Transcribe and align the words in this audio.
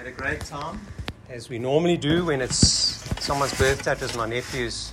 Had 0.00 0.06
a 0.06 0.12
great 0.12 0.40
time, 0.40 0.80
as 1.28 1.50
we 1.50 1.58
normally 1.58 1.98
do 1.98 2.24
when 2.24 2.40
it's 2.40 2.56
someone's 3.22 3.52
birthday. 3.58 3.92
It 3.92 4.00
was 4.00 4.16
my 4.16 4.24
nephew's 4.24 4.90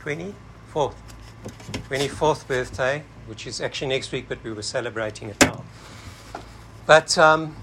24th, 0.00 0.94
24th 1.90 2.48
birthday, 2.48 3.02
which 3.26 3.46
is 3.46 3.60
actually 3.60 3.88
next 3.88 4.10
week, 4.10 4.24
but 4.26 4.42
we 4.42 4.50
were 4.50 4.62
celebrating 4.62 5.28
it 5.28 5.38
now. 5.42 5.62
But 6.86 7.18
um, 7.18 7.56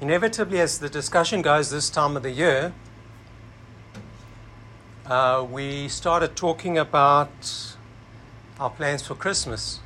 inevitably, 0.00 0.60
as 0.60 0.78
the 0.78 0.88
discussion 0.88 1.42
goes 1.42 1.68
this 1.68 1.90
time 1.90 2.16
of 2.16 2.22
the 2.22 2.30
year, 2.30 2.72
uh, 5.04 5.46
we 5.46 5.88
started 5.88 6.36
talking 6.36 6.78
about 6.78 7.76
our 8.58 8.70
plans 8.70 9.06
for 9.06 9.14
Christmas 9.14 9.80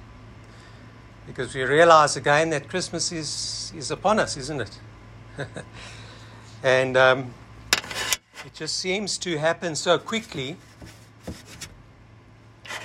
because 1.26 1.52
we 1.52 1.64
realize 1.64 2.16
again 2.16 2.50
that 2.50 2.68
Christmas 2.68 3.10
is, 3.10 3.72
is 3.76 3.90
upon 3.90 4.20
us, 4.20 4.36
isn't 4.36 4.60
it? 4.60 4.78
and 6.62 6.96
um, 6.96 7.32
it 8.44 8.54
just 8.54 8.76
seems 8.76 9.18
to 9.18 9.38
happen 9.38 9.74
so 9.74 9.98
quickly. 9.98 10.56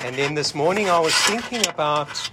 And 0.01 0.15
then 0.15 0.35
this 0.35 0.53
morning 0.53 0.89
I 0.89 0.99
was 0.99 1.13
thinking 1.13 1.65
about, 1.67 2.29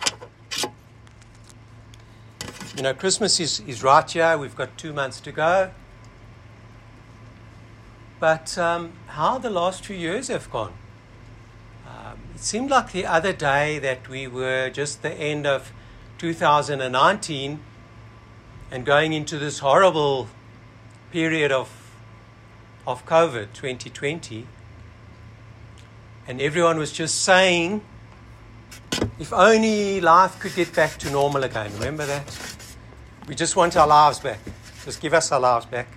you 2.76 2.82
know, 2.82 2.94
Christmas 2.94 3.38
is, 3.38 3.60
is 3.60 3.82
right 3.82 4.10
here, 4.10 4.36
we've 4.36 4.56
got 4.56 4.76
two 4.76 4.92
months 4.92 5.20
to 5.20 5.32
go. 5.32 5.70
But 8.18 8.58
um, 8.58 8.92
how 9.06 9.38
the 9.38 9.50
last 9.50 9.84
few 9.84 9.96
years 9.96 10.28
have 10.28 10.50
gone. 10.50 10.74
Um, 11.86 12.18
it 12.34 12.40
seemed 12.40 12.70
like 12.70 12.92
the 12.92 13.06
other 13.06 13.32
day 13.32 13.78
that 13.78 14.08
we 14.08 14.26
were 14.26 14.68
just 14.70 15.02
the 15.02 15.12
end 15.12 15.46
of 15.46 15.72
2019 16.18 17.60
and 18.70 18.84
going 18.84 19.12
into 19.12 19.38
this 19.38 19.58
horrible 19.58 20.28
period 21.10 21.50
of, 21.50 21.70
of 22.86 23.04
COVID 23.06 23.52
2020. 23.52 24.46
And 26.28 26.40
everyone 26.40 26.78
was 26.78 26.92
just 26.92 27.22
saying, 27.22 27.82
if 29.18 29.32
only 29.32 30.00
life 30.00 30.38
could 30.38 30.54
get 30.54 30.74
back 30.74 30.98
to 30.98 31.10
normal 31.10 31.44
again. 31.44 31.72
Remember 31.74 32.06
that? 32.06 32.56
We 33.26 33.34
just 33.34 33.56
want 33.56 33.76
our 33.76 33.86
lives 33.86 34.20
back. 34.20 34.38
Just 34.84 35.00
give 35.00 35.14
us 35.14 35.32
our 35.32 35.40
lives 35.40 35.66
back. 35.66 35.88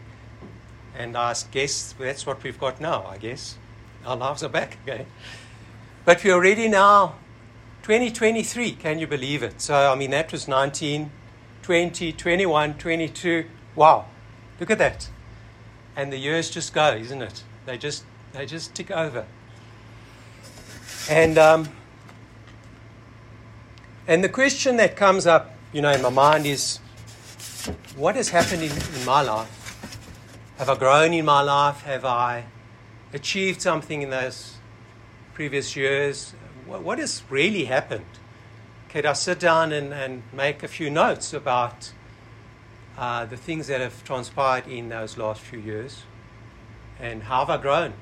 And 0.98 1.16
I 1.16 1.34
guess 1.52 1.94
that's 1.98 2.26
what 2.26 2.44
we've 2.44 2.60
got 2.60 2.82
now, 2.82 3.06
I 3.08 3.18
guess. 3.18 3.58
Our 4.06 4.16
lives 4.16 4.44
are 4.44 4.50
back 4.50 4.78
again. 4.84 5.06
But 6.06 6.24
we're 6.24 6.34
already 6.34 6.68
now 6.68 7.16
2023, 7.84 8.74
can 8.74 9.00
you 9.00 9.08
believe 9.08 9.44
it? 9.44 9.62
So, 9.62 9.92
I 9.92 9.96
mean, 9.96 10.12
that 10.12 10.32
was 10.32 10.48
19, 10.48 11.12
20, 11.64 12.12
21, 12.12 12.74
22. 12.76 13.46
Wow, 13.76 14.06
look 14.60 14.70
at 14.70 14.78
that. 14.78 15.10
And 15.96 16.12
the 16.12 16.18
years 16.18 16.50
just 16.50 16.74
go, 16.74 16.94
isn't 16.94 17.22
it? 17.22 17.44
They 17.66 17.78
just, 17.78 18.04
they 18.34 18.46
just 18.46 18.76
tick 18.76 18.92
over. 18.92 19.26
And, 21.10 21.38
um, 21.38 21.70
and 24.08 24.24
the 24.24 24.30
question 24.30 24.78
that 24.78 24.96
comes 24.98 25.26
up, 25.26 25.56
you 25.72 25.82
know, 25.82 25.92
in 25.92 26.02
my 26.02 26.10
mind 26.10 26.46
is 26.46 26.80
what 27.96 28.16
has 28.16 28.30
happened 28.30 28.64
in, 28.64 28.72
in 28.72 29.06
my 29.06 29.22
life? 29.22 29.60
Have 30.58 30.70
I 30.70 30.76
grown 30.76 31.14
in 31.14 31.26
my 31.26 31.42
life? 31.42 31.82
Have 31.84 32.04
I 32.04 32.44
achieved 33.14 33.62
something 33.62 34.02
in 34.02 34.10
those 34.10 34.58
previous 35.34 35.76
years? 35.76 36.34
what 36.66 36.98
has 36.98 37.24
really 37.30 37.66
happened? 37.66 38.06
Could 38.94 39.08
I 39.08 39.14
sit 39.14 39.40
down 39.40 39.72
and, 39.72 39.92
and 39.92 40.22
make 40.32 40.62
a 40.62 40.68
few 40.68 40.92
notes 40.92 41.34
about 41.34 41.92
uh, 42.96 43.26
the 43.26 43.36
things 43.36 43.66
that 43.66 43.82
have 43.82 44.04
transpired 44.04 44.68
in 44.68 44.90
those 44.90 45.18
last 45.18 45.42
few 45.42 45.58
years? 45.58 46.04
And 47.00 47.24
how 47.24 47.40
have 47.40 47.50
I 47.50 47.60
grown? 47.60 47.94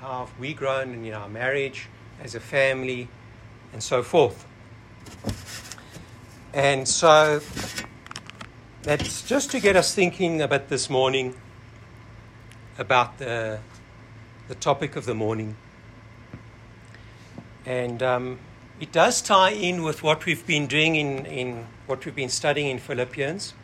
How 0.00 0.26
have 0.26 0.38
we 0.38 0.54
grown 0.54 1.04
in 1.04 1.12
our 1.12 1.28
marriage, 1.28 1.88
as 2.22 2.36
a 2.36 2.40
family, 2.40 3.08
and 3.72 3.82
so 3.82 4.04
forth? 4.04 4.46
And 6.54 6.86
so 6.86 7.40
that's 8.82 9.22
just 9.22 9.50
to 9.50 9.58
get 9.58 9.74
us 9.74 9.92
thinking 9.92 10.40
about 10.40 10.68
this 10.68 10.88
morning 10.88 11.34
about 12.78 13.18
the, 13.18 13.58
the 14.46 14.54
topic 14.54 14.94
of 14.94 15.04
the 15.04 15.16
morning. 15.16 15.56
And 17.66 18.00
um, 18.04 18.38
it 18.80 18.92
does 18.92 19.22
tie 19.22 19.50
in 19.50 19.82
with 19.82 20.02
what 20.02 20.26
we've 20.26 20.46
been 20.46 20.66
doing 20.66 20.96
in, 20.96 21.26
in 21.26 21.66
what 21.86 22.04
we've 22.04 22.14
been 22.14 22.28
studying 22.28 22.68
in 22.68 22.78
Philippians. 22.78 23.54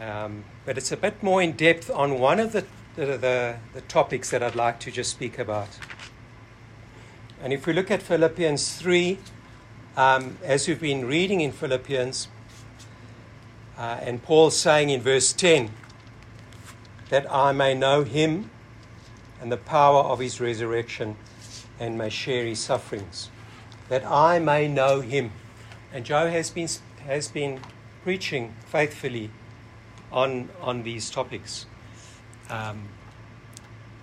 Um, 0.00 0.44
but 0.64 0.76
it's 0.76 0.90
a 0.90 0.96
bit 0.96 1.22
more 1.22 1.40
in 1.40 1.52
depth 1.52 1.90
on 1.90 2.18
one 2.18 2.40
of 2.40 2.52
the, 2.52 2.64
the, 2.96 3.06
the, 3.16 3.56
the 3.74 3.80
topics 3.82 4.30
that 4.30 4.42
I'd 4.42 4.56
like 4.56 4.80
to 4.80 4.90
just 4.90 5.10
speak 5.10 5.38
about. 5.38 5.68
And 7.42 7.52
if 7.52 7.66
we 7.66 7.72
look 7.72 7.90
at 7.90 8.02
Philippians 8.02 8.76
3, 8.76 9.18
um, 9.96 10.38
as 10.42 10.68
we've 10.68 10.80
been 10.80 11.04
reading 11.04 11.40
in 11.40 11.52
Philippians, 11.52 12.28
uh, 13.76 13.98
and 14.00 14.22
Paul's 14.22 14.56
saying 14.56 14.90
in 14.90 15.00
verse 15.00 15.32
10, 15.32 15.70
that 17.10 17.30
I 17.30 17.52
may 17.52 17.74
know 17.74 18.04
him 18.04 18.50
and 19.40 19.50
the 19.50 19.56
power 19.56 20.02
of 20.02 20.20
his 20.20 20.40
resurrection 20.40 21.16
and 21.80 21.98
may 21.98 22.08
share 22.08 22.46
his 22.46 22.60
sufferings, 22.60 23.28
that 23.92 24.10
I 24.10 24.38
may 24.38 24.68
know 24.68 25.02
him. 25.02 25.32
And 25.92 26.02
Joe 26.02 26.30
has 26.30 26.48
been, 26.48 26.68
has 27.04 27.28
been 27.28 27.60
preaching 28.02 28.54
faithfully 28.64 29.28
on, 30.10 30.48
on 30.62 30.82
these 30.82 31.10
topics. 31.10 31.66
Um, 32.48 32.88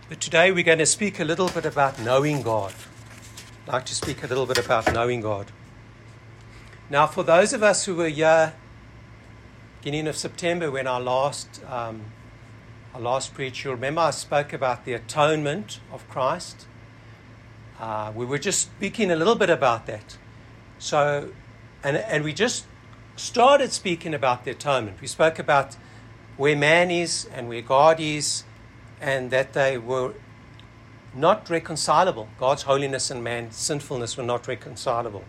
but 0.08 0.22
today 0.22 0.52
we're 0.52 0.64
going 0.64 0.78
to 0.78 0.86
speak 0.86 1.20
a 1.20 1.24
little 1.24 1.50
bit 1.50 1.66
about 1.66 2.00
knowing 2.00 2.44
God. 2.44 2.72
I'd 3.66 3.74
like 3.74 3.86
to 3.88 3.96
speak 3.96 4.22
a 4.24 4.28
little 4.28 4.46
bit 4.46 4.64
about 4.64 4.94
knowing 4.94 5.22
God. 5.22 5.48
Now, 6.92 7.08
for 7.08 7.24
those 7.24 7.52
of 7.52 7.64
us 7.64 7.86
who 7.86 7.96
were 7.96 8.10
here 8.10 8.54
beginning 9.82 10.08
of 10.08 10.16
September 10.16 10.70
when 10.70 10.86
our 10.86 11.02
last, 11.02 11.64
um, 11.68 12.04
our 12.94 13.02
last 13.02 13.34
preach, 13.34 13.64
you'll 13.64 13.74
remember 13.74 14.02
I 14.02 14.12
spoke 14.12 14.54
about 14.54 14.86
the 14.86 14.94
atonement 14.94 15.80
of 15.92 16.08
Christ 16.10 16.68
uh, 17.80 18.12
we 18.16 18.26
were 18.26 18.38
just 18.38 18.62
speaking 18.62 19.12
a 19.12 19.16
little 19.16 19.36
bit 19.36 19.50
about 19.50 19.86
that. 19.86 20.18
So, 20.78 21.32
and, 21.84 21.98
and 21.98 22.24
we 22.24 22.34
just 22.34 22.66
started 23.16 23.72
speaking 23.72 24.14
about 24.14 24.46
the 24.46 24.52
atonement. 24.52 25.02
We 25.02 25.08
spoke 25.08 25.40
about 25.40 25.76
where 26.38 26.56
man 26.56 26.92
is 26.92 27.28
and 27.34 27.50
where 27.50 27.62
God 27.62 28.00
is, 28.00 28.44
and 29.02 29.32
that 29.32 29.54
they 29.54 29.78
were 29.78 30.14
not 31.14 31.50
reconcilable. 31.50 32.30
God's 32.40 32.64
holiness 32.64 33.10
and 33.12 33.24
man's 33.24 33.56
sinfulness 33.56 34.18
were 34.18 34.24
not 34.24 34.48
reconcilable. 34.48 35.24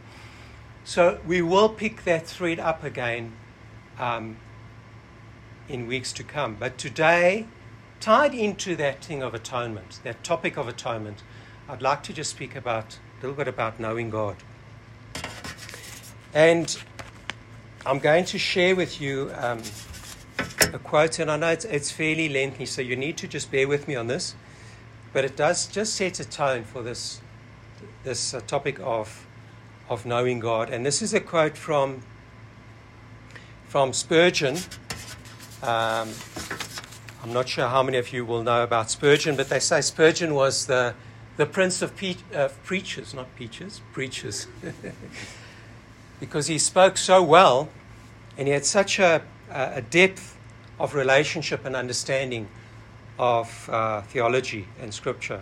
So 0.85 1.21
we 1.27 1.43
will 1.43 1.69
pick 1.69 2.05
that 2.05 2.27
thread 2.27 2.59
up 2.59 2.85
again 2.85 3.33
um, 3.99 4.37
in 5.69 5.87
weeks 5.87 6.13
to 6.15 6.25
come. 6.25 6.57
But 6.59 6.79
today, 6.79 7.47
tied 8.01 8.35
into 8.35 8.77
that 8.77 9.05
thing 9.05 9.23
of 9.23 9.35
atonement, 9.35 10.01
that 10.05 10.23
topic 10.25 10.57
of 10.57 10.69
atonement, 10.69 11.23
I'd 11.71 11.83
like 11.83 12.03
to 12.05 12.13
just 12.13 12.31
speak 12.31 12.57
about 12.57 12.99
a 13.19 13.23
little 13.23 13.37
bit 13.37 13.47
about 13.47 13.79
knowing 13.79 14.11
God. 14.11 14.35
And 16.35 16.77
I'm 17.87 18.01
going 18.01 18.25
to 18.25 18.41
share 18.41 18.75
with 18.75 19.01
you 19.01 19.31
um, 19.37 19.63
a 20.73 20.81
quote, 20.81 21.21
and 21.21 21.31
I 21.31 21.37
know 21.37 21.51
it's, 21.51 21.65
it's 21.65 21.93
fairly 21.93 22.29
lengthy, 22.29 22.67
so 22.67 22.83
you 22.83 22.97
need 22.97 23.17
to 23.19 23.29
just 23.29 23.53
bear 23.53 23.69
with 23.69 23.87
me 23.87 23.95
on 23.95 24.09
this. 24.09 24.35
But 25.13 25.25
it 25.25 25.37
does 25.37 25.69
just 25.69 25.95
set 25.95 26.19
a 26.19 26.29
tone 26.29 26.65
for 26.65 26.83
this, 26.83 27.21
this 28.03 28.35
uh, 28.35 28.41
topic 28.49 28.81
of, 28.81 29.25
of 29.89 30.05
knowing 30.05 30.41
God. 30.41 30.71
And 30.71 30.85
this 30.85 31.01
is 31.03 31.15
a 31.15 31.21
quote 31.21 31.57
from, 31.57 32.03
from 33.67 33.93
Spurgeon. 33.93 34.57
Um, 35.63 36.09
I'm 37.23 37.33
not 37.33 37.49
sure 37.49 37.69
how 37.69 37.85
many 37.85 37.99
of 37.99 38.13
you 38.13 38.25
will 38.25 38.43
know 38.43 38.65
about 38.65 38.91
Spurgeon, 38.91 39.37
but 39.37 39.49
they 39.49 39.61
say 39.61 39.81
Spurgeon 39.83 40.35
was 40.35 40.67
the 40.67 40.97
the 41.41 41.47
prince 41.47 41.81
of 41.81 41.97
pe- 41.97 42.17
uh, 42.35 42.51
preachers, 42.65 43.15
not 43.15 43.35
peaches, 43.35 43.81
preachers. 43.95 44.47
because 46.21 46.49
he 46.49 46.59
spoke 46.59 46.99
so 46.99 47.23
well 47.23 47.71
and 48.37 48.47
he 48.47 48.53
had 48.53 48.67
such 48.67 48.99
a, 48.99 49.23
a 49.51 49.81
depth 49.81 50.37
of 50.79 50.95
relationship 50.95 51.65
and 51.65 51.75
understanding 51.75 52.47
of 53.19 53.71
uh, 53.73 54.03
theology 54.03 54.69
and 54.83 54.93
scripture. 54.93 55.41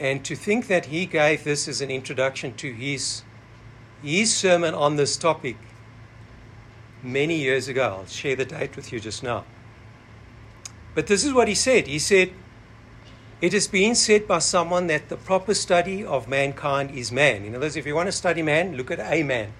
And 0.00 0.24
to 0.24 0.34
think 0.34 0.66
that 0.66 0.86
he 0.86 1.06
gave 1.06 1.44
this 1.44 1.68
as 1.68 1.80
an 1.80 1.92
introduction 1.92 2.54
to 2.54 2.72
his, 2.72 3.22
his 4.02 4.34
sermon 4.34 4.74
on 4.74 4.96
this 4.96 5.16
topic 5.16 5.58
many 7.04 7.36
years 7.36 7.68
ago. 7.68 7.98
I'll 8.00 8.06
share 8.06 8.34
the 8.34 8.46
date 8.46 8.74
with 8.74 8.92
you 8.92 8.98
just 8.98 9.22
now. 9.22 9.44
But 10.96 11.06
this 11.06 11.24
is 11.24 11.32
what 11.32 11.46
he 11.46 11.54
said. 11.54 11.86
He 11.86 12.00
said, 12.00 12.32
it 13.44 13.52
has 13.52 13.68
been 13.68 13.94
said 13.94 14.26
by 14.26 14.38
someone 14.38 14.86
that 14.86 15.10
the 15.10 15.16
proper 15.16 15.52
study 15.52 16.02
of 16.02 16.28
mankind 16.28 16.90
is 16.92 17.12
man. 17.12 17.44
In 17.44 17.54
other 17.54 17.66
words, 17.66 17.76
if 17.76 17.86
you 17.86 17.94
want 17.94 18.06
to 18.06 18.12
study 18.12 18.42
man, 18.42 18.74
look 18.74 18.90
at 18.90 19.00
a 19.00 19.22
man. 19.22 19.52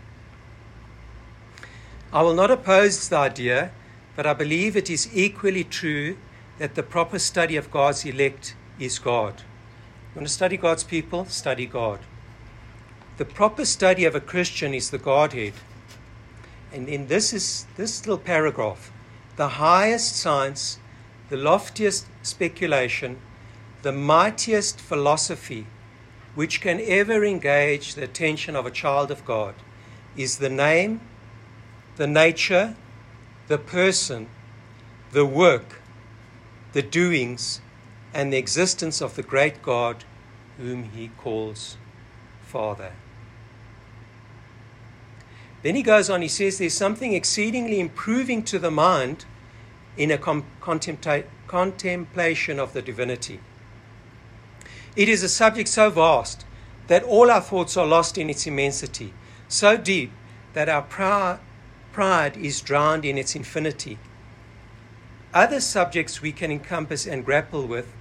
I 2.10 2.22
will 2.22 2.32
not 2.32 2.50
oppose 2.50 3.08
the 3.08 3.18
idea, 3.18 3.72
but 4.16 4.26
I 4.26 4.32
believe 4.32 4.74
it 4.74 4.88
is 4.88 5.14
equally 5.14 5.64
true 5.64 6.16
that 6.58 6.76
the 6.76 6.82
proper 6.82 7.18
study 7.18 7.56
of 7.56 7.70
God's 7.70 8.06
elect 8.06 8.54
is 8.78 8.98
God. 8.98 9.42
You 10.14 10.20
want 10.20 10.28
to 10.28 10.32
study 10.32 10.56
God's 10.56 10.84
people? 10.84 11.26
Study 11.26 11.66
God. 11.66 11.98
The 13.18 13.26
proper 13.26 13.66
study 13.66 14.06
of 14.06 14.14
a 14.14 14.20
Christian 14.20 14.72
is 14.72 14.90
the 14.90 14.98
Godhead. 14.98 15.52
And 16.72 16.88
in 16.88 17.08
this 17.08 17.34
is 17.34 17.66
this 17.76 18.06
little 18.06 18.18
paragraph, 18.18 18.90
the 19.36 19.48
highest 19.48 20.16
science, 20.16 20.78
the 21.28 21.36
loftiest 21.36 22.06
speculation, 22.22 23.18
the 23.84 23.92
mightiest 23.92 24.80
philosophy 24.80 25.66
which 26.34 26.62
can 26.62 26.80
ever 26.80 27.22
engage 27.22 27.94
the 27.94 28.02
attention 28.02 28.56
of 28.56 28.64
a 28.64 28.70
child 28.70 29.10
of 29.10 29.26
God 29.26 29.54
is 30.16 30.38
the 30.38 30.48
name, 30.48 31.02
the 31.96 32.06
nature, 32.06 32.76
the 33.46 33.58
person, 33.58 34.26
the 35.12 35.26
work, 35.26 35.82
the 36.72 36.80
doings, 36.80 37.60
and 38.14 38.32
the 38.32 38.38
existence 38.38 39.02
of 39.02 39.16
the 39.16 39.22
great 39.22 39.60
God 39.60 40.04
whom 40.56 40.84
he 40.84 41.08
calls 41.18 41.76
Father. 42.40 42.92
Then 45.62 45.76
he 45.76 45.82
goes 45.82 46.08
on, 46.08 46.22
he 46.22 46.28
says, 46.28 46.56
There's 46.56 46.72
something 46.72 47.12
exceedingly 47.12 47.80
improving 47.80 48.44
to 48.44 48.58
the 48.58 48.70
mind 48.70 49.26
in 49.98 50.10
a 50.10 50.16
com- 50.16 50.46
contempla- 50.62 51.26
contemplation 51.46 52.58
of 52.58 52.72
the 52.72 52.80
divinity. 52.80 53.40
It 54.96 55.08
is 55.08 55.22
a 55.22 55.28
subject 55.28 55.68
so 55.68 55.90
vast 55.90 56.44
that 56.86 57.02
all 57.02 57.30
our 57.30 57.40
thoughts 57.40 57.76
are 57.76 57.86
lost 57.86 58.16
in 58.16 58.30
its 58.30 58.46
immensity, 58.46 59.12
so 59.48 59.76
deep 59.76 60.12
that 60.52 60.68
our 60.68 60.82
pride 61.92 62.36
is 62.36 62.60
drowned 62.60 63.04
in 63.04 63.18
its 63.18 63.34
infinity. 63.34 63.98
Other 65.32 65.60
subjects 65.60 66.22
we 66.22 66.30
can 66.30 66.52
encompass 66.52 67.06
and 67.06 67.24
grapple 67.24 67.66
with, 67.66 67.92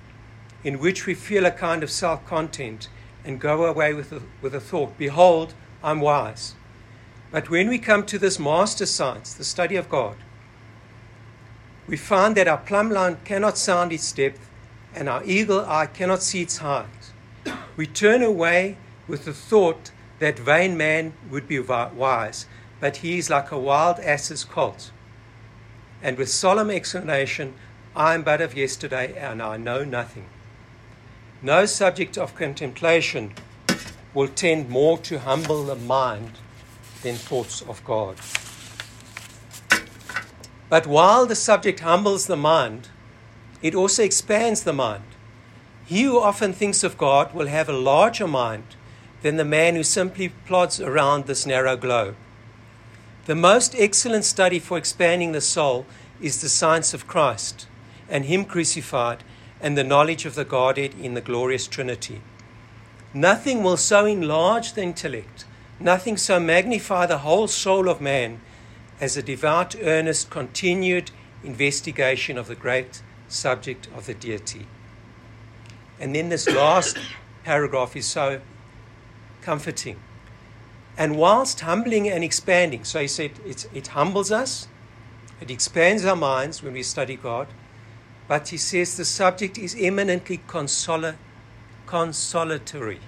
in 0.63 0.77
which 0.79 1.07
we 1.07 1.15
feel 1.15 1.47
a 1.47 1.51
kind 1.51 1.81
of 1.81 1.89
self 1.89 2.25
content 2.27 2.89
and 3.25 3.39
go 3.39 3.65
away 3.65 3.93
with 3.93 4.11
a, 4.11 4.21
with 4.41 4.53
a 4.53 4.59
thought, 4.59 4.97
Behold, 4.97 5.55
I'm 5.83 5.99
wise. 5.99 6.53
But 7.31 7.49
when 7.49 7.69
we 7.69 7.79
come 7.79 8.05
to 8.05 8.19
this 8.19 8.37
master 8.37 8.85
science, 8.85 9.33
the 9.33 9.43
study 9.43 9.75
of 9.75 9.89
God, 9.89 10.17
we 11.87 11.97
find 11.97 12.35
that 12.35 12.47
our 12.47 12.59
plumb 12.59 12.91
line 12.91 13.17
cannot 13.25 13.57
sound 13.57 13.91
its 13.91 14.11
depth 14.11 14.47
and 14.95 15.09
our 15.09 15.23
eagle 15.25 15.65
eye 15.65 15.87
cannot 15.87 16.21
see 16.21 16.41
its 16.41 16.57
height. 16.57 17.11
We 17.75 17.87
turn 17.87 18.21
away 18.21 18.77
with 19.07 19.25
the 19.25 19.33
thought 19.33 19.91
that 20.19 20.39
vain 20.39 20.77
man 20.77 21.13
would 21.29 21.47
be 21.47 21.59
wise, 21.59 22.45
but 22.79 22.97
he 22.97 23.17
is 23.17 23.29
like 23.29 23.51
a 23.51 23.59
wild 23.59 23.99
ass's 23.99 24.43
colt. 24.43 24.91
And 26.01 26.17
with 26.17 26.29
solemn 26.29 26.69
explanation, 26.69 27.53
I 27.95 28.13
am 28.13 28.23
but 28.23 28.41
of 28.41 28.55
yesterday 28.55 29.17
and 29.17 29.41
I 29.41 29.57
know 29.57 29.83
nothing. 29.83 30.25
No 31.41 31.65
subject 31.65 32.17
of 32.17 32.35
contemplation 32.35 33.33
will 34.13 34.27
tend 34.27 34.69
more 34.69 34.97
to 34.99 35.19
humble 35.19 35.63
the 35.63 35.75
mind 35.75 36.31
than 37.01 37.15
thoughts 37.15 37.61
of 37.61 37.83
God. 37.83 38.17
But 40.69 40.87
while 40.87 41.25
the 41.25 41.35
subject 41.35 41.81
humbles 41.81 42.27
the 42.27 42.37
mind, 42.37 42.89
it 43.63 43.73
also 43.73 44.03
expands 44.03 44.63
the 44.63 44.73
mind. 44.73 45.05
He 45.85 46.03
who 46.03 46.19
often 46.19 46.53
thinks 46.53 46.83
of 46.83 46.97
God 46.97 47.33
will 47.33 47.47
have 47.47 47.69
a 47.69 47.73
larger 47.73 48.27
mind 48.27 48.75
than 49.23 49.37
the 49.37 49.45
man 49.45 49.75
who 49.75 49.83
simply 49.83 50.29
plods 50.29 50.79
around 50.79 51.25
this 51.25 51.45
narrow 51.45 51.77
globe. 51.77 52.15
The 53.25 53.35
most 53.35 53.73
excellent 53.77 54.25
study 54.25 54.59
for 54.59 54.77
expanding 54.77 55.31
the 55.31 55.41
soul 55.41 55.85
is 56.21 56.41
the 56.41 56.49
science 56.49 56.93
of 56.93 57.07
Christ 57.07 57.67
and 58.09 58.25
Him 58.25 58.43
crucified 58.43 59.23
and 59.61 59.77
the 59.77 59.83
knowledge 59.83 60.25
of 60.25 60.35
the 60.35 60.43
Godhead 60.43 60.93
in 61.01 61.13
the 61.13 61.21
glorious 61.21 61.67
Trinity. 61.67 62.21
Nothing 63.13 63.63
will 63.63 63.77
so 63.77 64.05
enlarge 64.05 64.73
the 64.73 64.83
intellect, 64.83 65.45
nothing 65.79 66.17
so 66.17 66.37
magnify 66.37 67.05
the 67.05 67.19
whole 67.19 67.47
soul 67.47 67.87
of 67.87 68.01
man 68.01 68.41
as 68.99 69.15
a 69.15 69.23
devout, 69.23 69.73
earnest, 69.81 70.29
continued 70.29 71.11
investigation 71.45 72.37
of 72.37 72.47
the 72.47 72.55
great 72.55 73.01
subject 73.33 73.87
of 73.95 74.05
the 74.05 74.13
deity. 74.13 74.67
And 75.99 76.15
then 76.15 76.29
this 76.29 76.47
last 76.47 76.97
paragraph 77.43 77.95
is 77.95 78.05
so 78.05 78.41
comforting. 79.41 79.99
And 80.97 81.17
whilst 81.17 81.61
humbling 81.61 82.07
and 82.09 82.23
expanding, 82.23 82.83
so 82.83 83.01
he 83.01 83.07
said 83.07 83.31
it 83.45 83.87
humbles 83.87 84.31
us, 84.31 84.67
it 85.41 85.51
expands 85.51 86.05
our 86.05 86.15
minds 86.15 86.63
when 86.63 86.73
we 86.73 86.83
study 86.83 87.15
God, 87.15 87.47
but 88.27 88.49
he 88.49 88.57
says 88.57 88.95
the 88.95 89.05
subject 89.05 89.57
is 89.57 89.75
eminently 89.77 90.37
consola- 90.47 91.15
consolatory. 91.85 92.99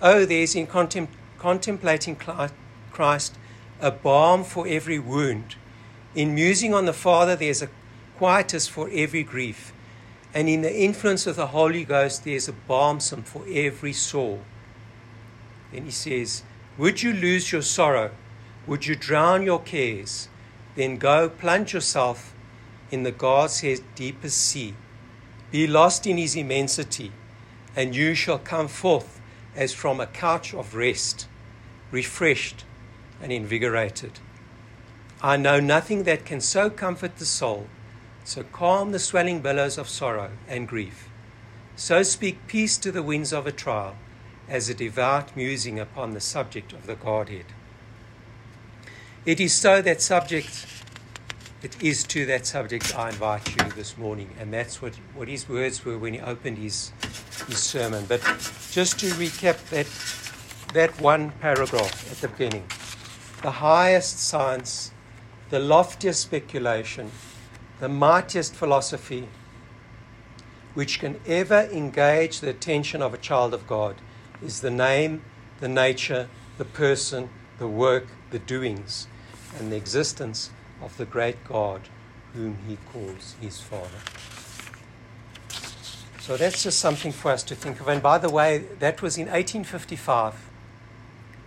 Oh, 0.00 0.24
there's 0.24 0.54
in 0.54 0.66
contem- 0.66 1.08
contemplating 1.38 2.16
Christ 2.16 3.36
a 3.80 3.90
balm 3.90 4.44
for 4.44 4.66
every 4.66 4.98
wound. 4.98 5.56
In 6.14 6.34
musing 6.34 6.72
on 6.72 6.86
the 6.86 6.92
Father, 6.92 7.36
there's 7.36 7.62
a 7.62 7.68
quietus 8.18 8.66
for 8.66 8.90
every 8.92 9.22
grief. 9.22 9.72
And 10.34 10.48
in 10.48 10.62
the 10.62 10.76
influence 10.76 11.26
of 11.26 11.36
the 11.36 11.48
Holy 11.48 11.84
Ghost, 11.84 12.24
there's 12.24 12.48
a 12.48 12.52
balsam 12.52 13.22
for 13.22 13.44
every 13.50 13.92
sore. 13.92 14.40
Then 15.72 15.84
he 15.84 15.90
says, 15.90 16.42
Would 16.76 17.02
you 17.02 17.12
lose 17.12 17.52
your 17.52 17.62
sorrow? 17.62 18.10
Would 18.66 18.86
you 18.86 18.96
drown 18.96 19.44
your 19.44 19.60
cares? 19.60 20.28
Then 20.74 20.96
go 20.98 21.28
plunge 21.28 21.72
yourself 21.72 22.34
in 22.90 23.04
the 23.04 23.12
God's 23.12 23.64
deepest 23.94 24.38
sea. 24.38 24.74
Be 25.50 25.66
lost 25.66 26.06
in 26.06 26.18
his 26.18 26.36
immensity, 26.36 27.12
and 27.74 27.96
you 27.96 28.14
shall 28.14 28.38
come 28.38 28.68
forth 28.68 29.20
as 29.56 29.72
from 29.72 30.00
a 30.00 30.06
couch 30.06 30.52
of 30.52 30.74
rest, 30.74 31.26
refreshed 31.90 32.64
and 33.22 33.32
invigorated. 33.32 34.20
I 35.22 35.36
know 35.36 35.58
nothing 35.58 36.02
that 36.04 36.24
can 36.24 36.40
so 36.40 36.68
comfort 36.68 37.16
the 37.16 37.24
soul 37.24 37.66
so 38.28 38.42
calm 38.42 38.92
the 38.92 38.98
swelling 38.98 39.40
billows 39.40 39.78
of 39.78 39.88
sorrow 39.88 40.30
and 40.46 40.68
grief. 40.68 41.08
So 41.76 42.02
speak 42.02 42.46
peace 42.46 42.76
to 42.76 42.92
the 42.92 43.02
winds 43.02 43.32
of 43.32 43.46
a 43.46 43.52
trial, 43.52 43.96
as 44.46 44.68
a 44.68 44.74
devout 44.74 45.34
musing 45.34 45.80
upon 45.80 46.12
the 46.12 46.20
subject 46.20 46.74
of 46.74 46.86
the 46.86 46.94
Godhead. 46.94 47.46
It 49.24 49.40
is 49.40 49.54
so 49.54 49.80
that 49.80 50.02
subject, 50.02 50.66
it 51.62 51.82
is 51.82 52.04
to 52.04 52.26
that 52.26 52.46
subject 52.46 52.94
I 52.94 53.08
invite 53.08 53.48
you 53.48 53.70
this 53.70 53.96
morning, 53.96 54.34
and 54.38 54.52
that's 54.52 54.82
what, 54.82 54.96
what 55.14 55.28
his 55.28 55.48
words 55.48 55.82
were 55.86 55.96
when 55.96 56.12
he 56.12 56.20
opened 56.20 56.58
his, 56.58 56.92
his 57.46 57.58
sermon. 57.58 58.04
But 58.06 58.20
just 58.70 59.00
to 59.00 59.06
recap 59.12 59.70
that, 59.70 59.86
that 60.74 61.00
one 61.00 61.30
paragraph 61.40 62.12
at 62.12 62.18
the 62.18 62.28
beginning 62.28 62.66
the 63.40 63.52
highest 63.52 64.18
science, 64.18 64.90
the 65.48 65.60
loftiest 65.60 66.20
speculation, 66.20 67.10
the 67.80 67.88
mightiest 67.88 68.54
philosophy 68.54 69.28
which 70.74 71.00
can 71.00 71.20
ever 71.26 71.68
engage 71.72 72.40
the 72.40 72.50
attention 72.50 73.02
of 73.02 73.14
a 73.14 73.18
child 73.18 73.54
of 73.54 73.66
God 73.66 73.96
is 74.42 74.60
the 74.60 74.70
name, 74.70 75.22
the 75.60 75.68
nature, 75.68 76.28
the 76.56 76.64
person, 76.64 77.28
the 77.58 77.66
work, 77.66 78.06
the 78.30 78.38
doings, 78.38 79.08
and 79.58 79.72
the 79.72 79.76
existence 79.76 80.50
of 80.82 80.96
the 80.96 81.04
great 81.04 81.44
God 81.44 81.82
whom 82.34 82.58
he 82.68 82.76
calls 82.92 83.34
his 83.40 83.60
Father. 83.60 83.98
So 86.20 86.36
that's 86.36 86.62
just 86.62 86.78
something 86.78 87.10
for 87.10 87.30
us 87.30 87.42
to 87.44 87.54
think 87.54 87.80
of. 87.80 87.88
And 87.88 88.02
by 88.02 88.18
the 88.18 88.28
way, 88.28 88.58
that 88.80 89.00
was 89.00 89.16
in 89.16 89.26
1855 89.26 90.34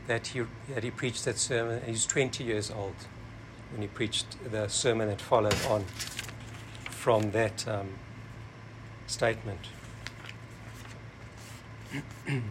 that 0.07 0.27
he, 0.27 0.41
that 0.73 0.83
he 0.83 0.91
preached 0.91 1.23
that 1.25 1.37
sermon. 1.37 1.81
He 1.85 1.91
was 1.91 2.05
20 2.05 2.43
years 2.43 2.71
old 2.71 2.95
when 3.71 3.81
he 3.83 3.87
preached 3.87 4.25
the 4.51 4.67
sermon 4.67 5.07
that 5.07 5.21
followed 5.21 5.55
on 5.69 5.85
from 7.01 7.31
that 7.31 7.67
um, 7.67 7.89
statement. 9.07 9.59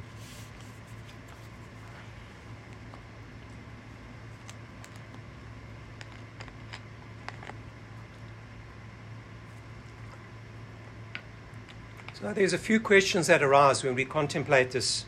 So 12.12 12.34
there's 12.34 12.52
a 12.52 12.58
few 12.58 12.80
questions 12.80 13.28
that 13.28 13.42
arise 13.42 13.82
when 13.82 13.94
we 13.94 14.04
contemplate 14.04 14.72
this 14.72 15.06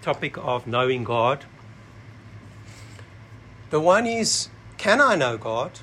topic 0.00 0.38
of 0.38 0.68
knowing 0.68 1.02
God. 1.02 1.44
The 3.70 3.80
one 3.80 4.06
is, 4.06 4.48
can 4.78 5.00
I 5.00 5.16
know 5.16 5.36
God? 5.36 5.80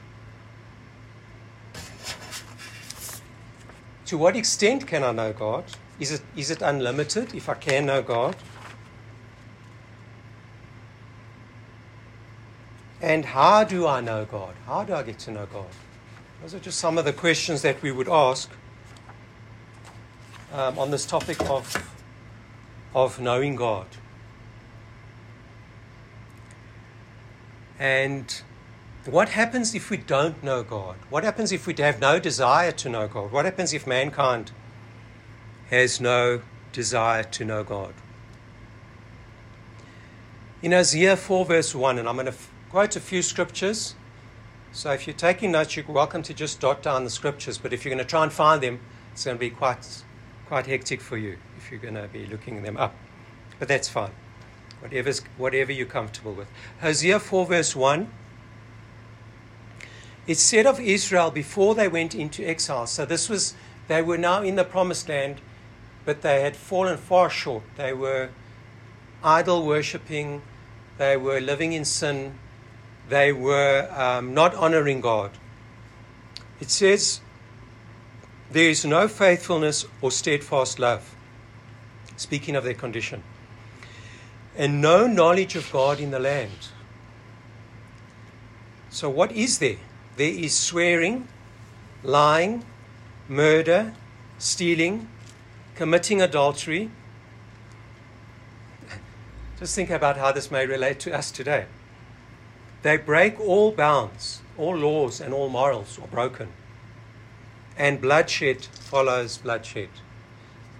To 4.09 4.17
what 4.17 4.35
extent 4.35 4.87
can 4.87 5.03
I 5.03 5.11
know 5.11 5.31
God? 5.31 5.65
Is 5.99 6.11
it, 6.11 6.21
is 6.35 6.49
it 6.49 6.63
unlimited 6.63 7.35
if 7.35 7.47
I 7.47 7.53
can 7.53 7.85
know 7.85 8.01
God? 8.01 8.35
And 13.01 13.23
how 13.23 13.63
do 13.63 13.85
I 13.85 14.01
know 14.01 14.25
God? 14.25 14.55
How 14.65 14.83
do 14.83 14.95
I 14.95 15.03
get 15.03 15.19
to 15.19 15.31
know 15.31 15.45
God? 15.45 15.67
Those 16.41 16.55
are 16.55 16.59
just 16.59 16.79
some 16.79 16.97
of 16.97 17.05
the 17.05 17.13
questions 17.13 17.61
that 17.61 17.83
we 17.83 17.91
would 17.91 18.09
ask 18.09 18.49
um, 20.53 20.79
on 20.79 20.89
this 20.89 21.05
topic 21.05 21.39
of, 21.47 21.71
of 22.95 23.19
knowing 23.19 23.55
God. 23.55 23.85
And 27.77 28.41
what 29.06 29.29
happens 29.29 29.74
if 29.74 29.89
we 29.89 29.98
don't 29.98 30.44
know 30.44 30.62
God? 30.62 30.98
What 31.10 31.24
happens 31.24 31.51
if 31.51 31.65
we 31.65 31.74
have 31.77 32.00
no 32.00 32.20
desire 32.20 32.72
to 32.74 32.89
know 32.89 33.08
God? 33.08 33.32
What 33.32 33.46
happens 33.46 33.74
if 33.74 33.88
mankind 33.88 34.51
has 35.70 36.01
no 36.01 36.41
desire 36.74 37.24
to 37.24 37.46
know 37.46 37.63
God? 37.63 37.94
In 40.62 40.74
Isaiah 40.74 41.15
4, 41.15 41.46
verse 41.46 41.74
1, 41.74 41.98
and 41.98 42.10
I'm 42.10 42.15
going 42.15 42.25
to 42.25 42.36
quote 42.70 42.98
a 42.98 43.00
few 43.00 43.22
scriptures. 43.22 43.96
So 44.74 44.91
if 44.91 45.08
you're 45.08 45.15
taking 45.15 45.53
notes, 45.53 45.77
you're 45.77 45.86
welcome 45.88 46.22
to 46.24 46.34
just 46.34 46.60
dot 46.60 46.84
down 46.84 47.06
the 47.06 47.10
scriptures. 47.10 47.58
But 47.58 47.72
if 47.72 47.86
you're 47.86 47.94
going 47.96 48.03
to 48.03 48.10
try 48.10 48.24
and 48.24 48.34
find 48.34 48.62
them, 48.62 48.82
it's 49.13 49.24
going 49.24 49.38
to 49.38 49.39
be 49.39 49.50
quite, 49.50 50.03
quite 50.48 50.65
hectic 50.65 51.00
for 51.00 51.18
you 51.18 51.38
if 51.58 51.72
you're 51.72 51.79
going 51.79 51.96
to 51.96 52.10
be 52.10 52.25
looking 52.25 52.62
them 52.62 52.75
up. 52.75 52.94
But 53.58 53.70
that's 53.70 53.88
fine. 53.88 54.12
Whatever's, 54.82 55.22
whatever 55.38 55.72
you're 55.72 55.86
comfortable 55.86 56.34
with. 56.34 56.50
Hosea 56.82 57.20
4, 57.20 57.46
verse 57.46 57.75
1. 57.75 58.12
It 60.29 60.38
said 60.38 60.67
of 60.67 60.79
Israel 60.79 61.31
before 61.31 61.74
they 61.74 61.88
went 61.88 62.13
into 62.13 62.48
exile. 62.48 62.86
So 62.86 63.03
this 63.03 63.29
was, 63.29 63.55
they 63.88 64.03
were 64.03 64.15
now 64.15 64.43
in 64.43 64.57
the 64.57 64.63
promised 64.63 65.09
land, 65.09 65.41
but 66.05 66.21
they 66.21 66.41
had 66.41 66.55
fallen 66.55 66.98
far 66.98 67.31
short. 67.31 67.63
They 67.77 67.93
were 67.93 68.29
idol 69.24 69.65
worshipping, 69.65 70.43
they 71.00 71.17
were 71.17 71.39
living 71.39 71.74
in 71.74 71.83
sin, 71.83 72.38
they 73.09 73.33
were 73.33 73.89
um, 73.91 74.36
not 74.36 74.53
honoring 74.53 75.01
God. 75.01 75.31
It 76.59 76.69
says, 76.69 77.21
There 78.51 78.69
is 78.69 78.86
no 78.86 79.07
faithfulness 79.07 79.83
or 80.00 80.12
steadfast 80.12 80.77
love, 80.77 81.15
speaking 82.17 82.55
of 82.55 82.63
their 82.63 82.75
condition, 82.75 83.24
and 84.55 84.79
no 84.79 85.07
knowledge 85.07 85.55
of 85.55 85.71
God 85.71 86.00
in 86.00 86.12
the 86.12 86.19
land. 86.19 86.67
So, 88.91 89.09
what 89.09 89.31
is 89.31 89.57
there? 89.57 89.77
There 90.19 90.27
is 90.27 90.53
swearing, 90.53 91.29
lying, 92.03 92.65
murder, 93.29 93.93
stealing, 94.38 95.07
committing 95.75 96.21
adultery. 96.21 96.91
Just 99.59 99.75
think 99.75 99.89
about 99.89 100.17
how 100.17 100.33
this 100.33 100.51
may 100.51 100.65
relate 100.65 100.99
to 100.99 101.17
us 101.17 101.31
today. 101.31 101.67
They 102.81 102.97
break 102.97 103.39
all 103.39 103.71
bounds, 103.71 104.41
all 104.57 104.75
laws, 104.75 105.21
and 105.21 105.33
all 105.33 105.47
morals 105.47 105.97
are 105.97 106.07
broken. 106.07 106.49
And 107.77 108.01
bloodshed 108.01 108.65
follows 108.65 109.38
bloodshed. 109.38 109.88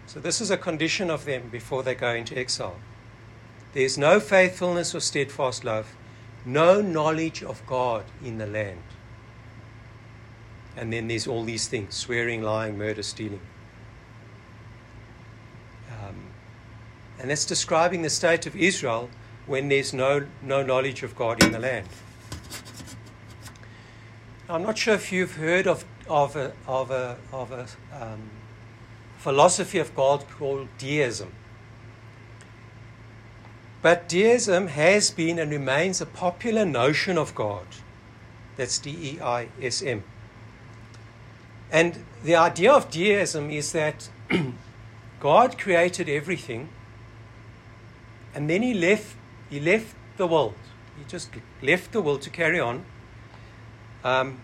So, 0.06 0.20
this 0.20 0.42
is 0.42 0.52
a 0.52 0.58
condition 0.58 1.10
of 1.10 1.24
them 1.24 1.48
before 1.50 1.82
they 1.82 1.96
go 1.96 2.12
into 2.12 2.38
exile. 2.38 2.76
There 3.72 3.84
is 3.84 3.98
no 3.98 4.20
faithfulness 4.20 4.94
or 4.94 5.00
steadfast 5.00 5.64
love, 5.64 5.96
no 6.46 6.82
knowledge 6.82 7.42
of 7.42 7.66
God 7.66 8.04
in 8.22 8.38
the 8.38 8.46
land. 8.46 8.84
And 10.80 10.94
then 10.94 11.10
there's 11.10 11.28
all 11.28 11.44
these 11.44 11.68
things 11.68 11.94
swearing, 11.94 12.42
lying, 12.42 12.78
murder, 12.78 13.04
stealing. 13.04 13.42
Um, 15.92 16.16
and 17.20 17.30
that's 17.30 17.44
describing 17.44 18.02
the 18.02 18.10
state 18.10 18.46
of 18.46 18.56
Israel 18.56 19.10
when 19.46 19.68
there's 19.68 19.94
no, 19.94 20.26
no 20.42 20.64
knowledge 20.64 21.04
of 21.04 21.18
God 21.18 21.44
in 21.44 21.52
the 21.52 21.60
land. 21.60 21.86
I'm 24.48 24.64
not 24.64 24.78
sure 24.78 24.94
if 24.94 25.12
you've 25.12 25.36
heard 25.36 25.68
of, 25.68 25.84
of 26.08 26.38
a, 26.38 26.54
of 26.66 26.92
a, 26.92 27.18
of 27.34 27.52
a 27.52 27.68
um, 28.02 28.30
philosophy 29.18 29.80
of 29.80 29.94
God 29.94 30.24
called 30.38 30.70
deism. 30.78 31.34
But 33.82 34.08
deism 34.08 34.68
has 34.68 35.12
been 35.12 35.40
and 35.40 35.52
remains 35.52 36.00
a 36.00 36.06
popular 36.06 36.64
notion 36.64 37.18
of 37.18 37.36
God. 37.36 37.68
That's 38.56 38.80
D 38.80 38.92
E 38.92 39.22
I 39.22 39.50
S 39.62 39.82
M. 39.82 40.06
And 41.72 42.04
the 42.24 42.36
idea 42.36 42.72
of 42.72 42.90
deism 42.90 43.50
is 43.50 43.72
that 43.74 44.10
God 45.20 45.58
created 45.58 46.10
everything 46.10 46.70
and 48.34 48.50
then 48.50 48.62
he 48.62 48.74
left 48.74 49.16
he 49.50 49.60
left 49.60 49.96
the 50.18 50.28
world. 50.28 50.54
He 50.98 51.04
just 51.06 51.30
left 51.62 51.92
the 51.92 52.02
world 52.02 52.22
to 52.22 52.30
carry 52.30 52.60
on 52.60 52.86
um, 54.04 54.42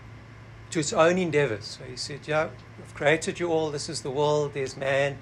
to 0.70 0.80
its 0.80 0.92
own 0.92 1.16
endeavors. 1.16 1.64
So 1.64 1.84
he 1.84 1.96
said, 1.96 2.20
Yeah, 2.26 2.48
I've 2.82 2.94
created 2.94 3.38
you 3.38 3.52
all. 3.52 3.70
This 3.70 3.88
is 3.88 4.02
the 4.02 4.10
world. 4.10 4.52
There's 4.54 4.76
man. 4.76 5.18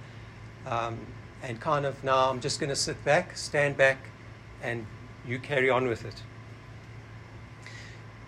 Um, 0.67 0.99
and 1.43 1.61
kind 1.61 1.85
of 1.85 2.03
now 2.03 2.31
I'm 2.31 2.41
just 2.41 2.59
going 2.59 2.71
to 2.71 2.77
sit 2.77 3.05
back, 3.05 3.37
stand 3.37 3.77
back, 3.77 3.99
and 4.63 4.87
you 5.27 5.39
carry 5.39 5.69
on 5.69 5.87
with 5.87 6.07
it. 6.07 6.23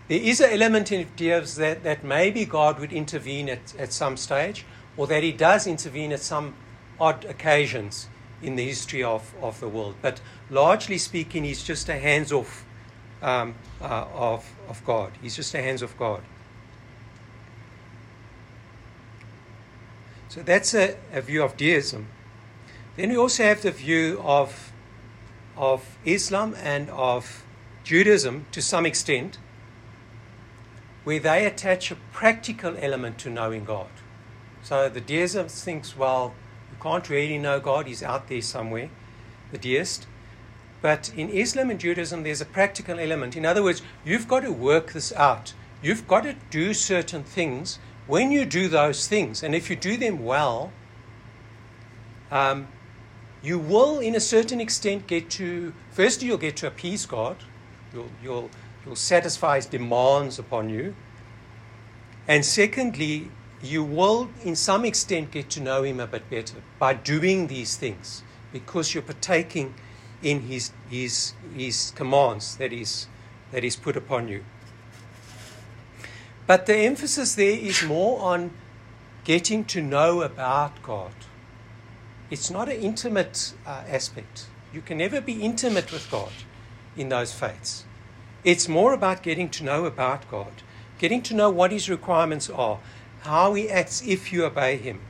There 0.09 0.21
is 0.21 0.41
an 0.41 0.51
element 0.51 0.93
in 0.93 1.09
deism 1.17 1.61
that, 1.63 1.83
that 1.83 2.05
maybe 2.05 2.45
God 2.45 2.79
would 2.79 2.93
intervene 2.93 3.49
at, 3.49 3.75
at 3.77 3.93
some 3.93 4.17
stage, 4.17 4.65
or 4.97 5.07
that 5.09 5.23
he 5.23 5.33
does 5.33 5.67
intervene 5.67 6.13
at 6.13 6.21
some 6.21 6.55
odd 7.01 7.25
occasions 7.25 8.09
in 8.43 8.57
the 8.57 8.65
history 8.65 9.03
of, 9.03 9.35
of 9.43 9.59
the 9.61 9.69
world. 9.69 9.97
But 10.03 10.21
largely 10.51 10.99
speaking, 10.99 11.45
he's 11.45 11.65
just 11.65 11.89
a 11.89 11.99
hands 11.99 12.33
off 12.33 12.65
um, 13.23 13.55
uh, 13.81 14.07
of, 14.15 14.49
of 14.69 14.85
God. 14.85 15.13
He's 15.21 15.37
just 15.37 15.55
a 15.55 15.63
hands 15.63 15.83
off 15.83 15.99
God. 15.99 16.23
So 20.29 20.43
that's 20.43 20.75
a, 20.75 20.97
a 21.13 21.23
view 21.23 21.43
of 21.43 21.57
deism. 21.57 22.09
Then 22.97 23.11
we 23.11 23.17
also 23.17 23.43
have 23.43 23.63
the 23.63 23.71
view 23.71 24.21
of, 24.23 24.73
of 25.57 25.99
Islam 26.05 26.55
and 26.63 26.91
of 26.91 27.45
Judaism 27.85 28.47
to 28.53 28.63
some 28.63 28.87
extent, 28.87 29.39
where 31.07 31.21
they 31.21 31.47
attach 31.47 31.93
a 31.93 31.97
practical 32.13 32.75
element 32.81 33.17
to 33.17 33.31
knowing 33.31 33.65
God. 33.65 33.87
So 34.65 34.89
the 34.89 35.01
deism 35.01 35.47
thinks, 35.47 35.97
well, 35.97 36.35
you 36.73 36.77
can't 36.83 37.09
really 37.09 37.39
know 37.39 37.61
God, 37.61 37.87
he's 37.87 38.03
out 38.03 38.27
there 38.27 38.43
somewhere, 38.43 38.91
the 39.53 39.59
deist. 39.59 40.09
But 40.83 41.13
in 41.17 41.29
Islam 41.29 41.71
and 41.71 41.79
Judaism, 41.79 42.25
there's 42.25 42.41
a 42.41 42.45
practical 42.45 42.99
element. 42.99 43.37
In 43.37 43.47
other 43.47 43.63
words, 43.63 43.83
you've 44.05 44.27
got 44.27 44.41
to 44.41 44.51
work 44.51 44.95
this 44.95 45.13
out. 45.13 45.55
You've 45.81 46.09
got 46.09 46.25
to 46.25 46.35
do 46.51 46.75
certain 46.75 47.23
things. 47.23 47.79
When 48.09 48.33
you 48.33 48.45
do 48.45 48.67
those 48.67 49.07
things, 49.07 49.45
and 49.45 49.55
if 49.55 49.71
you 49.71 49.77
do 49.77 49.97
them 49.97 50.25
well, 50.25 50.73
um, 52.33 52.67
you 53.45 53.61
will, 53.61 54.01
in 54.01 54.17
a 54.17 54.21
certain 54.21 54.61
extent, 54.61 55.07
get 55.07 55.31
to, 55.31 55.73
firstly, 55.93 56.27
you'll 56.27 56.37
get 56.37 56.57
to 56.57 56.67
appease 56.67 57.07
God. 57.07 57.37
You'll, 57.95 58.11
you'll, 58.21 58.51
you'll 58.87 58.97
satisfy 58.97 59.57
his 59.57 59.67
demands 59.67 60.39
upon 60.39 60.71
you. 60.71 60.95
And 62.29 62.45
secondly, 62.45 63.31
you 63.63 63.83
will, 63.83 64.31
in 64.45 64.55
some 64.55 64.85
extent, 64.85 65.33
get 65.33 65.51
to 65.51 65.61
know 65.61 65.83
him 65.83 66.01
a 66.01 66.07
bit 66.07 66.31
better 66.31 66.57
by 66.79 66.95
doing 66.95 67.49
these 67.49 67.77
things 67.77 68.23
because 68.53 68.95
you're 68.95 69.03
partaking 69.03 69.75
in 70.23 70.43
his, 70.43 70.73
his, 70.89 71.35
his 71.55 71.93
commands 71.95 72.57
that 72.57 72.73
he's, 72.73 73.09
that 73.53 73.63
he's 73.63 73.77
put 73.77 73.97
upon 73.97 74.29
you. 74.29 74.45
But 76.47 76.67
the 76.67 76.77
emphasis 76.77 77.35
there 77.35 77.59
is 77.59 77.83
more 77.83 78.21
on 78.21 78.53
getting 79.25 79.65
to 79.65 79.83
know 79.83 80.23
about 80.23 80.81
God. 80.83 81.13
It's 82.31 82.51
not 82.51 82.69
an 82.69 82.77
intimate 82.77 83.55
uh, 83.67 83.83
aspect. 83.89 84.47
You 84.73 84.81
can 84.81 84.99
never 84.99 85.21
be 85.21 85.43
intimate 85.43 85.93
with 85.93 86.09
God 86.11 86.33
in 86.97 87.09
those 87.09 87.33
faiths. 87.33 87.85
It's 88.47 88.69
more 88.69 88.95
about 88.95 89.25
getting 89.25 89.49
to 89.51 89.65
know 89.65 89.87
about 89.87 90.31
God, 90.31 90.63
getting 90.99 91.21
to 91.23 91.35
know 91.35 91.51
what 91.51 91.73
His 91.73 91.91
requirements 91.91 92.49
are, 92.49 92.79
how 93.23 93.55
he 93.55 93.69
acts 93.69 94.03
if 94.07 94.33
you 94.33 94.45
obey 94.45 94.77
him, 94.77 95.01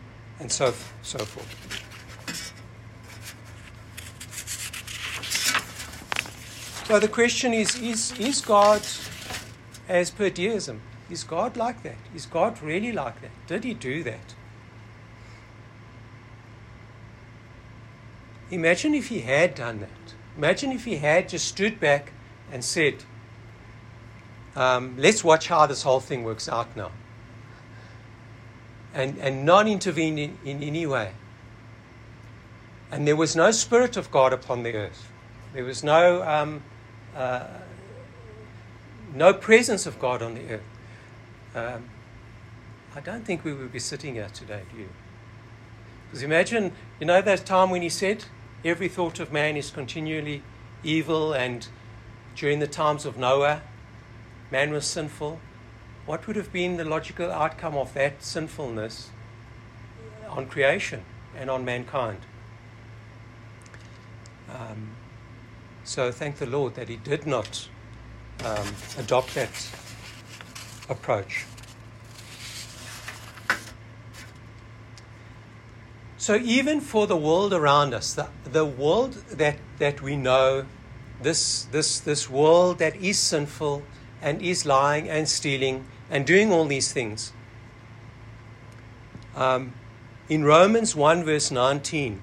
and 0.41 0.51
so, 0.51 0.73
so 1.03 1.19
forth. 1.19 1.53
So 6.87 6.99
the 6.99 7.09
question 7.09 7.53
is, 7.53 7.79
is 7.79 8.19
is 8.19 8.41
God 8.41 8.81
as 9.87 10.11
per 10.11 10.31
deism? 10.31 10.81
Is 11.11 11.23
God 11.23 11.59
like 11.59 11.83
that? 11.83 11.99
Is 12.15 12.25
God 12.25 12.63
really 12.63 12.93
like 12.93 13.21
that? 13.21 13.33
Did 13.47 13.65
he 13.65 13.75
do 13.75 14.03
that? 14.05 14.35
Imagine 18.51 18.95
if 18.95 19.09
he 19.09 19.21
had 19.21 19.55
done 19.55 19.81
that. 19.81 20.15
Imagine 20.39 20.73
if 20.73 20.87
he 20.87 20.97
had 20.97 21.29
just 21.29 21.49
stood 21.49 21.79
back 21.81 22.13
and 22.51 22.65
said, 22.65 23.05
um, 24.57 24.97
let's 24.99 25.23
watch 25.23 25.49
how 25.49 25.67
this 25.67 25.83
whole 25.83 26.01
thing 26.01 26.25
works 26.25 26.49
out 26.49 26.75
now 26.77 26.91
and, 28.95 29.19
and 29.19 29.45
not 29.45 29.69
intervene 29.69 30.19
in, 30.19 30.39
in 30.45 30.63
any 30.63 30.87
way. 30.87 31.13
And 32.91 33.07
there 33.07 33.17
was 33.17 33.37
no 33.37 33.51
Spirit 33.51 33.97
of 33.97 34.11
God 34.11 34.33
upon 34.33 34.63
the 34.63 34.75
earth. 34.75 35.09
There 35.53 35.65
was 35.65 35.85
no, 35.85 36.23
um, 36.23 36.63
uh, 37.15 37.47
no 39.15 39.35
presence 39.35 39.87
of 39.87 39.99
God 39.99 40.23
on 40.23 40.35
the 40.35 40.55
earth, 40.55 40.63
um, 41.55 41.89
I 42.95 43.01
don't 43.01 43.25
think 43.25 43.45
we 43.45 43.53
would 43.53 43.73
be 43.73 43.79
sitting 43.79 44.15
here 44.15 44.29
today, 44.33 44.63
do 44.73 44.81
you? 44.81 44.89
Because 46.07 46.23
imagine, 46.23 46.73
you 46.99 47.07
know, 47.07 47.21
that 47.21 47.45
time 47.45 47.71
when 47.71 47.83
he 47.83 47.91
said, 47.91 48.25
every 48.65 48.89
thought 48.89 49.21
of 49.21 49.33
man 49.33 49.57
is 49.57 49.71
continually 49.71 50.43
evil, 50.83 51.35
and 51.35 51.69
during 52.35 52.59
the 52.59 52.67
times 52.67 53.05
of 53.05 53.19
Noah, 53.19 53.61
man 54.51 54.73
was 54.73 54.87
sinful. 54.87 55.41
What 56.07 56.27
would 56.27 56.37
have 56.37 56.53
been 56.53 56.77
the 56.77 56.85
logical 56.85 57.31
outcome 57.33 57.77
of 57.77 57.95
that 57.95 58.23
sinfulness 58.23 59.11
on 60.29 60.47
creation 60.47 61.03
and 61.37 61.51
on 61.51 61.65
mankind? 61.65 62.21
Um, 64.49 64.91
so 65.85 66.13
thank 66.13 66.37
the 66.37 66.47
Lord 66.47 66.75
that 66.77 66.89
He 66.89 66.97
did 66.97 67.27
not 67.27 67.69
um, 68.45 68.69
adopt 68.99 69.35
that 69.35 69.71
approach. 70.89 71.45
So 76.19 76.37
even 76.37 76.81
for 76.81 77.07
the 77.07 77.17
world 77.17 77.53
around 77.53 77.95
us, 77.95 78.15
the, 78.15 78.29
the 78.45 78.65
world 78.65 79.13
that, 79.31 79.59
that 79.79 80.03
we 80.03 80.17
know, 80.17 80.67
this, 81.23 81.65
this, 81.65 82.01
this 82.01 82.29
world 82.29 82.79
that 82.79 82.97
is 82.97 83.19
sinful 83.19 83.83
and 84.23 84.43
is 84.43 84.67
lying 84.67 85.09
and 85.09 85.29
stealing 85.29 85.85
and 86.11 86.27
doing 86.27 86.53
all 86.53 86.65
these 86.65 86.93
things. 86.93 87.33
Um, 89.35 89.75
in 90.29 90.45
Romans 90.45 90.97
1, 90.97 91.25
verse 91.25 91.51
19, 91.51 92.21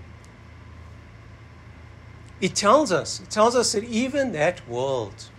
it 2.42 2.56
tells 2.56 2.92
us, 2.92 3.22
it 3.22 3.30
tells 3.30 3.56
us 3.56 3.72
that 3.72 3.84
even 3.86 4.34
that 4.34 4.68
world, 4.68 5.30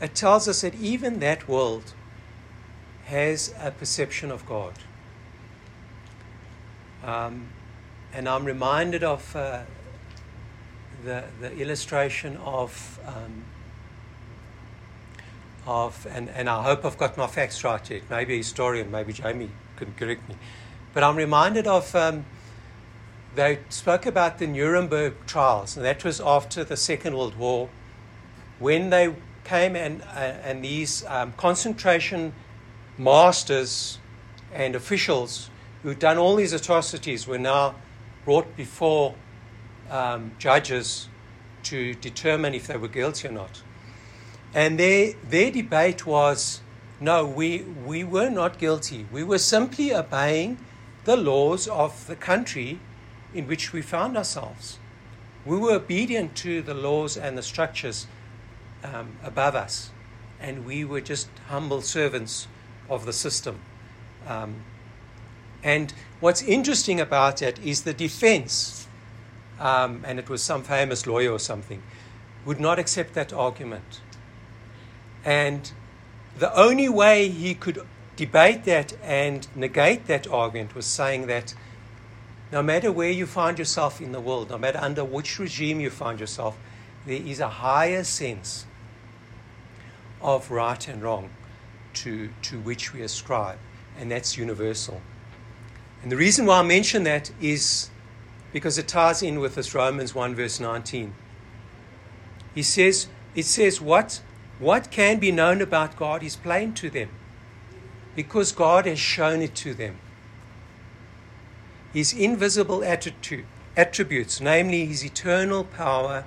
it 0.00 0.14
tells 0.14 0.48
us 0.48 0.62
that 0.62 0.74
even 0.74 1.20
that 1.20 1.46
world 1.46 1.92
has 3.04 3.54
a 3.60 3.70
perception 3.70 4.30
of 4.30 4.46
God. 4.46 4.74
Um, 7.04 7.48
and 8.12 8.28
I'm 8.28 8.44
reminded 8.44 9.04
of 9.04 9.34
uh, 9.36 9.62
the, 11.04 11.24
the 11.40 11.56
illustration 11.56 12.36
of, 12.38 12.98
um, 13.06 13.44
of 15.66 16.06
and, 16.10 16.28
and 16.30 16.48
I 16.48 16.62
hope 16.62 16.84
I've 16.84 16.98
got 16.98 17.16
my 17.16 17.26
facts 17.26 17.62
right 17.64 17.90
yet. 17.90 18.02
Maybe 18.10 18.34
a 18.34 18.38
historian, 18.38 18.90
maybe 18.90 19.12
Jamie 19.12 19.50
can 19.76 19.92
correct 19.94 20.28
me. 20.28 20.36
But 20.92 21.04
I'm 21.04 21.16
reminded 21.16 21.66
of, 21.66 21.94
um, 21.94 22.24
they 23.34 23.60
spoke 23.68 24.06
about 24.06 24.38
the 24.38 24.46
Nuremberg 24.46 25.14
trials, 25.26 25.76
and 25.76 25.84
that 25.86 26.04
was 26.04 26.20
after 26.20 26.64
the 26.64 26.76
Second 26.76 27.16
World 27.16 27.36
War, 27.36 27.68
when 28.58 28.90
they 28.90 29.14
came 29.44 29.76
and, 29.76 30.02
uh, 30.02 30.34
and 30.44 30.64
these 30.64 31.04
um, 31.06 31.32
concentration 31.36 32.32
masters 32.98 33.98
and 34.52 34.74
officials 34.74 35.50
who'd 35.82 35.98
done 35.98 36.18
all 36.18 36.36
these 36.36 36.52
atrocities 36.52 37.26
were 37.26 37.38
now 37.38 37.74
brought 38.24 38.56
before 38.56 39.14
um, 39.90 40.32
judges 40.38 41.08
to 41.62 41.94
determine 41.94 42.54
if 42.54 42.66
they 42.66 42.76
were 42.76 42.88
guilty 42.88 43.28
or 43.28 43.32
not. 43.32 43.62
And 44.54 44.78
their, 44.78 45.14
their 45.28 45.50
debate 45.50 46.06
was 46.06 46.60
no, 47.00 47.24
we, 47.24 47.62
we 47.62 48.04
were 48.04 48.28
not 48.28 48.58
guilty. 48.58 49.06
We 49.12 49.24
were 49.24 49.38
simply 49.38 49.94
obeying 49.94 50.58
the 51.04 51.16
laws 51.16 51.66
of 51.68 52.06
the 52.06 52.16
country 52.16 52.78
in 53.32 53.46
which 53.46 53.72
we 53.72 53.80
found 53.80 54.16
ourselves. 54.16 54.78
We 55.46 55.56
were 55.56 55.72
obedient 55.72 56.36
to 56.36 56.62
the 56.62 56.74
laws 56.74 57.16
and 57.16 57.38
the 57.38 57.42
structures 57.42 58.06
um, 58.84 59.16
above 59.22 59.54
us, 59.54 59.90
and 60.38 60.66
we 60.66 60.84
were 60.84 61.00
just 61.00 61.28
humble 61.48 61.80
servants 61.80 62.46
of 62.88 63.06
the 63.06 63.12
system. 63.12 63.60
Um, 64.26 64.56
and 65.62 65.94
what's 66.20 66.42
interesting 66.42 67.00
about 67.00 67.40
it 67.40 67.58
is 67.60 67.82
the 67.82 67.94
defense, 67.94 68.86
um, 69.58 70.02
and 70.06 70.18
it 70.18 70.28
was 70.28 70.42
some 70.42 70.62
famous 70.62 71.06
lawyer 71.06 71.32
or 71.32 71.38
something, 71.38 71.82
would 72.44 72.60
not 72.60 72.78
accept 72.78 73.14
that 73.14 73.32
argument. 73.32 74.00
And 75.24 75.70
the 76.38 76.54
only 76.58 76.88
way 76.88 77.28
he 77.28 77.54
could 77.54 77.84
debate 78.16 78.64
that 78.64 78.92
and 79.02 79.46
negate 79.54 80.06
that 80.06 80.26
argument 80.28 80.74
was 80.74 80.86
saying 80.86 81.26
that 81.26 81.54
no 82.52 82.62
matter 82.62 82.90
where 82.90 83.10
you 83.10 83.26
find 83.26 83.58
yourself 83.58 84.00
in 84.00 84.12
the 84.12 84.20
world, 84.20 84.50
no 84.50 84.58
matter 84.58 84.78
under 84.78 85.04
which 85.04 85.38
regime 85.38 85.80
you 85.80 85.90
find 85.90 86.18
yourself, 86.18 86.58
there 87.06 87.20
is 87.20 87.40
a 87.40 87.48
higher 87.48 88.04
sense 88.04 88.66
of 90.20 90.50
right 90.50 90.86
and 90.88 91.02
wrong 91.02 91.30
to, 91.94 92.28
to 92.42 92.58
which 92.60 92.92
we 92.92 93.02
ascribe, 93.02 93.58
and 93.98 94.10
that's 94.10 94.36
universal. 94.36 95.00
And 96.02 96.10
the 96.10 96.16
reason 96.16 96.46
why 96.46 96.60
I 96.60 96.62
mention 96.62 97.04
that 97.04 97.30
is 97.40 97.90
because 98.52 98.78
it 98.78 98.88
ties 98.88 99.22
in 99.22 99.38
with 99.38 99.54
this 99.54 99.74
Romans 99.74 100.14
1 100.14 100.34
verse 100.34 100.58
19. 100.60 101.14
He 102.54 102.62
says, 102.62 103.06
it 103.34 103.44
says, 103.44 103.80
what, 103.80 104.20
what 104.60 104.90
can 104.90 105.18
be 105.18 105.32
known 105.32 105.62
about 105.62 105.96
God 105.96 106.22
is 106.22 106.36
plain 106.36 106.74
to 106.74 106.90
them 106.90 107.08
because 108.14 108.52
God 108.52 108.84
has 108.84 108.98
shown 108.98 109.40
it 109.40 109.54
to 109.56 109.72
them. 109.72 109.96
His 111.94 112.12
invisible 112.12 112.84
attitude, 112.84 113.46
attributes, 113.76 114.40
namely 114.40 114.84
his 114.84 115.04
eternal 115.04 115.64
power 115.64 116.24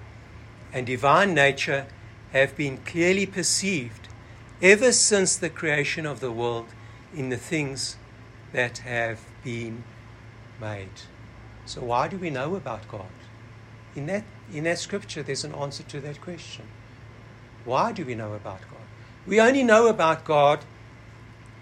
and 0.73 0.87
divine 0.87 1.35
nature, 1.35 1.85
have 2.31 2.57
been 2.57 2.77
clearly 2.77 3.27
perceived 3.27 4.07
ever 4.61 4.91
since 4.91 5.37
the 5.37 5.49
creation 5.49 6.07
of 6.07 6.19
the 6.19 6.31
world 6.31 6.65
in 7.15 7.29
the 7.29 7.37
things 7.37 7.97
that 8.51 8.79
have 8.79 9.19
been 9.43 9.83
made. 10.59 11.03
So, 11.65 11.81
why 11.81 12.07
do 12.07 12.17
we 12.17 12.31
know 12.31 12.55
about 12.55 12.87
God? 12.87 13.05
In 13.95 14.07
that, 14.07 14.23
in 14.51 14.63
that 14.63 14.79
scripture, 14.79 15.21
there's 15.21 15.43
an 15.43 15.53
answer 15.53 15.83
to 15.83 16.01
that 16.01 16.19
question. 16.19 16.65
Why 17.65 17.91
do 17.91 18.05
we 18.05 18.15
know 18.15 18.33
about 18.33 18.61
God? 18.61 18.81
We 19.25 19.39
only 19.39 19.63
know 19.63 19.87
about 19.87 20.25
God 20.25 20.59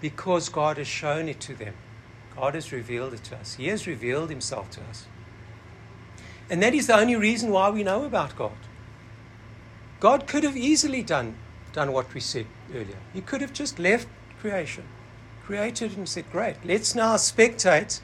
because 0.00 0.48
God 0.48 0.78
has 0.78 0.88
shown 0.88 1.28
it 1.28 1.40
to 1.40 1.54
them. 1.54 1.74
God 2.36 2.54
has 2.54 2.72
revealed 2.72 3.14
it 3.14 3.24
to 3.24 3.36
us. 3.36 3.54
He 3.54 3.68
has 3.68 3.86
revealed 3.86 4.30
Himself 4.30 4.70
to 4.72 4.80
us. 4.82 5.06
And 6.50 6.62
that 6.62 6.74
is 6.74 6.88
the 6.88 6.98
only 6.98 7.16
reason 7.16 7.50
why 7.50 7.70
we 7.70 7.82
know 7.82 8.04
about 8.04 8.36
God. 8.36 8.52
God 10.00 10.26
could 10.26 10.42
have 10.42 10.56
easily 10.56 11.02
done, 11.02 11.36
done 11.72 11.92
what 11.92 12.12
we 12.12 12.20
said 12.20 12.46
earlier. 12.72 12.98
He 13.12 13.20
could 13.20 13.40
have 13.40 13.52
just 13.52 13.78
left 13.78 14.08
creation 14.40 14.84
created 15.44 15.96
and 15.96 16.08
said, 16.08 16.24
Great, 16.30 16.56
let's 16.64 16.94
now 16.94 17.16
spectate. 17.16 18.00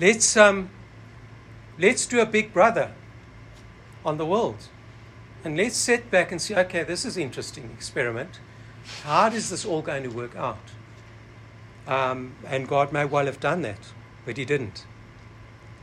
Let's, 0.00 0.36
um, 0.36 0.70
let's 1.78 2.06
do 2.06 2.20
a 2.20 2.26
big 2.26 2.52
brother 2.52 2.92
on 4.04 4.18
the 4.18 4.26
world. 4.26 4.68
And 5.46 5.56
let's 5.56 5.76
sit 5.76 6.10
back 6.10 6.32
and 6.32 6.42
see, 6.42 6.56
okay, 6.56 6.82
this 6.82 7.04
is 7.04 7.16
an 7.16 7.22
interesting 7.22 7.70
experiment. 7.72 8.40
How 9.04 9.28
is 9.28 9.48
this 9.48 9.64
all 9.64 9.80
going 9.80 10.02
to 10.02 10.08
work 10.08 10.34
out? 10.34 10.58
Um, 11.86 12.34
and 12.44 12.66
God 12.66 12.92
may 12.92 13.04
well 13.04 13.26
have 13.26 13.38
done 13.38 13.62
that, 13.62 13.78
but 14.24 14.38
He 14.38 14.44
didn't. 14.44 14.84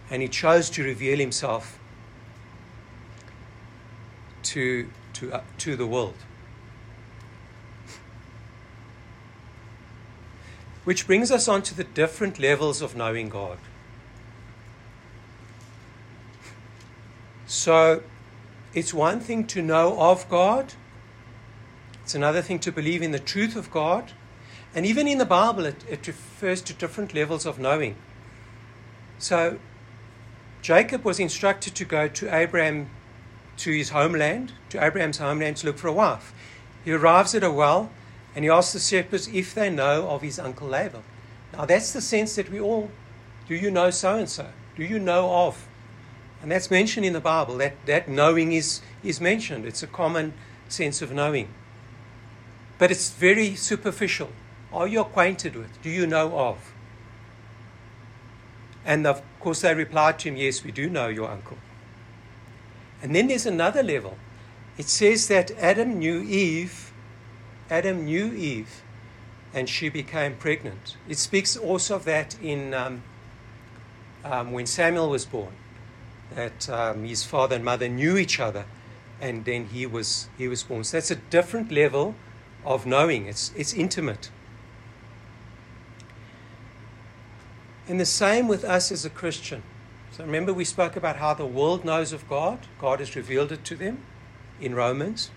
And 0.10 0.22
He 0.22 0.28
chose 0.28 0.70
to 0.72 0.84
reveal 0.84 1.18
Himself 1.18 1.80
to, 4.44 4.90
to, 5.14 5.32
uh, 5.32 5.42
to 5.60 5.78
the 5.78 5.88
world. 5.88 6.18
Which 10.84 11.08
brings 11.08 11.32
us 11.32 11.48
on 11.48 11.62
to 11.62 11.74
the 11.74 11.86
different 11.86 12.38
levels 12.38 12.82
of 12.82 12.98
knowing 12.98 13.30
God. 13.30 13.60
So, 17.48 18.04
it's 18.74 18.94
one 18.94 19.20
thing 19.20 19.46
to 19.48 19.62
know 19.62 20.00
of 20.00 20.28
God, 20.30 20.74
it's 22.04 22.16
another 22.16 22.42
thing 22.42 22.60
to 22.60 22.72
believe 22.72 23.02
in 23.02 23.12
the 23.12 23.20
truth 23.20 23.56
of 23.56 23.72
God. 23.72 24.12
And 24.76 24.86
even 24.86 25.08
in 25.08 25.20
the 25.20 25.26
Bible, 25.26 25.66
it, 25.66 25.84
it 25.88 26.08
refers 26.08 26.62
to 26.64 26.74
different 26.74 27.14
levels 27.14 27.46
of 27.46 27.60
knowing. 27.60 27.96
So, 29.20 29.60
Jacob 30.62 31.06
was 31.06 31.20
instructed 31.20 31.76
to 31.76 31.86
go 31.86 32.08
to 32.08 32.36
Abraham, 32.36 32.90
to 33.58 33.72
his 33.72 33.92
homeland, 33.92 34.54
to 34.70 34.84
Abraham's 34.84 35.20
homeland 35.20 35.58
to 35.58 35.68
look 35.68 35.78
for 35.78 35.88
a 35.88 35.94
wife. 35.94 36.34
He 36.84 36.92
arrives 36.92 37.36
at 37.36 37.44
a 37.44 37.52
well 37.52 37.92
and 38.36 38.44
he 38.44 38.50
asks 38.50 38.74
the 38.74 38.80
shepherds 38.80 39.28
if 39.28 39.54
they 39.54 39.70
know 39.70 40.10
of 40.10 40.22
his 40.22 40.40
uncle 40.40 40.68
Laban. 40.68 41.04
Now, 41.54 41.66
that's 41.66 41.94
the 41.94 42.02
sense 42.02 42.36
that 42.36 42.52
we 42.52 42.60
all 42.60 42.90
do 43.48 43.56
you 43.56 43.72
know 43.72 43.90
so 43.90 44.16
and 44.16 44.30
so? 44.30 44.48
Do 44.76 44.84
you 44.84 45.00
know 45.00 45.30
of? 45.30 45.68
And 46.44 46.52
that's 46.52 46.70
mentioned 46.70 47.06
in 47.06 47.14
the 47.14 47.20
Bible. 47.20 47.58
That, 47.58 47.74
that 47.88 48.08
knowing 48.08 48.52
is, 48.54 48.82
is 49.04 49.20
mentioned. 49.20 49.66
It's 49.66 49.82
a 49.82 49.88
common 49.88 50.34
sense 50.70 51.02
of 51.02 51.12
knowing. 51.12 51.48
But 52.78 52.92
it's 52.92 53.10
very 53.10 53.56
superficial. 53.56 54.30
Are 54.72 54.88
you 54.88 55.02
acquainted 55.02 55.56
with? 55.56 55.82
Do 55.82 55.90
you 55.90 56.06
know 56.06 56.38
of? 56.38 56.72
And 58.86 59.08
of 59.08 59.24
course, 59.40 59.62
they 59.62 59.74
replied 59.74 60.20
to 60.20 60.30
him, 60.30 60.36
Yes, 60.36 60.64
we 60.64 60.72
do 60.72 60.88
know 60.88 61.08
your 61.08 61.32
uncle. 61.32 61.58
And 63.02 63.16
then 63.16 63.28
there's 63.28 63.48
another 63.48 63.82
level. 63.82 64.18
It 64.78 64.90
says 64.90 65.28
that 65.30 65.52
Adam 65.58 65.98
knew 65.98 66.22
Eve 66.22 66.94
Adam 67.70 68.06
knew 68.06 68.32
Eve 68.34 68.84
and 69.54 69.70
she 69.70 69.90
became 69.90 70.36
pregnant. 70.36 70.98
It 71.08 71.18
speaks 71.18 71.56
also 71.56 71.96
of 71.96 72.06
that 72.06 72.36
in 72.42 72.74
um, 72.74 73.04
um, 74.24 74.52
when 74.52 74.66
Samuel 74.66 75.10
was 75.10 75.26
born, 75.26 75.54
that 76.36 76.70
um, 76.70 77.04
his 77.04 77.24
father 77.24 77.56
and 77.56 77.66
mother 77.66 77.88
knew 77.88 78.18
each 78.18 78.40
other 78.40 78.66
and 79.22 79.46
then 79.46 79.68
he 79.68 79.86
was, 79.86 80.28
he 80.38 80.48
was 80.48 80.64
born. 80.64 80.84
So 80.84 80.98
that's 80.98 81.12
a 81.12 81.16
different 81.16 81.72
level 81.72 82.16
of 82.66 82.86
knowing, 82.86 83.26
it's, 83.26 83.52
it's 83.56 83.74
intimate. 83.74 84.30
And 87.88 88.00
the 88.00 88.06
same 88.06 88.48
with 88.48 88.64
us 88.64 88.92
as 88.92 89.06
a 89.06 89.10
Christian. 89.10 89.64
So 90.12 90.24
remember, 90.24 90.54
we 90.54 90.66
spoke 90.66 90.96
about 90.96 91.18
how 91.18 91.34
the 91.34 91.46
world 91.46 91.84
knows 91.84 92.14
of 92.14 92.28
God, 92.30 92.60
God 92.80 93.00
has 93.00 93.16
revealed 93.16 93.52
it 93.52 93.64
to 93.66 93.76
them 93.76 94.00
in 94.62 94.76
Romans. 94.76 95.32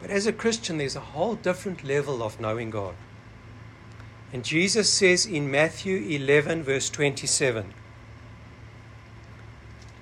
But 0.00 0.10
as 0.10 0.26
a 0.26 0.32
Christian, 0.32 0.78
there's 0.78 0.96
a 0.96 1.00
whole 1.00 1.34
different 1.34 1.82
level 1.82 2.22
of 2.22 2.40
knowing 2.40 2.70
God. 2.70 2.94
And 4.32 4.44
Jesus 4.44 4.92
says 4.92 5.24
in 5.24 5.50
Matthew 5.50 5.96
11, 5.96 6.62
verse 6.62 6.90
27, 6.90 7.72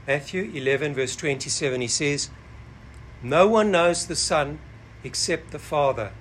Matthew 0.06 0.52
11, 0.54 0.94
verse 0.94 1.16
27, 1.16 1.80
he 1.80 1.88
says, 1.88 2.30
No 3.24 3.48
one 3.48 3.72
knows 3.72 4.06
the 4.06 4.14
Son 4.14 4.60
except 5.02 5.50
the 5.50 5.58
Father, 5.58 6.12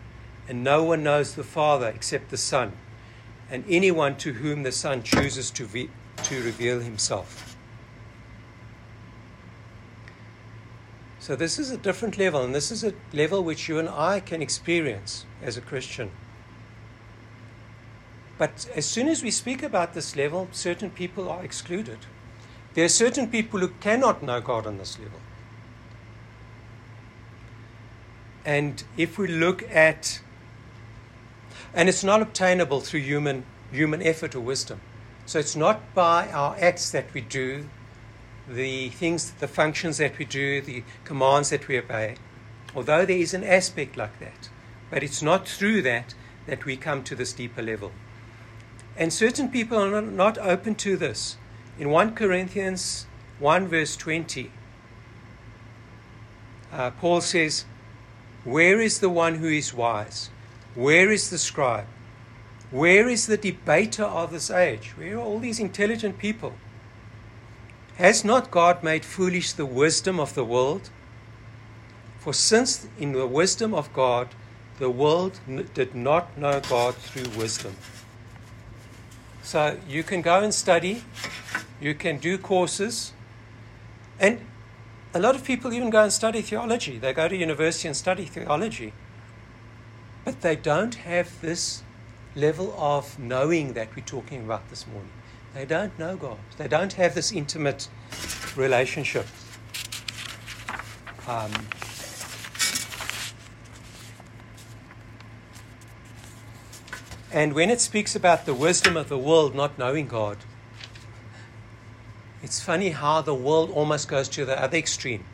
and 0.49 0.63
no 0.63 0.83
one 0.83 1.03
knows 1.03 1.35
the 1.35 1.43
Father 1.43 1.89
except 1.89 2.31
the 2.31 2.37
Son, 2.37 2.73
and 3.49 3.63
anyone 3.69 4.15
to 4.17 4.33
whom 4.33 4.63
the 4.63 4.71
Son 4.71 5.03
chooses 5.03 5.51
to, 5.51 5.65
ve- 5.65 5.91
to 6.23 6.41
reveal 6.41 6.79
himself. 6.79 7.55
So, 11.19 11.35
this 11.35 11.59
is 11.59 11.69
a 11.69 11.77
different 11.77 12.17
level, 12.17 12.43
and 12.43 12.55
this 12.55 12.71
is 12.71 12.83
a 12.83 12.93
level 13.13 13.43
which 13.43 13.69
you 13.69 13.77
and 13.77 13.89
I 13.89 14.19
can 14.19 14.41
experience 14.41 15.25
as 15.43 15.57
a 15.57 15.61
Christian. 15.61 16.09
But 18.39 18.67
as 18.75 18.85
soon 18.87 19.07
as 19.07 19.21
we 19.23 19.31
speak 19.31 19.61
about 19.61 19.93
this 19.93 20.15
level, 20.15 20.47
certain 20.51 20.89
people 20.89 21.29
are 21.29 21.43
excluded. 21.43 21.99
There 22.75 22.85
are 22.85 22.89
certain 22.89 23.27
people 23.27 23.61
who 23.61 23.69
cannot 23.79 24.21
know 24.21 24.41
God 24.41 24.67
on 24.67 24.77
this 24.77 24.99
level. 24.99 25.19
And 28.45 28.83
if 28.97 29.17
we 29.17 29.27
look 29.27 29.63
at, 29.71 30.21
and 31.73 31.89
it's 31.89 32.03
not 32.03 32.21
obtainable 32.21 32.81
through 32.81 32.99
human, 32.99 33.45
human 33.71 34.03
effort 34.03 34.35
or 34.35 34.41
wisdom. 34.41 34.81
So 35.25 35.39
it's 35.39 35.55
not 35.55 35.95
by 35.95 36.29
our 36.31 36.55
acts 36.59 36.91
that 36.91 37.11
we 37.13 37.21
do, 37.21 37.67
the 38.47 38.89
things, 38.89 39.31
the 39.31 39.47
functions 39.47 39.97
that 39.97 40.17
we 40.17 40.25
do, 40.25 40.61
the 40.61 40.83
commands 41.05 41.49
that 41.49 41.67
we 41.67 41.79
obey, 41.79 42.17
although 42.75 43.05
there 43.05 43.17
is 43.17 43.33
an 43.33 43.43
aspect 43.43 43.97
like 43.97 44.19
that. 44.19 44.49
But 44.91 45.01
it's 45.01 45.23
not 45.23 45.47
through 45.47 45.81
that 45.83 46.13
that 46.45 46.65
we 46.65 46.77
come 46.77 47.03
to 47.05 47.15
this 47.15 47.33
deeper 47.33 47.61
level. 47.61 47.91
And 48.97 49.11
certain 49.11 49.49
people 49.49 49.79
are 49.79 50.01
not 50.01 50.38
open 50.38 50.75
to 50.75 50.95
this. 50.97 51.38
In 51.77 51.89
1 51.89 52.15
Corinthians 52.15 53.05
1, 53.39 53.67
verse 53.67 53.95
20, 53.97 54.51
uh, 56.71 56.91
Paul 56.91 57.21
says, 57.21 57.65
Where 58.43 58.79
is 58.79 58.99
the 58.99 59.09
one 59.09 59.35
who 59.35 59.47
is 59.47 59.73
wise? 59.73 60.29
Where 60.73 61.11
is 61.11 61.29
the 61.29 61.38
scribe? 61.38 61.88
Where 62.71 63.07
is 63.07 63.27
the 63.27 63.38
debater 63.38 64.03
of 64.03 64.31
this 64.31 64.49
age? 64.49 64.93
Where 64.97 65.17
are 65.17 65.21
all 65.21 65.39
these 65.39 65.59
intelligent 65.59 66.17
people? 66.17 66.53
Has 67.97 68.25
not 68.25 68.51
God 68.51 68.83
made 68.83 69.05
foolish 69.05 69.53
the 69.53 69.65
wisdom 69.65 70.19
of 70.19 70.33
the 70.33 70.43
world? 70.43 70.89
For 72.19 72.33
since 72.33 72.88
in 72.99 73.13
the 73.13 73.27
wisdom 73.27 73.73
of 73.73 73.93
God, 73.93 74.29
the 74.79 74.89
world 74.89 75.39
n- 75.47 75.69
did 75.73 75.95
not 75.95 76.38
know 76.38 76.59
God 76.59 76.95
through 76.95 77.29
wisdom. 77.39 77.75
So 79.43 79.77
you 79.88 80.03
can 80.03 80.21
go 80.21 80.41
and 80.41 80.53
study, 80.53 81.03
you 81.79 81.93
can 81.93 82.17
do 82.17 82.38
courses, 82.38 83.13
and 84.19 84.39
a 85.13 85.19
lot 85.19 85.35
of 85.35 85.43
people 85.43 85.73
even 85.73 85.89
go 85.89 86.03
and 86.03 86.13
study 86.13 86.41
theology. 86.41 86.97
They 86.97 87.13
go 87.13 87.27
to 87.27 87.35
university 87.35 87.88
and 87.88 87.95
study 87.95 88.25
theology. 88.25 88.93
But 90.23 90.41
they 90.41 90.55
don't 90.55 90.95
have 90.95 91.39
this 91.41 91.83
level 92.35 92.73
of 92.77 93.17
knowing 93.19 93.73
that 93.73 93.95
we're 93.95 94.05
talking 94.05 94.43
about 94.43 94.69
this 94.69 94.85
morning. 94.88 95.11
They 95.53 95.65
don't 95.65 95.97
know 95.97 96.17
God. 96.17 96.39
They 96.57 96.67
don't 96.67 96.93
have 96.93 97.15
this 97.15 97.31
intimate 97.31 97.88
relationship. 98.57 99.27
Um, 101.27 101.51
And 107.35 107.51
when 107.51 107.69
it 107.69 107.81
speaks 107.81 108.15
about 108.15 108.45
the 108.45 108.53
wisdom 108.53 108.95
of 108.95 109.09
the 109.09 109.17
world 109.17 109.55
not 109.55 109.77
knowing 109.77 110.07
God, 110.07 110.38
it's 112.45 112.62
funny 112.62 112.89
how 112.89 113.21
the 113.21 113.34
world 113.34 113.71
almost 113.71 114.08
goes 114.08 114.29
to 114.29 114.45
the 114.45 114.62
other 114.62 114.77
extreme. 114.77 115.25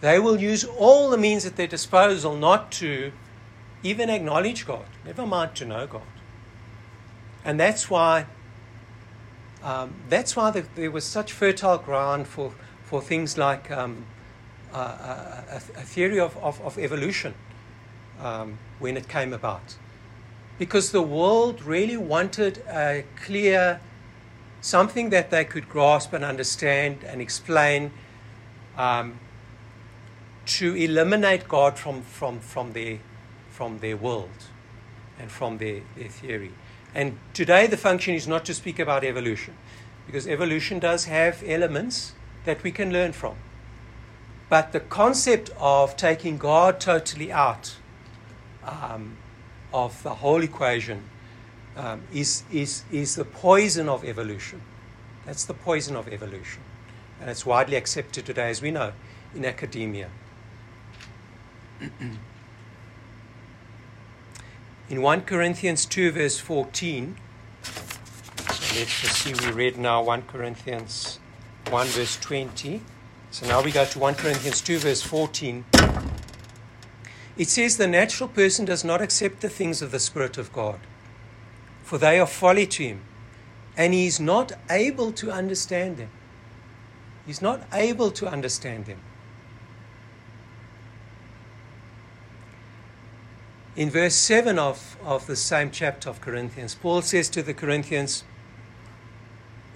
They 0.00 0.18
will 0.18 0.40
use 0.40 0.64
all 0.64 1.10
the 1.10 1.18
means 1.18 1.44
at 1.44 1.56
their 1.56 1.66
disposal 1.66 2.36
not 2.36 2.72
to 2.80 3.12
even 3.82 4.08
acknowledge 4.08 4.66
God, 4.66 4.86
never 5.04 5.26
mind 5.26 5.54
to 5.56 5.66
know 5.66 5.86
God. 5.86 6.10
And 7.44 7.60
that's 7.60 7.90
why 7.90 8.24
um, 9.62 9.92
that's 10.08 10.36
why 10.36 10.50
the, 10.50 10.64
there 10.74 10.90
was 10.90 11.04
such 11.04 11.32
fertile 11.32 11.76
ground 11.76 12.26
for, 12.26 12.54
for 12.82 13.02
things 13.02 13.36
like 13.36 13.70
um, 13.70 14.06
uh, 14.72 15.42
a, 15.50 15.56
a, 15.56 15.82
theory 15.82 16.18
of, 16.18 16.34
of, 16.38 16.60
of 16.62 16.78
evolution 16.78 17.34
um, 18.20 18.58
when 18.78 18.96
it 18.96 19.06
came 19.08 19.34
about 19.34 19.76
because 20.58 20.92
the 20.92 21.02
world 21.02 21.60
really 21.62 21.96
wanted 21.96 22.58
a 22.68 23.04
clear 23.24 23.80
something 24.60 25.10
that 25.10 25.30
they 25.30 25.44
could 25.44 25.68
grasp 25.68 26.12
and 26.12 26.24
understand 26.24 27.04
and 27.04 27.20
explain 27.20 27.90
um, 28.76 29.18
to 30.46 30.74
eliminate 30.74 31.48
God 31.48 31.78
from, 31.78 32.02
from, 32.02 32.40
from, 32.40 32.72
their, 32.72 32.98
from 33.50 33.78
their 33.78 33.96
world 33.96 34.30
and 35.18 35.30
from 35.30 35.58
their, 35.58 35.80
their 35.96 36.08
theory. 36.08 36.52
And 36.94 37.18
today, 37.34 37.66
the 37.66 37.76
function 37.76 38.14
is 38.14 38.26
not 38.26 38.44
to 38.46 38.54
speak 38.54 38.78
about 38.78 39.04
evolution, 39.04 39.54
because 40.06 40.26
evolution 40.26 40.78
does 40.78 41.04
have 41.04 41.42
elements 41.46 42.14
that 42.44 42.62
we 42.62 42.72
can 42.72 42.92
learn 42.92 43.12
from. 43.12 43.36
But 44.48 44.72
the 44.72 44.80
concept 44.80 45.50
of 45.58 45.96
taking 45.96 46.38
God 46.38 46.80
totally 46.80 47.30
out 47.30 47.76
um, 48.64 49.18
of 49.72 50.02
the 50.02 50.14
whole 50.14 50.42
equation 50.42 51.02
um, 51.78 52.02
is, 52.12 52.42
is, 52.52 52.82
is 52.90 53.14
the 53.14 53.24
poison 53.24 53.88
of 53.88 54.04
evolution. 54.04 54.60
That's 55.24 55.44
the 55.44 55.54
poison 55.54 55.96
of 55.96 56.08
evolution. 56.08 56.60
And 57.20 57.30
it's 57.30 57.46
widely 57.46 57.76
accepted 57.76 58.26
today, 58.26 58.50
as 58.50 58.60
we 58.60 58.70
know, 58.70 58.92
in 59.34 59.44
academia. 59.44 60.10
in 64.90 65.02
1 65.02 65.20
Corinthians 65.22 65.86
2, 65.86 66.10
verse 66.12 66.38
14, 66.38 67.16
let's 67.64 69.00
just 69.00 69.22
see, 69.22 69.32
we 69.46 69.52
read 69.52 69.78
now 69.78 70.02
1 70.02 70.22
Corinthians 70.22 71.20
1, 71.70 71.86
verse 71.86 72.18
20. 72.20 72.82
So 73.30 73.46
now 73.46 73.62
we 73.62 73.70
go 73.70 73.84
to 73.84 73.98
1 73.98 74.14
Corinthians 74.16 74.60
2, 74.60 74.78
verse 74.78 75.02
14. 75.02 75.64
It 77.36 77.48
says 77.48 77.76
the 77.76 77.86
natural 77.86 78.28
person 78.28 78.64
does 78.64 78.82
not 78.84 79.00
accept 79.00 79.42
the 79.42 79.48
things 79.48 79.80
of 79.80 79.92
the 79.92 80.00
Spirit 80.00 80.38
of 80.38 80.52
God, 80.52 80.80
for 81.88 81.96
they 81.96 82.20
are 82.20 82.26
folly 82.26 82.66
to 82.66 82.82
him, 82.82 83.00
and 83.74 83.94
he 83.94 84.06
is 84.06 84.20
not 84.20 84.52
able 84.68 85.10
to 85.10 85.30
understand 85.30 85.96
them. 85.96 86.10
He's 87.26 87.40
not 87.40 87.62
able 87.72 88.10
to 88.10 88.28
understand 88.28 88.84
them. 88.84 88.98
In 93.74 93.88
verse 93.88 94.14
7 94.16 94.58
of, 94.58 94.98
of 95.02 95.26
the 95.26 95.34
same 95.34 95.70
chapter 95.70 96.10
of 96.10 96.20
Corinthians, 96.20 96.74
Paul 96.74 97.00
says 97.00 97.30
to 97.30 97.42
the 97.42 97.54
Corinthians, 97.54 98.22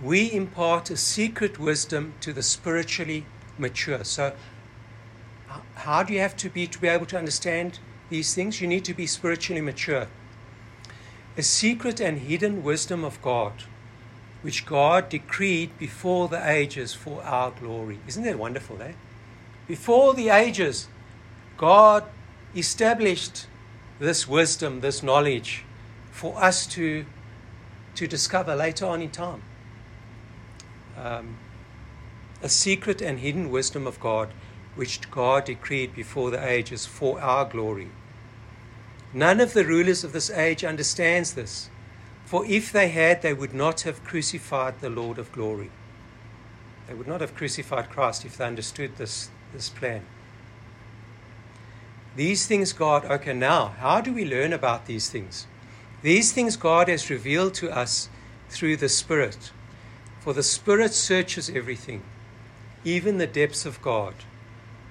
We 0.03 0.31
impart 0.31 0.91
a 0.91 0.99
secret 0.99 1.59
wisdom 1.59 2.13
to 2.21 2.35
the 2.35 2.43
spiritually 2.43 3.25
mature. 3.57 4.05
So 4.05 4.35
how 5.77 6.03
do 6.03 6.13
you 6.13 6.21
have 6.21 6.37
to 6.37 6.51
be 6.51 6.67
to 6.67 6.79
be 6.79 6.89
able 6.89 7.07
to 7.07 7.17
understand 7.17 7.79
these 8.11 8.35
things? 8.35 8.61
You 8.61 8.69
need 8.69 8.85
to 8.85 8.93
be 8.93 9.07
spiritually 9.07 9.63
mature. 9.63 10.09
A 11.37 11.43
secret 11.43 12.01
and 12.01 12.19
hidden 12.19 12.63
wisdom 12.63 13.05
of 13.05 13.21
God, 13.23 13.53
which 14.43 14.67
God 14.67 15.09
decreed 15.09 15.79
before 15.79 16.29
the 16.29 16.51
ages 16.51 16.93
for 16.93 17.23
our 17.23 17.51
glory. 17.51 17.99
Isn't 18.07 18.25
that 18.25 18.39
wonderful, 18.39 18.83
eh? 18.83 18.93
Before 19.67 20.13
the 20.13 20.29
ages, 20.29 20.89
God 21.57 22.05
established 22.55 23.47
this 23.99 24.29
wisdom, 24.29 24.81
this 24.81 25.03
knowledge 25.03 25.65
for 26.11 26.37
us 26.37 26.67
to, 26.67 27.07
to 27.95 28.07
discover 28.07 28.55
later 28.55 28.85
on 28.85 29.01
in 29.01 29.11
time. 29.11 29.43
Um, 30.97 31.39
a 32.43 32.49
secret 32.49 33.01
and 33.01 33.21
hidden 33.21 33.51
wisdom 33.51 33.87
of 33.87 33.99
God 34.01 34.33
which 34.75 35.11
God 35.11 35.45
decreed 35.45 35.95
before 35.95 36.31
the 36.31 36.47
ages 36.47 36.87
for 36.87 37.21
our 37.21 37.45
glory. 37.45 37.89
None 39.15 39.41
of 39.41 39.53
the 39.53 39.65
rulers 39.65 40.05
of 40.05 40.13
this 40.13 40.31
age 40.31 40.65
understands 40.65 41.35
this. 41.35 41.69
For 42.25 42.47
if 42.47 42.73
they 42.73 42.89
had, 42.89 43.21
they 43.21 43.35
would 43.35 43.53
not 43.53 43.83
have 43.83 44.05
crucified 44.05 44.81
the 44.81 44.89
Lord 44.89 45.19
of 45.19 45.33
glory. 45.33 45.71
They 46.87 46.95
would 46.95 47.07
not 47.07 47.21
have 47.21 47.35
crucified 47.35 47.91
Christ 47.91 48.25
if 48.25 48.37
they 48.37 48.47
understood 48.47 48.97
this, 48.97 49.29
this 49.53 49.69
plan. 49.69 50.03
These 52.17 52.47
things 52.47 52.73
God, 52.73 53.05
okay, 53.05 53.33
now, 53.33 53.75
how 53.79 54.01
do 54.01 54.13
we 54.13 54.25
learn 54.25 54.53
about 54.53 54.87
these 54.87 55.11
things? 55.11 55.47
These 56.03 56.33
things 56.33 56.57
God 56.57 56.89
has 56.89 57.11
revealed 57.11 57.55
to 57.55 57.71
us 57.71 58.09
through 58.49 58.77
the 58.77 58.89
Spirit. 58.89 59.51
For 60.21 60.33
the 60.33 60.43
Spirit 60.43 60.95
searches 60.95 61.51
everything, 61.51 62.03
even 62.85 63.19
the 63.19 63.27
depths 63.27 63.65
of 63.67 63.81
God. 63.83 64.15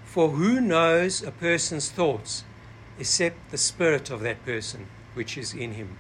For 0.06 0.30
who 0.30 0.60
knows 0.60 1.22
a 1.22 1.32
person's 1.32 1.90
thoughts 1.90 2.44
except 3.02 3.52
the 3.52 3.58
Spirit 3.58 4.10
of 4.10 4.22
that 4.22 4.46
person 4.46 4.88
which 5.16 5.38
is 5.38 5.54
in 5.54 5.74
him? 5.74 5.98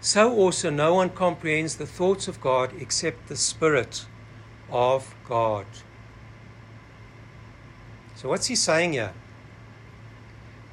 so 0.00 0.34
also 0.34 0.70
no 0.70 0.94
one 0.94 1.10
comprehends 1.10 1.76
the 1.76 1.86
thoughts 1.86 2.26
of 2.26 2.40
God 2.40 2.72
except 2.80 3.28
the 3.28 3.36
Spirit 3.36 4.06
of 4.70 5.14
God. 5.28 5.66
So, 8.14 8.28
what's 8.28 8.46
he 8.46 8.56
saying 8.56 8.94
here? 8.94 9.12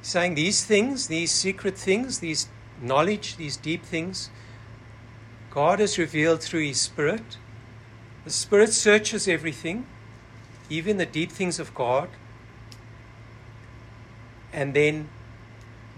He's 0.00 0.08
saying 0.08 0.34
these 0.34 0.64
things, 0.64 1.08
these 1.08 1.30
secret 1.30 1.76
things, 1.76 2.20
these 2.20 2.48
knowledge, 2.80 3.36
these 3.36 3.56
deep 3.56 3.84
things, 3.84 4.30
God 5.50 5.80
has 5.80 5.98
revealed 5.98 6.42
through 6.42 6.64
his 6.64 6.80
Spirit. 6.80 7.36
The 8.24 8.30
Spirit 8.30 8.72
searches 8.72 9.28
everything, 9.28 9.86
even 10.70 10.96
the 10.96 11.06
deep 11.06 11.32
things 11.32 11.58
of 11.58 11.74
God. 11.74 12.08
And 14.52 14.74
then 14.74 15.08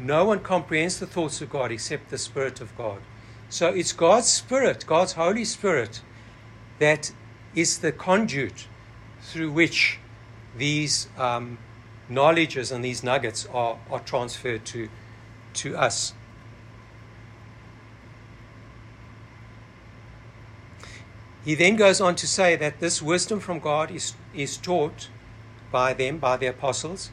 no 0.01 0.25
one 0.25 0.41
comprehends 0.41 0.99
the 0.99 1.07
thoughts 1.07 1.41
of 1.43 1.51
God 1.51 1.71
except 1.71 2.11
the 2.11 2.19
Spirit 2.19 2.61
of 2.61 2.77
God. 2.77 3.01
So 3.49 3.69
it's 3.69 3.93
God's 3.93 4.29
Spirit, 4.29 4.85
God's 4.87 5.13
Holy 5.13 5.45
Spirit, 5.45 6.01
that 6.79 7.13
is 7.55 7.79
the 7.79 7.93
conduit 7.93 8.67
through 9.21 9.51
which 9.53 9.99
these 10.57 11.09
um, 11.19 11.59
knowledges 12.09 12.73
and 12.73 12.85
these 12.85 13.03
nuggets 13.03 13.47
are, 13.53 13.79
are 13.91 14.01
transferred 14.01 14.65
to, 14.67 14.89
to 15.55 15.77
us. 15.77 16.15
He 21.45 21.55
then 21.55 21.77
goes 21.77 22.01
on 22.01 22.17
to 22.17 22.27
say 22.27 22.57
that 22.57 22.81
this 22.81 23.01
wisdom 23.01 23.41
from 23.41 23.61
God 23.61 23.91
is, 23.91 24.15
is 24.35 24.57
taught 24.57 25.09
by 25.73 25.95
them, 25.95 26.19
by 26.19 26.37
the 26.37 26.47
apostles, 26.47 27.11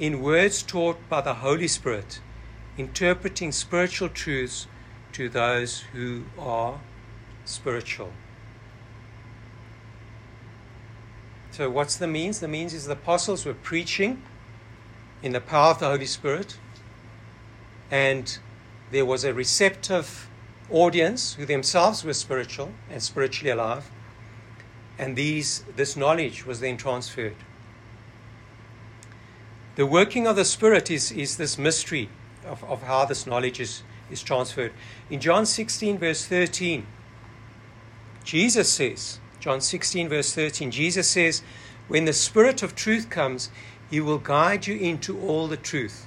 in 0.00 0.22
words 0.22 0.62
taught 0.62 0.96
by 1.10 1.20
the 1.20 1.34
Holy 1.34 1.68
Spirit, 1.68 2.20
interpreting 2.78 3.52
spiritual 3.52 4.08
truths 4.08 4.66
to 5.12 5.28
those 5.28 5.80
who 5.92 6.24
are 6.38 6.80
spiritual. 7.44 8.10
So, 11.50 11.68
what's 11.68 11.96
the 11.96 12.06
means? 12.06 12.40
The 12.40 12.48
means 12.48 12.72
is 12.72 12.86
the 12.86 12.94
apostles 12.94 13.44
were 13.44 13.52
preaching 13.52 14.22
in 15.22 15.32
the 15.32 15.40
power 15.40 15.72
of 15.72 15.80
the 15.80 15.86
Holy 15.90 16.06
Spirit, 16.06 16.56
and 17.90 18.38
there 18.90 19.04
was 19.04 19.22
a 19.24 19.34
receptive 19.34 20.30
audience 20.70 21.34
who 21.34 21.44
themselves 21.44 22.04
were 22.04 22.14
spiritual 22.14 22.70
and 22.88 23.02
spiritually 23.02 23.50
alive, 23.50 23.90
and 24.98 25.14
these, 25.14 25.62
this 25.76 25.94
knowledge 25.94 26.46
was 26.46 26.60
then 26.60 26.78
transferred. 26.78 27.36
The 29.80 29.86
working 29.86 30.26
of 30.26 30.36
the 30.36 30.44
Spirit 30.44 30.90
is, 30.90 31.10
is 31.10 31.38
this 31.38 31.56
mystery 31.56 32.10
of, 32.44 32.62
of 32.64 32.82
how 32.82 33.06
this 33.06 33.26
knowledge 33.26 33.58
is, 33.58 33.82
is 34.10 34.22
transferred. 34.22 34.74
In 35.08 35.20
John 35.20 35.46
16, 35.46 35.96
verse 35.96 36.26
13, 36.26 36.86
Jesus 38.22 38.70
says, 38.70 39.20
John 39.38 39.62
16, 39.62 40.10
verse 40.10 40.34
13, 40.34 40.70
Jesus 40.70 41.08
says, 41.08 41.40
When 41.88 42.04
the 42.04 42.12
Spirit 42.12 42.62
of 42.62 42.74
truth 42.74 43.08
comes, 43.08 43.48
he 43.90 44.00
will 44.00 44.18
guide 44.18 44.66
you 44.66 44.76
into 44.76 45.18
all 45.18 45.48
the 45.48 45.56
truth. 45.56 46.06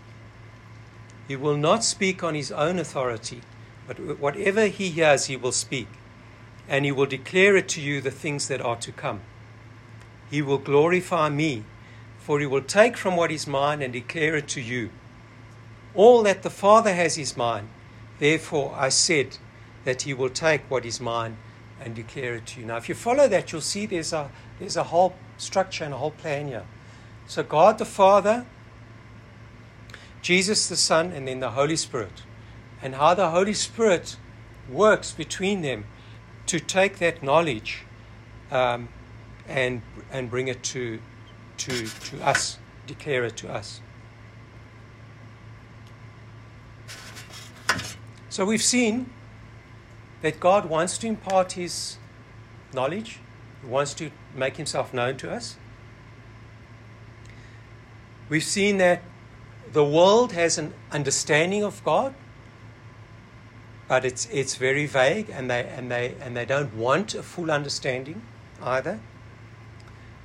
He 1.27 1.35
will 1.35 1.57
not 1.57 1.83
speak 1.83 2.23
on 2.23 2.35
his 2.35 2.51
own 2.51 2.77
authority, 2.77 3.41
but 3.87 4.19
whatever 4.19 4.67
he 4.67 4.91
hears, 4.91 5.25
he 5.25 5.35
will 5.35 5.51
speak, 5.51 5.87
and 6.69 6.85
he 6.85 6.91
will 6.91 7.07
declare 7.07 7.55
it 7.55 7.69
to 7.69 7.81
you 7.81 8.01
the 8.01 8.11
things 8.11 8.49
that 8.49 8.61
are 8.61 8.75
to 8.75 8.91
come. 8.91 9.21
He 10.29 10.43
will 10.43 10.59
glorify 10.59 11.29
me, 11.29 11.63
for 12.23 12.39
he 12.39 12.45
will 12.45 12.61
take 12.61 12.95
from 12.95 13.17
what 13.17 13.31
is 13.31 13.45
mine 13.45 13.81
and 13.81 13.91
declare 13.91 14.37
it 14.37 14.47
to 14.47 14.61
you. 14.61 14.89
All 15.93 16.23
that 16.23 16.41
the 16.41 16.49
Father 16.49 16.93
has 16.93 17.17
is 17.17 17.35
mine. 17.35 17.67
Therefore, 18.17 18.73
I 18.77 18.87
said 18.87 19.37
that 19.83 20.03
he 20.03 20.13
will 20.13 20.29
take 20.29 20.61
what 20.71 20.85
is 20.85 21.01
mine 21.01 21.35
and 21.81 21.93
declare 21.93 22.35
it 22.35 22.45
to 22.45 22.61
you. 22.61 22.65
Now, 22.65 22.77
if 22.77 22.87
you 22.87 22.95
follow 22.95 23.27
that, 23.27 23.51
you'll 23.51 23.59
see 23.59 23.85
there's 23.85 24.13
a, 24.13 24.31
there's 24.57 24.77
a 24.77 24.85
whole 24.85 25.15
structure 25.37 25.83
and 25.83 25.93
a 25.93 25.97
whole 25.97 26.11
plan 26.11 26.47
here. 26.47 26.63
So, 27.27 27.43
God 27.43 27.77
the 27.77 27.85
Father, 27.85 28.45
Jesus 30.21 30.69
the 30.69 30.77
Son, 30.77 31.11
and 31.11 31.27
then 31.27 31.41
the 31.41 31.51
Holy 31.51 31.75
Spirit. 31.75 32.23
And 32.81 32.95
how 32.95 33.15
the 33.15 33.31
Holy 33.31 33.53
Spirit 33.53 34.15
works 34.69 35.11
between 35.11 35.61
them 35.61 35.83
to 36.45 36.57
take 36.57 36.99
that 36.99 37.21
knowledge 37.21 37.83
um, 38.49 38.87
and, 39.45 39.81
and 40.09 40.29
bring 40.29 40.47
it 40.47 40.63
to, 40.63 41.01
to, 41.63 41.85
to 41.87 42.25
us, 42.25 42.57
declare 42.87 43.23
it 43.23 43.37
to 43.37 43.51
us. 43.51 43.79
So 48.29 48.45
we've 48.45 48.63
seen 48.63 49.09
that 50.21 50.39
God 50.39 50.65
wants 50.65 50.97
to 50.99 51.07
impart 51.07 51.53
His 51.53 51.97
knowledge, 52.73 53.19
He 53.61 53.67
wants 53.67 53.93
to 53.95 54.11
make 54.35 54.57
Himself 54.57 54.93
known 54.93 55.17
to 55.17 55.31
us. 55.31 55.55
We've 58.27 58.43
seen 58.43 58.77
that 58.77 59.03
the 59.71 59.85
world 59.85 60.33
has 60.33 60.57
an 60.57 60.73
understanding 60.91 61.63
of 61.63 61.83
God, 61.83 62.13
but 63.87 64.03
it's, 64.03 64.27
it's 64.31 64.55
very 64.55 64.85
vague 64.85 65.29
and 65.29 65.49
they, 65.49 65.63
and, 65.63 65.89
they, 65.89 66.15
and 66.19 66.35
they 66.35 66.45
don't 66.45 66.73
want 66.75 67.15
a 67.15 67.23
full 67.23 67.51
understanding 67.51 68.21
either. 68.61 68.99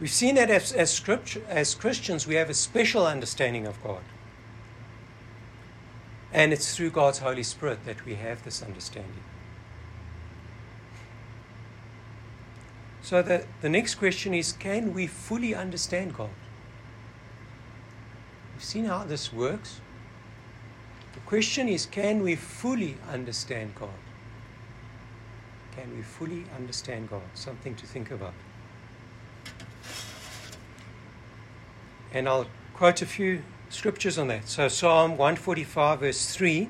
We've 0.01 0.11
seen 0.11 0.37
that 0.37 0.51
as, 0.51 0.73
as, 0.73 0.93
scripture, 0.93 1.43
as 1.49 1.75
Christians, 1.75 2.27
we 2.27 2.37
have 2.37 2.49
a 2.49 2.55
special 2.55 3.07
understanding 3.07 3.67
of 3.67 3.83
God. 3.83 4.03
And 6.33 6.53
it's 6.53 6.77
through 6.77 6.91
God's 6.91 7.19
Holy 7.19 7.43
Spirit 7.43 7.85
that 7.85 8.05
we 8.05 8.15
have 8.15 8.45
this 8.45 8.63
understanding. 8.63 9.25
So 13.03 13.23
the, 13.23 13.47
the 13.63 13.69
next 13.69 13.95
question 13.97 14.35
is 14.35 14.53
can 14.53 14.93
we 14.93 15.07
fully 15.07 15.55
understand 15.55 16.15
God? 16.15 16.31
We've 18.55 18.65
seen 18.65 18.85
how 18.85 19.05
this 19.05 19.33
works. 19.33 19.81
The 21.15 21.21
question 21.21 21.69
is 21.69 21.87
can 21.87 22.23
we 22.23 22.37
fully 22.37 22.99
understand 23.11 23.75
God? 23.75 23.89
Can 25.75 25.97
we 25.97 26.03
fully 26.03 26.45
understand 26.55 27.09
God? 27.09 27.23
Something 27.35 27.75
to 27.77 27.87
think 27.87 28.11
about. 28.11 28.35
And 32.13 32.29
I'll 32.29 32.47
quote 32.75 33.03
a 33.03 33.07
few 33.07 33.43
scriptures 33.69 34.19
on 34.19 34.29
that. 34.29 34.49
So 34.49 34.69
Psalm 34.69 35.13
145, 35.13 36.01
verse 36.01 36.35
3 36.35 36.69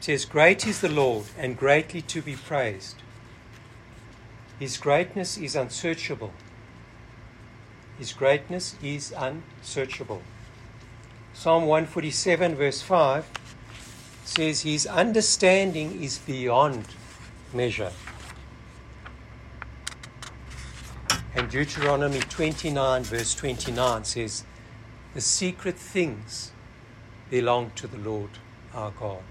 says, 0.00 0.24
Great 0.24 0.66
is 0.66 0.80
the 0.80 0.88
Lord 0.88 1.26
and 1.38 1.56
greatly 1.56 2.02
to 2.02 2.22
be 2.22 2.34
praised. 2.34 2.96
His 4.58 4.76
greatness 4.76 5.38
is 5.38 5.56
unsearchable. 5.56 6.32
His 7.98 8.12
greatness 8.12 8.76
is 8.82 9.14
unsearchable. 9.16 10.22
Psalm 11.32 11.66
147, 11.66 12.54
verse 12.56 12.82
5 12.82 13.26
says, 14.24 14.62
His 14.62 14.86
understanding 14.86 16.02
is 16.02 16.18
beyond 16.18 16.84
measure. 17.54 17.92
And 21.34 21.39
Deuteronomy 21.50 22.20
29, 22.20 23.02
verse 23.02 23.34
29 23.34 24.04
says, 24.04 24.44
the 25.14 25.20
secret 25.20 25.76
things 25.76 26.52
belong 27.28 27.72
to 27.74 27.88
the 27.88 27.98
Lord 27.98 28.30
our 28.72 28.92
God. 28.92 29.22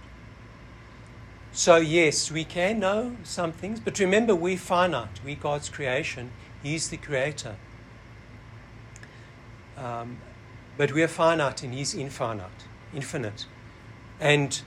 So, 1.54 1.78
yes, 1.78 2.30
we 2.30 2.44
can 2.44 2.80
know 2.80 3.16
some 3.24 3.54
things, 3.54 3.80
but 3.80 4.00
remember, 4.00 4.36
we're 4.36 4.58
finite. 4.58 5.22
We're 5.24 5.38
God's 5.38 5.70
creation, 5.70 6.32
He's 6.62 6.90
the 6.90 6.98
creator. 6.98 7.56
Um, 9.78 10.18
but 10.78 10.92
we're 10.92 11.08
finite 11.08 11.64
and 11.64 11.74
He's 11.74 11.96
infinite, 11.96 12.66
infinite. 12.94 13.46
And 14.20 14.62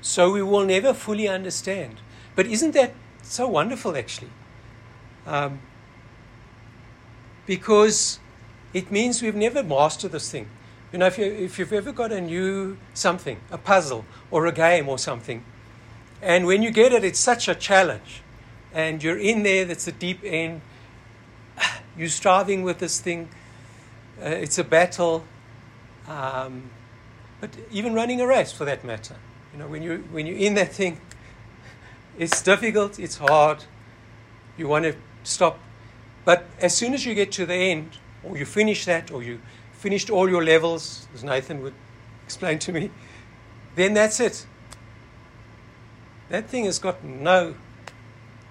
so 0.00 0.32
we 0.32 0.42
will 0.42 0.64
never 0.64 0.94
fully 0.94 1.28
understand. 1.28 2.00
But 2.34 2.46
isn't 2.46 2.72
that 2.72 2.94
so 3.22 3.46
wonderful, 3.46 3.96
actually? 3.96 4.30
Um, 5.26 5.60
because 7.50 8.20
it 8.72 8.92
means 8.92 9.20
we've 9.20 9.34
never 9.34 9.60
mastered 9.60 10.12
this 10.12 10.30
thing. 10.30 10.48
You 10.92 11.00
know, 11.00 11.06
if, 11.06 11.18
you, 11.18 11.24
if 11.24 11.58
you've 11.58 11.72
ever 11.72 11.90
got 11.90 12.12
a 12.12 12.20
new 12.20 12.76
something, 12.94 13.40
a 13.50 13.58
puzzle 13.58 14.04
or 14.30 14.46
a 14.46 14.52
game 14.52 14.88
or 14.88 14.98
something, 14.98 15.42
and 16.22 16.46
when 16.46 16.62
you 16.62 16.70
get 16.70 16.92
it, 16.92 17.02
it's 17.02 17.18
such 17.18 17.48
a 17.48 17.56
challenge, 17.56 18.22
and 18.72 19.02
you're 19.02 19.18
in 19.18 19.42
there, 19.42 19.64
that's 19.64 19.88
a 19.88 19.90
deep 19.90 20.20
end, 20.22 20.60
you're 21.98 22.06
striving 22.06 22.62
with 22.62 22.78
this 22.78 23.00
thing, 23.00 23.28
uh, 24.22 24.26
it's 24.26 24.58
a 24.58 24.62
battle, 24.62 25.24
um, 26.06 26.70
but 27.40 27.50
even 27.72 27.94
running 27.94 28.20
a 28.20 28.28
race 28.28 28.52
for 28.52 28.64
that 28.64 28.84
matter. 28.84 29.16
You 29.52 29.58
know, 29.58 29.66
when, 29.66 29.82
you, 29.82 30.04
when 30.12 30.24
you're 30.24 30.38
in 30.38 30.54
that 30.54 30.72
thing, 30.72 31.00
it's 32.16 32.40
difficult, 32.42 33.00
it's 33.00 33.16
hard, 33.16 33.64
you 34.56 34.68
want 34.68 34.84
to 34.84 34.94
stop. 35.24 35.58
But 36.24 36.44
as 36.60 36.76
soon 36.76 36.94
as 36.94 37.06
you 37.06 37.14
get 37.14 37.32
to 37.32 37.46
the 37.46 37.54
end, 37.54 37.98
or 38.22 38.36
you 38.36 38.44
finish 38.44 38.84
that, 38.84 39.10
or 39.10 39.22
you 39.22 39.40
finished 39.72 40.10
all 40.10 40.28
your 40.28 40.44
levels, 40.44 41.08
as 41.14 41.24
Nathan 41.24 41.62
would 41.62 41.74
explain 42.24 42.58
to 42.60 42.72
me, 42.72 42.90
then 43.76 43.94
that's 43.94 44.20
it. 44.20 44.46
That 46.28 46.48
thing 46.48 46.64
has 46.66 46.78
got 46.78 47.02
no, 47.02 47.54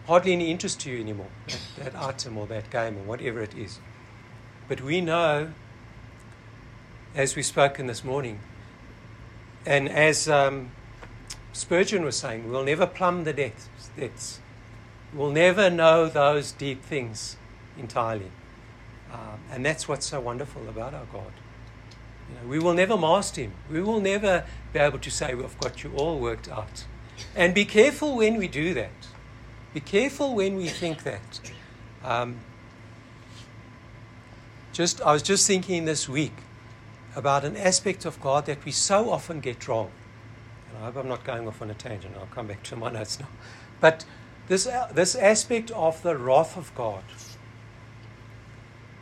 hardly 0.08 0.34
any 0.34 0.52
interest 0.52 0.82
to 0.82 0.92
you 0.92 1.00
anymore, 1.00 1.30
that, 1.48 1.94
that 1.94 1.96
item 1.96 2.38
or 2.38 2.48
that 2.48 2.70
game 2.70 2.98
or 2.98 3.04
whatever 3.04 3.42
it 3.42 3.56
is. 3.56 3.80
But 4.68 4.82
we 4.82 5.02
know, 5.02 5.54
as 7.16 7.36
we've 7.36 7.46
spoken 7.46 7.88
this 7.88 8.04
morning, 8.04 8.40
and 9.66 9.88
as 9.88 10.28
um, 10.28 10.72
Spurgeon 11.54 12.04
was 12.04 12.18
saying, 12.18 12.50
we'll 12.50 12.64
never 12.64 12.88
plumb 12.88 13.24
the 13.24 13.34
depths. 13.34 14.40
We'll 15.14 15.32
never 15.32 15.70
know 15.70 16.08
those 16.08 16.52
deep 16.52 16.84
things 16.84 17.38
entirely. 17.78 18.32
Um, 19.12 19.40
and 19.52 19.66
that's 19.66 19.88
what's 19.88 20.06
so 20.06 20.20
wonderful 20.20 20.68
about 20.70 20.94
our 20.94 21.06
God. 21.06 21.32
You 22.30 22.36
know, 22.36 22.48
we 22.50 22.60
will 22.60 22.74
never 22.74 22.98
master 22.98 23.42
Him. 23.42 23.54
We 23.72 23.82
will 23.82 24.00
never 24.00 24.46
be 24.72 24.80
able 24.80 25.00
to 25.00 25.10
say, 25.10 25.34
We've 25.34 25.60
got 25.60 25.84
you 25.84 25.92
all 25.96 26.20
worked 26.20 26.50
out. 26.50 26.86
And 27.36 27.54
be 27.54 27.66
careful 27.66 28.16
when 28.16 28.38
we 28.38 28.48
do 28.48 28.74
that. 28.76 28.92
Be 29.74 29.80
careful 29.80 30.36
when 30.36 30.56
we 30.56 30.68
think 30.68 31.04
that. 31.04 31.40
Um, 32.04 32.40
just, 34.72 35.02
I 35.02 35.12
was 35.12 35.24
just 35.24 35.46
thinking 35.46 35.86
this 35.86 36.08
week 36.08 36.34
about 37.16 37.44
an 37.44 37.58
aspect 37.58 38.06
of 38.06 38.22
God 38.22 38.46
that 38.46 38.64
we 38.64 38.72
so 38.72 39.12
often 39.12 39.40
get 39.40 39.68
wrong. 39.68 39.92
And 40.70 40.78
I 40.78 40.86
hope 40.86 40.98
I'm 40.98 41.08
not 41.08 41.24
going 41.24 41.48
off 41.48 41.62
on 41.62 41.70
a 41.70 41.74
tangent. 41.74 42.16
I'll 42.18 42.28
come 42.28 42.48
back 42.48 42.64
to 42.64 42.76
my 42.76 42.92
notes 42.94 43.20
now. 43.20 43.28
But 43.80 44.06
this, 44.48 44.68
this 44.94 45.16
aspect 45.16 45.72
of 45.72 46.02
the 46.02 46.18
wrath 46.18 46.58
of 46.58 46.74
God. 46.76 47.04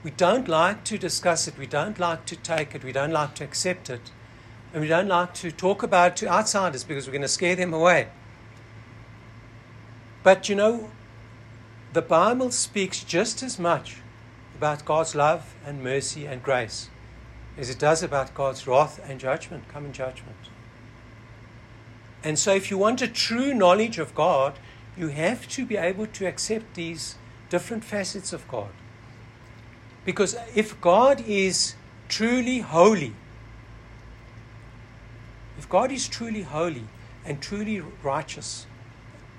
We 0.04 0.12
don't 0.12 0.48
like 0.48 0.84
to 0.86 0.98
discuss 0.98 1.48
it, 1.48 1.58
we 1.58 1.68
don't 1.68 2.00
like 2.00 2.26
to 2.26 2.36
take 2.36 2.76
it, 2.76 2.84
we 2.84 2.92
don't 2.92 3.12
like 3.12 3.36
to 3.36 3.44
accept 3.44 3.90
it, 3.90 4.12
and 4.74 4.82
we 4.82 4.88
don't 4.88 5.08
like 5.08 5.34
to 5.36 5.52
talk 5.52 5.84
about 5.84 6.12
it 6.12 6.16
to 6.18 6.28
outsiders 6.28 6.84
because 6.84 7.08
we're 7.08 7.14
going 7.14 7.22
to 7.24 7.28
scare 7.28 7.56
them 7.56 7.74
away. 7.74 8.08
But 10.24 10.50
you 10.50 10.56
know, 10.56 10.92
the 11.94 12.02
Bible 12.02 12.52
speaks 12.52 13.04
just 13.04 13.42
as 13.42 13.58
much 13.58 14.02
about 14.56 14.86
God's 14.86 15.16
love 15.16 15.56
and 15.66 15.84
mercy 15.84 16.26
and 16.26 16.44
grace 16.44 16.90
as 17.58 17.70
it 17.70 17.80
does 17.80 18.04
about 18.04 18.34
God's 18.34 18.68
wrath 18.68 19.00
and 19.10 19.20
judgment, 19.20 19.68
coming 19.68 19.92
judgment. 19.92 20.38
And 22.24 22.38
so, 22.38 22.54
if 22.54 22.70
you 22.70 22.78
want 22.78 23.02
a 23.02 23.08
true 23.08 23.54
knowledge 23.54 23.98
of 23.98 24.14
God, 24.14 24.60
you 24.96 25.10
have 25.10 25.48
to 25.50 25.66
be 25.66 25.78
able 25.78 26.08
to 26.08 26.28
accept 26.28 26.76
these 26.76 27.16
different 27.50 27.84
facets 27.84 28.34
of 28.34 28.48
God. 28.48 28.70
Because 30.08 30.38
if 30.56 30.80
God 30.80 31.22
is 31.28 31.76
truly 32.08 32.60
holy, 32.60 33.14
if 35.58 35.68
God 35.68 35.92
is 35.92 36.08
truly 36.08 36.44
holy 36.44 36.86
and 37.26 37.42
truly 37.42 37.82
righteous 38.02 38.68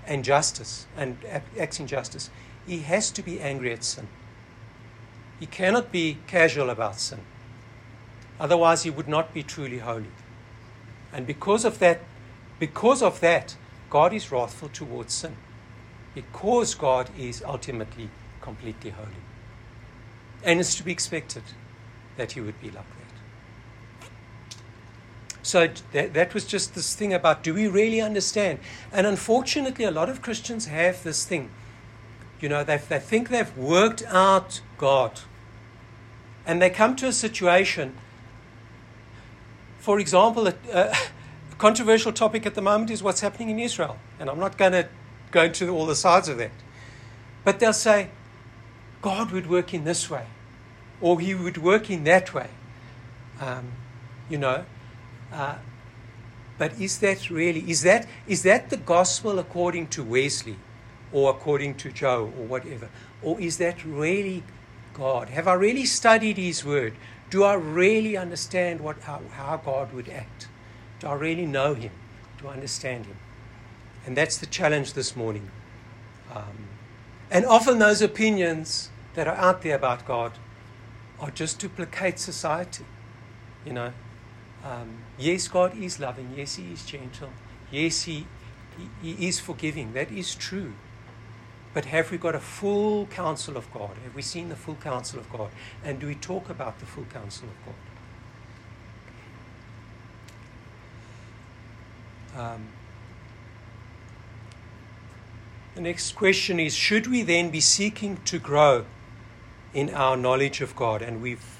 and 0.07 0.23
justice 0.23 0.87
and 0.95 1.17
acts 1.59 1.81
in 1.81 1.87
justice, 1.87 2.29
he 2.67 2.81
has 2.81 3.11
to 3.13 3.23
be 3.23 3.41
angry 3.41 3.73
at 3.73 3.83
sin. 3.83 4.09
He 5.41 5.47
cannot 5.47 5.91
be 5.91 6.19
casual 6.27 6.69
about 6.69 7.01
sin. 7.01 7.21
Otherwise, 8.39 8.83
he 8.83 8.91
would 8.91 9.09
not 9.09 9.33
be 9.33 9.43
truly 9.43 9.79
holy. 9.79 10.13
And 11.15 11.27
because 11.27 11.65
of 11.65 11.79
that, 11.79 12.03
because 12.59 13.03
of 13.03 13.21
that, 13.21 13.57
God 13.89 14.13
is 14.13 14.31
wrathful 14.31 14.69
towards 14.69 15.15
sin 15.15 15.35
because 16.15 16.75
God 16.75 17.09
is 17.19 17.43
ultimately 17.43 18.11
completely 18.43 18.91
holy. 18.91 19.28
And 20.45 20.61
it's 20.61 20.77
to 20.77 20.85
be 20.85 20.93
expected 20.93 21.43
that 22.17 22.33
He 22.33 22.41
would 22.41 22.61
be 22.61 22.71
like 22.71 22.85
that. 22.89 22.99
So 25.43 25.69
that, 25.93 26.13
that 26.13 26.35
was 26.35 26.45
just 26.45 26.75
this 26.75 26.95
thing 26.95 27.15
about 27.15 27.43
do 27.43 27.55
we 27.55 27.69
really 27.69 28.03
understand? 28.03 28.59
And 28.93 29.07
unfortunately, 29.07 29.87
a 29.87 29.91
lot 29.91 30.11
of 30.11 30.21
Christians 30.21 30.67
have 30.67 31.03
this 31.03 31.25
thing. 31.25 31.51
You 32.41 32.49
know, 32.49 32.65
they, 32.65 32.77
they 32.77 32.99
think 32.99 33.31
they've 33.31 33.57
worked 33.57 34.03
out 34.09 34.61
God. 34.77 35.21
And 36.47 36.61
they 36.61 36.71
come 36.71 36.97
to 36.97 37.07
a 37.07 37.13
situation, 37.13 37.95
for 39.79 39.99
example, 39.99 40.49
a, 40.49 40.55
a 40.73 40.95
controversial 41.57 42.13
topic 42.13 42.47
at 42.47 42.55
the 42.55 42.63
moment 42.63 42.91
is 42.91 43.03
what's 43.03 43.21
happening 43.21 43.51
in 43.51 43.59
Israel. 43.59 43.99
And 44.21 44.29
I'm 44.29 44.39
not 44.39 44.59
going 44.59 44.73
to 44.73 44.89
go 45.31 45.45
into 45.45 45.71
all 45.71 45.87
the 45.87 45.97
sides 45.97 46.29
of 46.29 46.39
that. 46.39 46.51
But 47.45 47.59
they'll 47.59 47.73
say, 47.73 48.11
God 49.03 49.31
would 49.31 49.49
work 49.49 49.73
in 49.73 49.85
this 49.85 50.11
way, 50.11 50.27
or 51.01 51.21
He 51.21 51.35
would 51.35 51.59
work 51.59 51.91
in 51.91 52.05
that 52.05 52.35
way. 52.35 52.51
Um, 53.41 53.73
you 54.29 54.39
know, 54.39 54.65
uh, 55.33 55.57
but 56.59 56.81
is 56.81 56.99
that 56.99 57.31
really 57.31 57.71
is 57.71 57.83
that 57.83 58.07
is 58.27 58.43
that 58.43 58.71
the 58.71 58.77
gospel 58.77 59.39
according 59.39 59.89
to 59.89 60.03
Wesley, 60.03 60.57
or 61.13 61.31
according 61.31 61.77
to 61.77 61.93
Joe, 61.93 62.33
or 62.39 62.47
whatever, 62.47 62.89
or 63.23 63.41
is 63.41 63.59
that 63.59 63.85
really 63.85 64.43
God? 64.93 65.29
Have 65.29 65.47
I 65.47 65.55
really 65.55 65.85
studied 65.85 66.37
His 66.37 66.65
Word? 66.65 66.95
Do 67.31 67.45
I 67.45 67.55
really 67.55 68.17
understand 68.17 68.81
what 68.81 69.01
how, 69.03 69.21
how 69.33 69.59
God 69.59 69.93
would 69.93 70.09
act? 70.09 70.49
Do 70.99 71.07
I 71.07 71.15
really 71.15 71.47
know 71.47 71.75
Him? 71.75 71.93
Do 72.41 72.49
I 72.49 72.55
understand 72.55 73.07
Him? 73.07 73.17
And 74.05 74.17
that's 74.17 74.39
the 74.39 74.47
challenge 74.47 74.95
this 74.95 75.15
morning. 75.15 75.51
Um, 76.35 76.68
and 77.31 77.45
often 77.45 77.79
those 77.79 78.03
opinions 78.03 78.91
that 79.15 79.27
are 79.27 79.37
out 79.37 79.63
there 79.63 79.77
about 79.77 80.07
God 80.07 80.33
are 81.21 81.31
just 81.31 81.61
to 81.61 81.69
placate 81.69 82.19
society. 82.19 82.85
You 83.67 83.73
know, 83.73 83.93
um, 84.65 84.99
yes, 85.19 85.49
God 85.49 85.77
is 85.77 86.01
loving. 86.01 86.33
Yes, 86.37 86.57
He 86.57 86.73
is 86.73 86.85
gentle. 86.85 87.31
Yes, 87.71 88.03
he, 88.03 88.27
he, 89.03 89.15
he 89.15 89.29
is 89.29 89.41
forgiving. 89.41 89.93
That 89.93 90.11
is 90.11 90.35
true. 90.35 90.73
But 91.75 91.85
have 91.87 92.11
we 92.11 92.19
got 92.19 92.35
a 92.35 92.41
full 92.41 93.07
counsel 93.07 93.57
of 93.57 93.73
God? 93.73 93.91
Have 94.05 94.15
we 94.15 94.23
seen 94.23 94.49
the 94.49 94.57
full 94.57 94.77
counsel 94.77 95.21
of 95.21 95.31
God? 95.31 95.51
And 95.85 96.01
do 96.01 96.07
we 96.07 96.15
talk 96.15 96.49
about 96.49 96.79
the 96.79 96.87
full 96.87 97.05
counsel 97.05 97.49
of 97.49 97.67
God? 97.67 97.75
Um, 102.55 102.69
the 105.79 105.85
next 105.85 106.17
question 106.17 106.59
is 106.59 106.75
Should 106.75 107.07
we 107.07 107.23
then 107.23 107.51
be 107.51 107.61
seeking 107.61 108.17
to 108.25 108.41
grow 108.41 108.85
in 109.73 109.95
our 109.95 110.17
knowledge 110.17 110.61
of 110.61 110.75
God? 110.75 111.03
And 111.03 111.23
we've, 111.23 111.57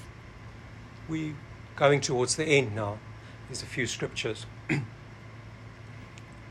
we're 1.07 1.35
going 1.77 2.01
towards 2.01 2.35
the 2.35 2.43
end 2.43 2.75
now. 2.75 2.97
There's 3.47 3.63
a 3.63 3.65
few 3.65 3.87
scriptures. 3.87 4.45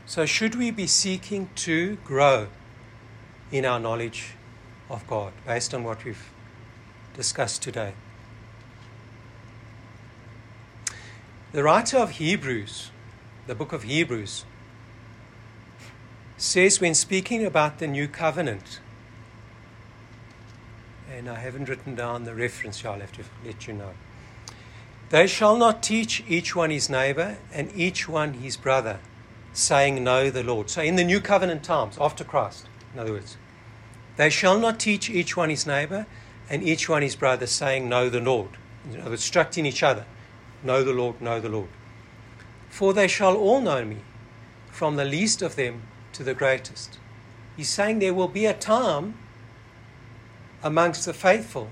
so, 0.07 0.25
should 0.25 0.55
we 0.55 0.71
be 0.71 0.87
seeking 0.87 1.51
to 1.57 1.97
grow 1.97 2.47
in 3.51 3.65
our 3.65 3.79
knowledge 3.79 4.33
of 4.89 5.05
God 5.05 5.31
based 5.45 5.71
on 5.71 5.83
what 5.83 6.03
we've 6.03 6.31
discussed 7.13 7.61
today? 7.61 7.93
The 11.51 11.61
writer 11.61 11.97
of 11.97 12.09
Hebrews, 12.17 12.89
the 13.45 13.53
book 13.53 13.73
of 13.73 13.83
Hebrews, 13.83 14.45
says 16.39 16.79
when 16.79 16.95
speaking 16.95 17.45
about 17.45 17.79
the 17.79 17.87
new 17.87 18.07
covenant, 18.07 18.79
and 21.11 21.29
I 21.29 21.35
haven't 21.35 21.67
written 21.67 21.95
down 21.95 22.23
the 22.23 22.33
reference, 22.33 22.81
so 22.81 22.93
I'll 22.93 22.99
have 23.01 23.11
to 23.13 23.23
let 23.43 23.67
you 23.67 23.73
know. 23.73 23.91
They 25.09 25.27
shall 25.27 25.57
not 25.57 25.83
teach 25.83 26.23
each 26.29 26.55
one 26.55 26.69
his 26.69 26.89
neighbor 26.89 27.39
and 27.51 27.69
each 27.75 28.07
one 28.07 28.35
his 28.35 28.55
brother, 28.55 28.99
saying, 29.51 30.01
Know 30.01 30.29
the 30.29 30.43
Lord. 30.43 30.69
So 30.69 30.81
in 30.81 30.95
the 30.95 31.03
new 31.03 31.19
covenant 31.19 31.63
times, 31.63 31.97
after 31.99 32.23
Christ, 32.23 32.67
in 32.93 33.01
other 33.01 33.11
words, 33.11 33.35
they 34.15 34.29
shall 34.29 34.57
not 34.57 34.79
teach 34.79 35.09
each 35.09 35.35
one 35.35 35.49
his 35.49 35.67
neighbor 35.67 36.05
and 36.49 36.63
each 36.63 36.87
one 36.87 37.01
his 37.01 37.17
brother, 37.17 37.47
saying, 37.47 37.89
Know 37.89 38.09
the 38.09 38.21
Lord. 38.21 38.51
In 38.85 39.01
other 39.01 39.09
words, 39.09 39.23
instructing 39.23 39.65
each 39.65 39.83
other, 39.83 40.05
Know 40.63 40.85
the 40.85 40.93
Lord, 40.93 41.19
know 41.19 41.41
the 41.41 41.49
Lord. 41.49 41.69
For 42.69 42.93
they 42.93 43.09
shall 43.09 43.35
all 43.35 43.59
know 43.59 43.83
me, 43.83 43.97
from 44.71 44.95
the 44.95 45.05
least 45.05 45.41
of 45.41 45.57
them 45.57 45.81
to 46.19 46.23
the 46.25 46.33
greatest. 46.33 46.99
He's 47.55 47.69
saying 47.69 47.99
there 47.99 48.13
will 48.13 48.27
be 48.27 48.45
a 48.45 48.53
time 48.53 49.17
amongst 50.61 51.05
the 51.05 51.13
faithful 51.13 51.69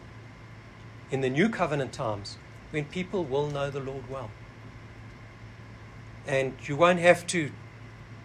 in 1.11 1.19
the 1.19 1.29
new 1.29 1.49
covenant 1.49 1.91
times 1.91 2.37
when 2.71 2.85
people 2.85 3.25
will 3.25 3.49
know 3.49 3.69
the 3.69 3.81
Lord 3.81 4.09
well. 4.09 4.31
And 6.25 6.53
you 6.63 6.77
won't 6.77 6.99
have 6.99 7.27
to 7.27 7.51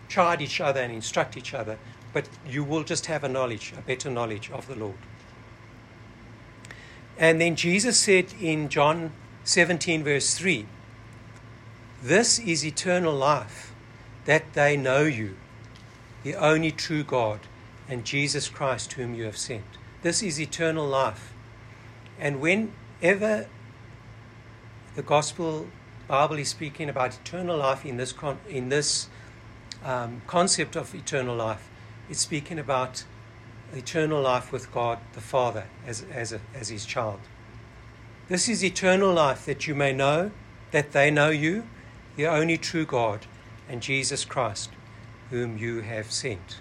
chide 0.08 0.40
each 0.40 0.60
other 0.60 0.80
and 0.80 0.92
instruct 0.92 1.36
each 1.36 1.54
other, 1.54 1.76
but 2.12 2.28
you 2.48 2.62
will 2.62 2.84
just 2.84 3.06
have 3.06 3.24
a 3.24 3.28
knowledge, 3.28 3.74
a 3.76 3.80
better 3.80 4.08
knowledge 4.08 4.48
of 4.52 4.68
the 4.68 4.76
Lord. 4.76 5.02
And 7.18 7.40
then 7.40 7.56
Jesus 7.56 7.98
said 7.98 8.32
in 8.40 8.68
John 8.68 9.10
17, 9.42 10.04
verse 10.04 10.36
3, 10.36 10.66
This 12.00 12.38
is 12.38 12.64
eternal 12.64 13.12
life, 13.12 13.74
that 14.24 14.52
they 14.52 14.76
know 14.76 15.02
you, 15.02 15.34
the 16.22 16.34
only 16.34 16.70
true 16.70 17.02
God, 17.02 17.40
and 17.88 18.04
Jesus 18.04 18.48
Christ, 18.48 18.92
whom 18.94 19.14
you 19.14 19.24
have 19.24 19.36
sent. 19.36 19.64
This 20.02 20.22
is 20.22 20.40
eternal 20.40 20.86
life. 20.86 21.32
And 22.18 22.40
whenever 22.40 23.46
the 24.94 25.02
gospel 25.02 25.66
Bible 26.08 26.38
is 26.38 26.48
speaking 26.48 26.88
about 26.88 27.14
eternal 27.14 27.56
life 27.56 27.86
in 27.86 27.96
this, 27.96 28.12
con- 28.12 28.38
in 28.48 28.68
this 28.68 29.08
um, 29.84 30.20
concept 30.26 30.76
of 30.76 30.94
eternal 30.94 31.34
life, 31.34 31.68
it's 32.10 32.20
speaking 32.20 32.58
about 32.58 33.04
eternal 33.74 34.20
life 34.20 34.52
with 34.52 34.70
God 34.72 34.98
the 35.14 35.20
Father 35.20 35.64
as, 35.86 36.04
as, 36.12 36.32
a, 36.32 36.40
as 36.54 36.68
his 36.68 36.84
child. 36.84 37.20
This 38.28 38.48
is 38.48 38.62
eternal 38.62 39.12
life 39.12 39.46
that 39.46 39.66
you 39.66 39.74
may 39.74 39.92
know, 39.92 40.32
that 40.70 40.92
they 40.92 41.10
know 41.10 41.30
you, 41.30 41.66
the 42.16 42.26
only 42.26 42.58
true 42.58 42.84
God, 42.84 43.26
and 43.68 43.80
Jesus 43.80 44.24
Christ, 44.24 44.70
whom 45.32 45.56
you 45.56 45.80
have 45.80 46.12
sent. 46.12 46.58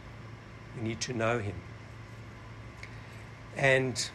You 0.77 0.81
need 0.81 1.01
to 1.01 1.13
know 1.13 1.39
him. 1.39 1.55
And 3.57 4.09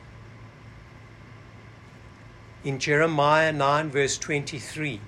in 2.64 2.78
Jeremiah 2.78 3.52
9, 3.52 3.90
verse 3.90 4.16
23, 4.16 5.00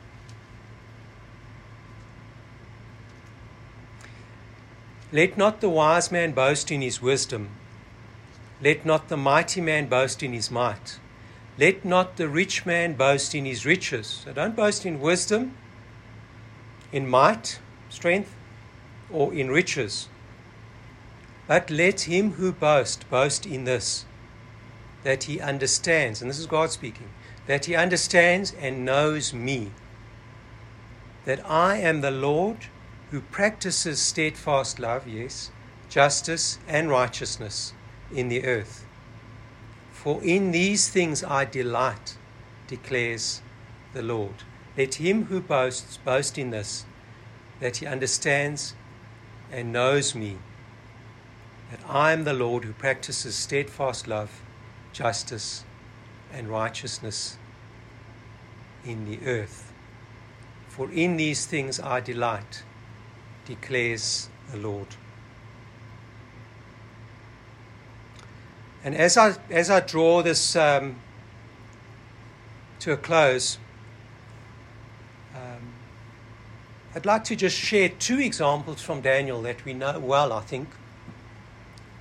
Let 5.11 5.39
not 5.39 5.63
the 5.63 5.71
wise 5.71 6.13
man 6.13 6.33
boast 6.33 6.71
in 6.71 6.83
his 6.83 7.01
wisdom. 7.01 7.49
Let 8.63 8.85
not 8.85 9.09
the 9.09 9.17
mighty 9.17 9.63
man 9.63 9.87
boast 9.87 10.23
in 10.23 10.35
his 10.35 10.51
might. 10.51 10.99
Let 11.57 11.87
not 11.87 12.19
the 12.19 12.29
rich 12.29 12.67
man 12.67 12.93
boast 12.93 13.35
in 13.35 13.47
his 13.47 13.65
riches. 13.65 14.25
So 14.25 14.35
don't 14.35 14.55
boast 14.55 14.85
in 14.85 15.01
wisdom, 15.01 15.57
in 16.93 17.09
might, 17.09 17.61
strength, 17.89 18.35
or 19.11 19.33
in 19.33 19.51
riches. 19.51 20.09
But 21.47 21.71
let 21.71 22.03
him 22.03 22.33
who 22.33 22.53
boasts 22.53 23.05
boast 23.05 23.47
in 23.47 23.65
this, 23.65 24.05
that 25.03 25.25
he 25.25 25.41
understands, 25.41 26.21
and 26.21 26.31
this 26.31 26.39
is 26.39 26.47
God 26.47 26.71
speaking, 26.71 27.09
that 27.47 27.65
he 27.65 27.75
understands 27.75 28.53
and 28.61 28.85
knows 28.85 29.33
me, 29.33 29.71
that 31.25 31.45
I 31.49 31.77
am 31.77 32.01
the 32.01 32.11
Lord 32.11 32.67
who 33.11 33.21
practices 33.21 33.99
steadfast 33.99 34.79
love, 34.79 35.09
yes, 35.09 35.51
justice 35.89 36.59
and 36.69 36.91
righteousness 36.91 37.73
in 38.13 38.29
the 38.29 38.45
earth. 38.45 38.85
For 39.93 40.23
in 40.23 40.53
these 40.53 40.89
things 40.89 41.25
I 41.25 41.45
delight, 41.45 42.19
declares 42.67 43.41
the 43.95 44.03
Lord. 44.03 44.45
Let 44.77 44.95
him 44.95 45.25
who 45.25 45.41
boasts 45.41 45.97
boast 45.97 46.39
in 46.39 46.51
this, 46.51 46.85
that 47.61 47.79
he 47.79 47.87
understands 47.87 48.75
and 49.53 49.73
knows 49.73 50.15
me, 50.15 50.39
that 51.71 51.81
I 51.89 52.13
am 52.13 52.25
the 52.25 52.33
Lord 52.33 52.65
who 52.65 52.73
practices 52.73 53.35
steadfast 53.35 54.07
love, 54.07 54.43
justice, 54.93 55.65
and 56.33 56.49
righteousness 56.49 57.37
in 58.85 59.05
the 59.05 59.19
earth. 59.27 59.73
For 60.69 60.91
in 60.91 61.17
these 61.17 61.47
things 61.47 61.81
I 61.81 62.01
delight 62.01 62.63
declares 63.45 64.29
the 64.51 64.59
Lord. 64.59 64.89
And 68.85 68.95
as 68.95 69.17
I, 69.17 69.35
as 69.51 69.71
I 69.71 69.81
draw 69.81 70.23
this 70.23 70.55
um, 70.55 70.97
to 72.79 72.93
a 72.93 72.97
close, 72.97 73.59
um, 75.35 75.73
I'd 76.99 77.07
like 77.07 77.23
to 77.27 77.37
just 77.37 77.57
share 77.57 77.91
two 77.91 78.19
examples 78.19 78.83
from 78.83 79.03
Daniel 79.03 79.41
that 79.43 79.65
we 79.65 79.73
know 79.73 80.01
well, 80.01 80.33
I 80.33 80.41
think. 80.41 80.69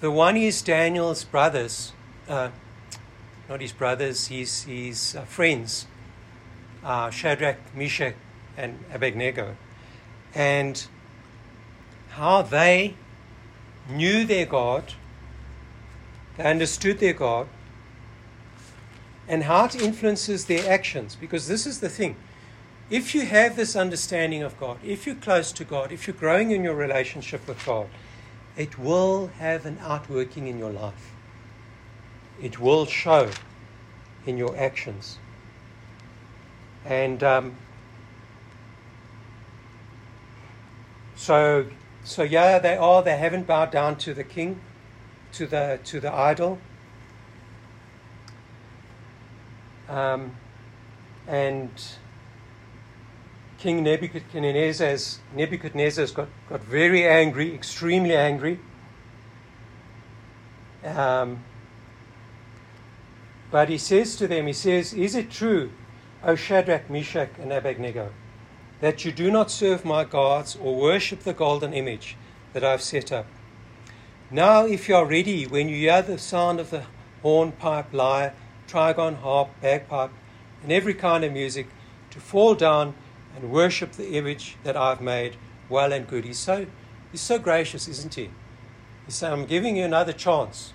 The 0.02 0.10
one 0.10 0.36
is 0.36 0.64
Daniel's 0.64 1.24
brothers, 1.24 1.94
uh, 2.28 2.50
not 3.48 3.62
his 3.62 3.72
brothers, 3.74 4.26
his, 4.26 4.64
his 4.64 5.16
uh, 5.16 5.22
friends, 5.26 5.86
uh, 6.84 7.12
Shadrach, 7.12 7.58
Meshach, 7.76 8.16
and 8.58 8.84
Abednego. 8.92 9.56
And 10.34 10.84
how 12.10 12.42
they 12.42 12.96
knew 13.88 14.26
their 14.26 14.48
God, 14.48 14.94
they 16.38 16.44
understood 16.44 16.98
their 16.98 17.14
God, 17.14 17.48
and 19.28 19.44
how 19.44 19.66
it 19.66 19.80
influences 19.80 20.46
their 20.46 20.68
actions. 20.68 21.16
Because 21.16 21.48
this 21.48 21.68
is 21.68 21.82
the 21.82 21.90
thing. 21.90 22.16
If 22.90 23.14
you 23.14 23.26
have 23.26 23.58
this 23.58 23.76
understanding 23.76 24.44
of 24.44 24.58
God, 24.60 24.78
if 24.84 25.06
you're 25.06 25.16
close 25.16 25.52
to 25.54 25.66
God, 25.66 25.92
if 25.92 26.08
you're 26.08 26.16
growing 26.16 26.52
in 26.52 26.64
your 26.64 26.76
relationship 26.76 27.46
with 27.46 27.64
God, 27.66 27.90
it 28.56 28.80
will 28.80 29.28
have 29.40 29.66
an 29.66 29.78
outworking 29.82 30.48
in 30.48 30.58
your 30.58 30.72
life. 30.72 31.12
It 32.42 32.60
will 32.60 32.86
show 32.86 33.30
in 34.26 34.38
your 34.38 34.56
actions. 34.58 35.18
And 36.86 37.22
um, 37.24 37.56
so 41.16 41.66
so 42.06 42.24
yeah, 42.24 42.58
they 42.58 42.78
are. 42.78 43.04
They 43.04 43.18
haven't 43.18 43.48
bowed 43.48 43.72
down 43.72 43.98
to 43.98 44.14
the 44.14 44.24
king, 44.24 44.62
to 45.34 45.46
the 45.46 45.80
to 45.84 46.00
the 46.00 46.14
idol. 46.14 46.60
Um, 49.90 50.36
and 51.28 51.70
King 53.58 53.84
Nebuchadnezzar, 53.84 54.98
Nebuchadnezzar 55.36 56.08
got, 56.08 56.28
got 56.50 56.64
very 56.64 57.08
angry, 57.08 57.54
extremely 57.54 58.16
angry. 58.16 58.60
Um, 60.84 61.44
but 63.50 63.70
he 63.70 63.78
says 63.78 64.16
to 64.18 64.28
them, 64.28 64.48
he 64.48 64.54
says, 64.54 64.94
Is 64.94 65.16
it 65.16 65.32
true, 65.32 65.72
O 66.24 66.36
Shadrach, 66.36 66.90
Meshach, 66.90 67.30
and 67.40 67.52
Abednego? 67.52 68.12
that 68.80 69.04
you 69.04 69.12
do 69.12 69.32
not 69.32 69.50
serve 69.50 69.84
my 69.84 70.04
gods 70.04 70.56
or 70.56 70.76
worship 70.76 71.22
the 71.22 71.34
golden 71.34 71.74
image 71.74 72.16
that 72.54 72.64
I 72.64 72.72
have 72.72 72.82
set 72.82 73.12
up. 73.12 73.26
Now, 74.30 74.66
if 74.66 74.88
you 74.88 74.96
are 74.96 75.06
ready, 75.06 75.48
when 75.48 75.70
you 75.70 75.78
hear 75.78 76.02
the 76.02 76.18
sound 76.18 76.60
of 76.60 76.70
the 76.70 76.84
horn, 77.22 77.54
pipe, 77.54 77.94
lyre, 77.94 78.34
trigon, 78.68 79.18
harp, 79.18 79.50
bagpipe, 79.62 80.12
and 80.62 80.72
every 80.72 80.94
kind 80.94 81.24
of 81.24 81.32
music, 81.32 81.68
to 82.12 82.20
fall 82.20 82.56
down 82.56 82.94
and 83.38 83.52
worship 83.52 83.92
the 83.92 84.18
image 84.18 84.58
that 84.64 84.76
I've 84.76 85.00
made, 85.00 85.36
well 85.70 85.94
and 85.94 86.08
good. 86.08 86.26
He's 86.26 86.40
so, 86.40 86.66
he's 87.12 87.22
so 87.22 87.38
gracious, 87.38 87.88
isn't 87.88 88.16
he? 88.16 88.32
He 89.06 89.12
saying, 89.12 89.34
I'm 89.34 89.46
giving 89.46 89.78
you 89.78 89.84
another 89.86 90.12
chance. 90.14 90.74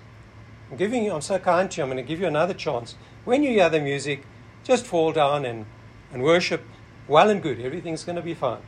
I'm 0.71 0.77
giving 0.77 1.03
you, 1.03 1.11
I'm 1.11 1.21
so 1.21 1.37
kind 1.39 1.69
to 1.69 1.77
you, 1.77 1.83
I'm 1.83 1.89
going 1.89 2.03
to 2.03 2.07
give 2.07 2.21
you 2.21 2.27
another 2.27 2.53
chance. 2.53 2.95
When 3.25 3.43
you 3.43 3.51
hear 3.51 3.69
the 3.69 3.81
music, 3.81 4.23
just 4.63 4.85
fall 4.85 5.11
down 5.11 5.45
and, 5.45 5.65
and 6.11 6.23
worship 6.23 6.63
well 7.07 7.29
and 7.29 7.43
good, 7.43 7.59
everything's 7.59 8.05
going 8.05 8.15
to 8.15 8.21
be 8.21 8.33
fine. 8.33 8.61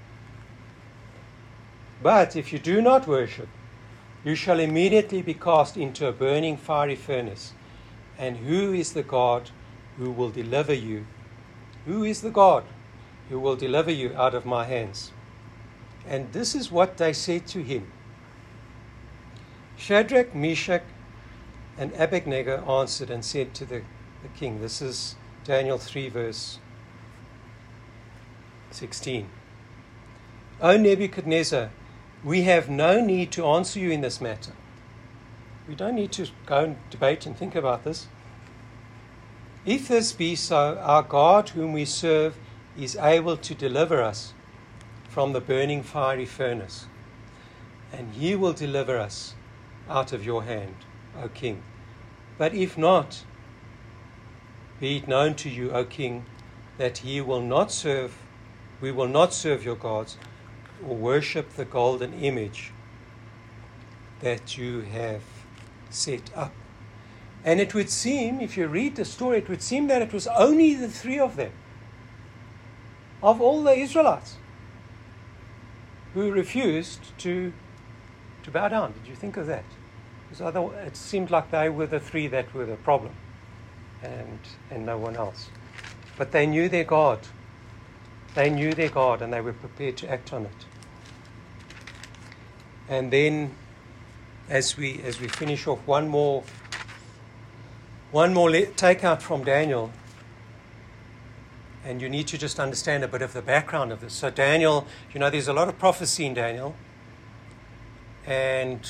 But 2.04 2.36
if 2.36 2.52
you 2.52 2.60
do 2.60 2.82
not 2.82 3.08
worship, 3.08 3.48
you 4.26 4.36
shall 4.36 4.60
immediately 4.60 5.22
be 5.22 5.34
cast 5.34 5.78
into 5.78 6.08
a 6.08 6.12
burning 6.12 6.58
fiery 6.58 6.96
furnace. 6.96 7.54
And 8.18 8.38
who 8.38 8.74
is 8.74 8.94
the 8.94 9.04
God 9.04 9.52
who 9.98 10.12
will 10.12 10.30
deliver 10.30 10.74
you? 10.74 11.06
Who 11.86 12.04
is 12.04 12.22
the 12.22 12.30
God 12.30 12.66
who 13.30 13.40
will 13.40 13.56
deliver 13.56 13.92
you 13.92 14.14
out 14.16 14.34
of 14.34 14.46
my 14.46 14.66
hands? 14.66 15.12
And 16.08 16.32
this 16.34 16.54
is 16.54 16.72
what 16.72 16.98
they 16.98 17.14
said 17.14 17.48
to 17.48 17.64
him 17.64 17.92
Shadrach, 19.78 20.34
Meshach, 20.34 20.84
and 21.78 21.92
Abednego 21.94 22.64
answered 22.80 23.10
and 23.10 23.26
said 23.26 23.54
to 23.56 23.66
the, 23.66 23.82
the 24.22 24.30
king, 24.36 24.62
This 24.62 24.82
is 24.82 25.16
Daniel 25.44 25.78
3, 25.78 26.10
verse 26.10 26.60
16. 28.72 29.30
O 30.62 30.78
Nebuchadnezzar, 30.78 31.72
we 32.24 32.44
have 32.44 32.70
no 32.70 33.02
need 33.02 33.32
to 33.34 33.46
answer 33.46 33.80
you 33.80 33.92
in 33.92 34.02
this 34.02 34.22
matter. 34.22 34.54
We 35.68 35.76
don't 35.76 35.96
need 35.96 36.12
to 36.14 36.28
go 36.46 36.64
and 36.64 36.78
debate 36.90 37.26
and 37.26 37.36
think 37.36 37.56
about 37.56 37.84
this. 37.84 38.08
If 39.66 39.88
this 39.88 40.14
be 40.14 40.36
so, 40.36 40.78
our 40.82 41.04
God, 41.04 41.50
whom 41.50 41.74
we 41.74 41.86
serve, 41.86 42.38
is 42.78 42.96
able 42.98 43.38
to 43.38 43.56
deliver 43.56 44.02
us 44.02 44.34
from 45.10 45.34
the 45.34 45.42
burning 45.42 45.82
fiery 45.82 46.26
furnace, 46.26 46.88
and 47.94 48.14
he 48.14 48.36
will 48.36 48.54
deliver 48.54 48.98
us 48.98 49.34
out 49.90 50.12
of 50.12 50.26
your 50.26 50.44
hand, 50.44 50.76
O 51.22 51.30
king. 51.30 51.64
But 52.38 52.54
if 52.54 52.78
not, 52.78 53.24
be 54.80 54.98
it 54.98 55.08
known 55.08 55.36
to 55.36 55.50
you, 55.50 55.72
O 55.72 55.86
king, 55.86 56.26
that 56.78 57.00
he 57.00 57.22
will 57.22 57.42
not 57.42 57.72
serve, 57.72 58.18
we 58.82 58.92
will 58.92 59.08
not 59.08 59.34
serve 59.34 59.64
your 59.64 59.76
gods 59.76 60.18
or 60.86 60.96
worship 60.96 61.52
the 61.52 61.64
golden 61.64 62.14
image 62.14 62.74
that 64.20 64.58
you 64.58 64.82
have 64.82 65.22
set 65.90 66.30
up. 66.36 66.52
And 67.46 67.62
it 67.62 67.74
would 67.74 67.90
seem, 67.90 68.42
if 68.42 68.58
you 68.58 68.68
read 68.68 68.96
the 68.96 69.06
story, 69.06 69.38
it 69.38 69.48
would 69.48 69.62
seem 69.62 69.88
that 69.88 70.02
it 70.02 70.12
was 70.12 70.28
only 70.28 70.74
the 70.74 70.90
three 70.90 71.20
of 71.20 71.36
them, 71.36 71.52
of 73.22 73.42
all 73.42 73.64
the 73.64 73.74
Israelites, 73.74 74.36
who 76.14 76.32
refused 76.32 77.18
to, 77.20 77.54
to 78.44 78.52
bow 78.52 78.68
down. 78.68 78.94
Did 78.94 79.08
you 79.08 79.16
think 79.16 79.38
of 79.38 79.48
that? 79.48 79.66
Because 80.30 80.56
it 80.86 80.96
seemed 80.96 81.32
like 81.32 81.52
they 81.52 81.70
were 81.70 81.88
the 81.88 82.00
three 82.00 82.28
that 82.28 82.54
were 82.54 82.66
the 82.66 82.76
problem, 82.78 83.14
and, 84.02 84.40
and 84.70 84.86
no 84.86 84.98
one 84.98 85.16
else. 85.16 85.50
But 86.18 86.32
they 86.32 86.46
knew 86.46 86.70
their 86.70 86.84
God. 86.84 87.20
They 88.34 88.50
knew 88.50 88.74
their 88.74 88.90
God, 88.90 89.22
and 89.22 89.32
they 89.32 89.42
were 89.42 89.54
prepared 89.54 89.98
to 89.98 90.12
act 90.12 90.34
on 90.34 90.46
it. 90.46 90.66
And 92.88 93.12
then, 93.12 93.56
as 94.50 94.78
we 94.78 95.02
as 95.04 95.20
we 95.20 95.28
finish 95.28 95.66
off, 95.68 95.80
one 95.88 96.08
more 96.08 96.44
one 98.12 98.34
more 98.34 98.52
le- 98.52 98.68
takeout 98.68 99.22
from 99.22 99.44
Daniel, 99.44 99.92
and 101.86 102.02
you 102.02 102.10
need 102.10 102.26
to 102.28 102.38
just 102.38 102.60
understand 102.60 103.04
a 103.04 103.08
bit 103.08 103.22
of 103.22 103.34
the 103.34 103.44
background 103.44 103.92
of 103.92 104.02
this. 104.02 104.14
So, 104.14 104.32
Daniel, 104.32 104.88
you 105.14 105.20
know, 105.20 105.30
there's 105.30 105.48
a 105.48 105.54
lot 105.54 105.70
of 105.70 105.78
prophecy 105.78 106.26
in 106.26 106.34
Daniel, 106.34 106.76
and 108.26 108.90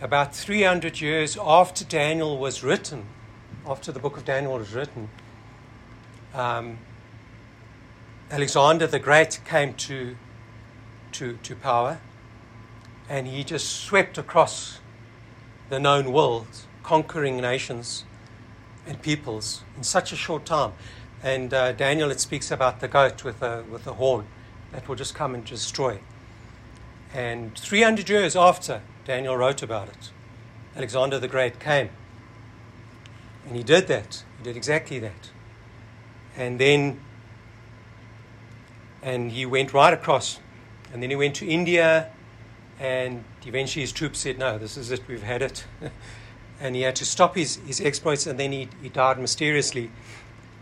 about 0.00 0.34
300 0.34 1.00
years 1.00 1.36
after 1.40 1.84
Daniel 1.84 2.38
was 2.38 2.62
written, 2.62 3.06
after 3.66 3.90
the 3.90 3.98
book 3.98 4.16
of 4.16 4.24
Daniel 4.24 4.56
was 4.58 4.72
written, 4.72 5.08
um, 6.34 6.78
Alexander 8.30 8.86
the 8.86 9.00
Great 9.00 9.40
came 9.44 9.74
to, 9.74 10.16
to, 11.10 11.36
to 11.42 11.56
power, 11.56 12.00
and 13.08 13.26
he 13.26 13.42
just 13.42 13.80
swept 13.80 14.18
across 14.18 14.78
the 15.68 15.80
known 15.80 16.12
world 16.12 16.46
conquering 16.84 17.38
nations 17.38 18.04
and 18.86 19.00
peoples 19.02 19.62
in 19.76 19.84
such 19.84 20.12
a 20.12 20.16
short 20.16 20.44
time. 20.44 20.72
And 21.22 21.54
uh, 21.54 21.72
Daniel, 21.72 22.10
it 22.10 22.20
speaks 22.20 22.50
about 22.50 22.80
the 22.80 22.88
goat 22.88 23.22
with 23.22 23.42
a, 23.42 23.64
with 23.70 23.86
a 23.86 23.94
horn 23.94 24.26
that 24.72 24.88
will 24.88 24.96
just 24.96 25.14
come 25.14 25.34
and 25.34 25.44
destroy. 25.44 26.00
And 27.14 27.56
300 27.56 28.08
years 28.08 28.34
after 28.34 28.82
Daniel 29.04 29.36
wrote 29.36 29.62
about 29.62 29.88
it, 29.88 30.10
Alexander 30.74 31.18
the 31.18 31.28
Great 31.28 31.60
came. 31.60 31.90
And 33.46 33.56
he 33.56 33.62
did 33.62 33.86
that. 33.88 34.24
He 34.38 34.44
did 34.44 34.56
exactly 34.56 34.98
that. 35.00 35.30
And 36.36 36.58
then, 36.58 37.00
and 39.02 39.30
he 39.30 39.44
went 39.44 39.72
right 39.72 39.92
across. 39.92 40.40
And 40.92 41.02
then 41.02 41.10
he 41.10 41.16
went 41.16 41.34
to 41.36 41.46
India. 41.46 42.10
And 42.80 43.24
eventually 43.44 43.82
his 43.82 43.92
troops 43.92 44.20
said, 44.20 44.38
No, 44.38 44.58
this 44.58 44.76
is 44.76 44.90
it, 44.90 45.02
we've 45.06 45.22
had 45.22 45.42
it. 45.42 45.64
and 46.62 46.76
he 46.76 46.82
had 46.82 46.94
to 46.96 47.04
stop 47.04 47.34
his, 47.34 47.56
his 47.66 47.80
exploits, 47.80 48.26
and 48.26 48.38
then 48.38 48.52
he, 48.52 48.68
he 48.80 48.88
died 48.88 49.18
mysteriously 49.18 49.90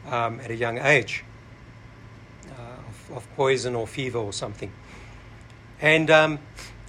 um, 0.07 0.41
at 0.41 0.51
a 0.51 0.57
young 0.57 0.79
age 0.79 1.25
uh, 2.49 2.63
of, 2.89 3.17
of, 3.19 3.37
poison 3.37 3.75
or 3.75 3.87
fever 3.87 4.19
or 4.19 4.33
something. 4.33 4.73
And, 5.81 6.11
um, 6.11 6.39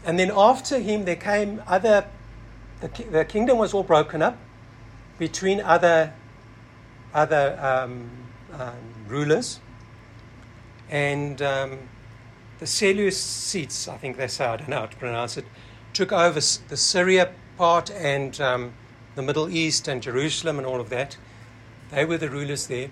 and 0.05 0.17
then 0.17 0.31
after 0.33 0.79
him, 0.79 1.03
there 1.03 1.17
came 1.17 1.61
other, 1.67 2.07
the, 2.79 2.87
the, 3.11 3.25
kingdom 3.25 3.57
was 3.57 3.73
all 3.73 3.83
broken 3.83 4.21
up 4.21 4.37
between 5.19 5.59
other, 5.59 6.13
other 7.13 7.59
um, 7.61 8.09
um 8.53 8.73
rulers. 9.09 9.59
And 10.89 11.41
um, 11.41 11.79
the 12.59 12.65
Seleucids, 12.65 13.89
I 13.91 13.97
think 13.97 14.15
that's 14.15 14.37
how 14.37 14.53
I 14.53 14.57
don't 14.57 14.69
know 14.69 14.79
how 14.79 14.85
to 14.85 14.97
pronounce 14.97 15.35
it, 15.35 15.45
took 15.93 16.13
over 16.13 16.39
the 16.39 16.77
Syria 16.77 17.31
part 17.57 17.91
and 17.91 18.39
um, 18.39 18.73
the 19.15 19.21
Middle 19.21 19.49
East 19.49 19.87
and 19.87 20.01
Jerusalem 20.01 20.57
and 20.57 20.65
all 20.65 20.79
of 20.79 20.89
that. 20.89 21.17
They 21.91 22.05
were 22.05 22.17
the 22.17 22.29
rulers 22.29 22.67
there. 22.67 22.89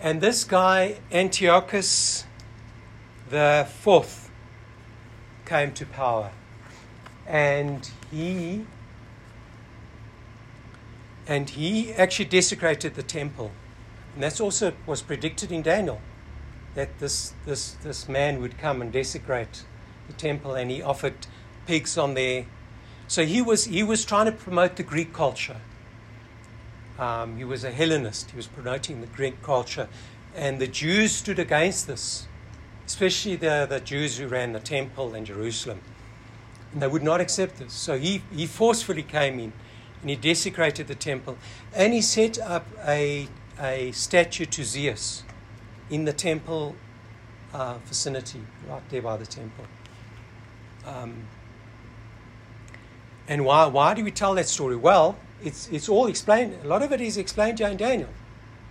And 0.00 0.20
this 0.20 0.44
guy, 0.44 0.98
Antiochus 1.12 2.24
the 3.30 3.66
fourth, 3.80 4.30
came 5.46 5.72
to 5.72 5.86
power. 5.86 6.30
And 7.26 7.90
he 8.10 8.66
and 11.26 11.50
he 11.50 11.92
actually 11.92 12.24
desecrated 12.24 12.94
the 12.94 13.02
temple. 13.02 13.52
And 14.14 14.22
that's 14.22 14.40
also 14.40 14.72
was 14.86 15.02
predicted 15.02 15.52
in 15.52 15.62
Daniel 15.62 16.00
that 16.74 16.98
this 16.98 17.34
this 17.46 17.72
this 17.82 18.08
man 18.08 18.40
would 18.40 18.58
come 18.58 18.82
and 18.82 18.92
desecrate 18.92 19.64
the 20.08 20.12
temple 20.14 20.54
and 20.54 20.70
he 20.70 20.82
offered 20.82 21.26
pigs 21.66 21.96
on 21.96 22.14
there 22.14 22.46
so 23.12 23.26
he 23.26 23.42
was, 23.42 23.66
he 23.66 23.82
was 23.82 24.06
trying 24.06 24.24
to 24.24 24.32
promote 24.32 24.76
the 24.76 24.82
Greek 24.82 25.12
culture. 25.12 25.60
Um, 26.98 27.36
he 27.36 27.44
was 27.44 27.62
a 27.62 27.70
Hellenist. 27.70 28.30
He 28.30 28.38
was 28.38 28.46
promoting 28.46 29.02
the 29.02 29.06
Greek 29.06 29.42
culture. 29.42 29.86
And 30.34 30.58
the 30.58 30.66
Jews 30.66 31.12
stood 31.12 31.38
against 31.38 31.86
this, 31.86 32.26
especially 32.86 33.36
the, 33.36 33.66
the 33.68 33.80
Jews 33.80 34.16
who 34.16 34.28
ran 34.28 34.54
the 34.54 34.60
temple 34.60 35.14
in 35.14 35.26
Jerusalem. 35.26 35.82
And 36.72 36.80
they 36.80 36.86
would 36.86 37.02
not 37.02 37.20
accept 37.20 37.58
this. 37.58 37.74
So 37.74 37.98
he, 37.98 38.22
he 38.34 38.46
forcefully 38.46 39.02
came 39.02 39.38
in 39.38 39.52
and 40.00 40.08
he 40.08 40.16
desecrated 40.16 40.88
the 40.88 40.94
temple. 40.94 41.36
And 41.74 41.92
he 41.92 42.00
set 42.00 42.38
up 42.38 42.66
a, 42.82 43.28
a 43.60 43.92
statue 43.92 44.46
to 44.46 44.64
Zeus 44.64 45.22
in 45.90 46.06
the 46.06 46.14
temple 46.14 46.76
uh, 47.52 47.76
vicinity, 47.84 48.40
right 48.66 48.88
there 48.88 49.02
by 49.02 49.18
the 49.18 49.26
temple. 49.26 49.66
Um, 50.86 51.26
and 53.28 53.44
why, 53.44 53.66
why 53.66 53.94
do 53.94 54.04
we 54.04 54.10
tell 54.10 54.34
that 54.34 54.48
story? 54.48 54.76
Well, 54.76 55.16
it's, 55.42 55.68
it's 55.68 55.88
all 55.88 56.06
explained, 56.06 56.58
a 56.62 56.66
lot 56.66 56.82
of 56.82 56.92
it 56.92 57.00
is 57.00 57.16
explained 57.16 57.60
in 57.60 57.76
Daniel, 57.76 58.08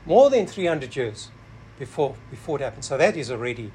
more 0.05 0.29
than 0.29 0.47
300 0.47 0.95
years 0.95 1.29
before, 1.79 2.15
before 2.29 2.59
it 2.59 2.63
happened. 2.63 2.85
So 2.85 2.97
that 2.97 3.17
is 3.17 3.31
already 3.31 3.71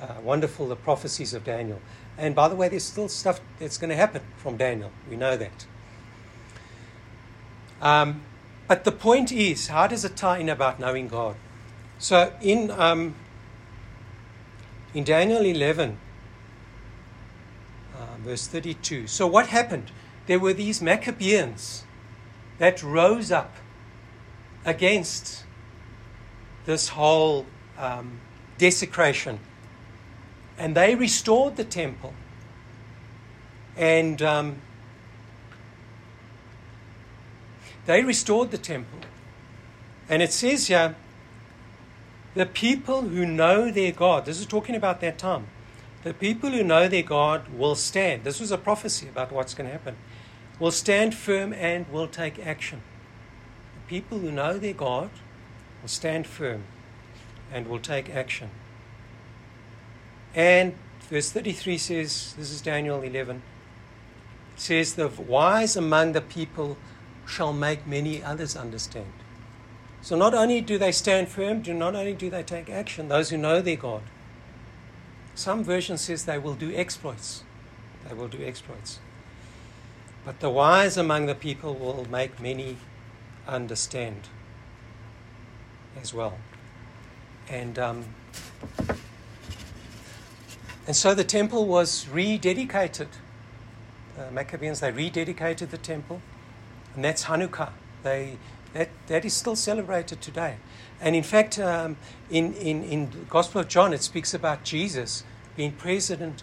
uh, 0.00 0.14
wonderful, 0.22 0.66
the 0.68 0.76
prophecies 0.76 1.34
of 1.34 1.44
Daniel. 1.44 1.80
And 2.16 2.34
by 2.34 2.48
the 2.48 2.56
way, 2.56 2.68
there's 2.68 2.84
still 2.84 3.08
stuff 3.08 3.40
that's 3.58 3.78
going 3.78 3.90
to 3.90 3.96
happen 3.96 4.22
from 4.36 4.56
Daniel. 4.56 4.90
We 5.08 5.16
know 5.16 5.36
that. 5.36 5.66
Um, 7.82 8.22
but 8.66 8.84
the 8.84 8.92
point 8.92 9.30
is, 9.30 9.68
how 9.68 9.86
does 9.86 10.04
it 10.04 10.16
tie 10.16 10.38
in 10.38 10.48
about 10.48 10.80
knowing 10.80 11.08
God? 11.08 11.36
So 11.98 12.32
in, 12.40 12.70
um, 12.70 13.14
in 14.94 15.04
Daniel 15.04 15.42
11, 15.42 15.98
uh, 17.94 17.98
verse 18.22 18.46
32, 18.46 19.06
so 19.06 19.26
what 19.26 19.48
happened? 19.48 19.90
There 20.26 20.38
were 20.38 20.52
these 20.52 20.80
Maccabeans 20.80 21.84
that 22.58 22.82
rose 22.82 23.30
up 23.30 23.54
against 24.64 25.44
this 26.64 26.88
whole 26.88 27.46
um, 27.78 28.20
desecration. 28.58 29.38
And 30.56 30.74
they 30.74 30.94
restored 30.94 31.56
the 31.56 31.64
temple. 31.64 32.14
And 33.76 34.22
um, 34.22 34.62
they 37.86 38.02
restored 38.02 38.50
the 38.50 38.58
temple. 38.58 39.00
And 40.08 40.22
it 40.22 40.32
says 40.32 40.68
here, 40.68 40.96
the 42.34 42.46
people 42.46 43.02
who 43.02 43.26
know 43.26 43.70
their 43.70 43.92
God, 43.92 44.24
this 44.24 44.40
is 44.40 44.46
talking 44.46 44.74
about 44.74 45.00
that 45.00 45.18
time, 45.18 45.48
the 46.02 46.14
people 46.14 46.50
who 46.50 46.62
know 46.62 46.88
their 46.88 47.02
God 47.02 47.48
will 47.48 47.74
stand. 47.74 48.24
This 48.24 48.40
was 48.40 48.50
a 48.50 48.58
prophecy 48.58 49.08
about 49.08 49.32
what's 49.32 49.54
going 49.54 49.66
to 49.66 49.72
happen 49.72 49.96
will 50.64 50.70
stand 50.70 51.14
firm 51.14 51.52
and 51.52 51.86
will 51.92 52.08
take 52.08 52.38
action. 52.38 52.80
The 53.74 53.86
people 53.86 54.20
who 54.20 54.32
know 54.32 54.56
their 54.56 54.72
God 54.72 55.10
will 55.82 55.90
stand 55.90 56.26
firm 56.26 56.64
and 57.52 57.68
will 57.68 57.78
take 57.78 58.08
action. 58.08 58.48
And 60.34 60.74
verse 61.00 61.30
33 61.30 61.76
says, 61.76 62.34
this 62.38 62.50
is 62.50 62.62
Daniel 62.62 63.02
11, 63.02 63.42
says, 64.56 64.94
The 64.94 65.08
wise 65.08 65.76
among 65.76 66.12
the 66.12 66.22
people 66.22 66.78
shall 67.26 67.52
make 67.52 67.86
many 67.86 68.22
others 68.22 68.56
understand. 68.56 69.12
So 70.00 70.16
not 70.16 70.32
only 70.32 70.62
do 70.62 70.78
they 70.78 70.92
stand 70.92 71.28
firm, 71.28 71.60
do 71.60 71.74
not 71.74 71.94
only 71.94 72.14
do 72.14 72.30
they 72.30 72.42
take 72.42 72.70
action, 72.70 73.08
those 73.08 73.28
who 73.28 73.36
know 73.36 73.60
their 73.60 73.76
God. 73.76 74.00
Some 75.34 75.62
version 75.62 75.98
says 75.98 76.24
they 76.24 76.38
will 76.38 76.54
do 76.54 76.74
exploits. 76.74 77.44
They 78.08 78.14
will 78.14 78.28
do 78.28 78.42
exploits. 78.42 78.98
But 80.24 80.40
the 80.40 80.50
wise 80.50 80.96
among 80.96 81.26
the 81.26 81.34
people 81.34 81.74
will 81.74 82.06
make 82.10 82.40
many 82.40 82.78
understand 83.46 84.28
as 86.00 86.14
well. 86.14 86.38
And, 87.48 87.78
um, 87.78 88.04
and 90.86 90.96
so 90.96 91.14
the 91.14 91.24
temple 91.24 91.66
was 91.66 92.06
rededicated. 92.06 93.08
The 94.16 94.30
Maccabees, 94.30 94.80
they 94.80 94.92
rededicated 94.92 95.70
the 95.70 95.78
temple. 95.78 96.22
And 96.94 97.04
that's 97.04 97.24
Hanukkah. 97.24 97.72
They, 98.02 98.38
That, 98.72 98.88
that 99.06 99.24
is 99.24 99.34
still 99.34 99.56
celebrated 99.56 100.20
today. 100.20 100.56
And 101.00 101.14
in 101.14 101.22
fact, 101.22 101.58
um, 101.58 101.96
in, 102.30 102.54
in, 102.54 102.82
in 102.84 103.10
the 103.10 103.18
Gospel 103.28 103.60
of 103.60 103.68
John, 103.68 103.92
it 103.92 104.02
speaks 104.02 104.34
about 104.34 104.64
Jesus 104.64 105.22
being 105.54 105.72
present, 105.72 106.42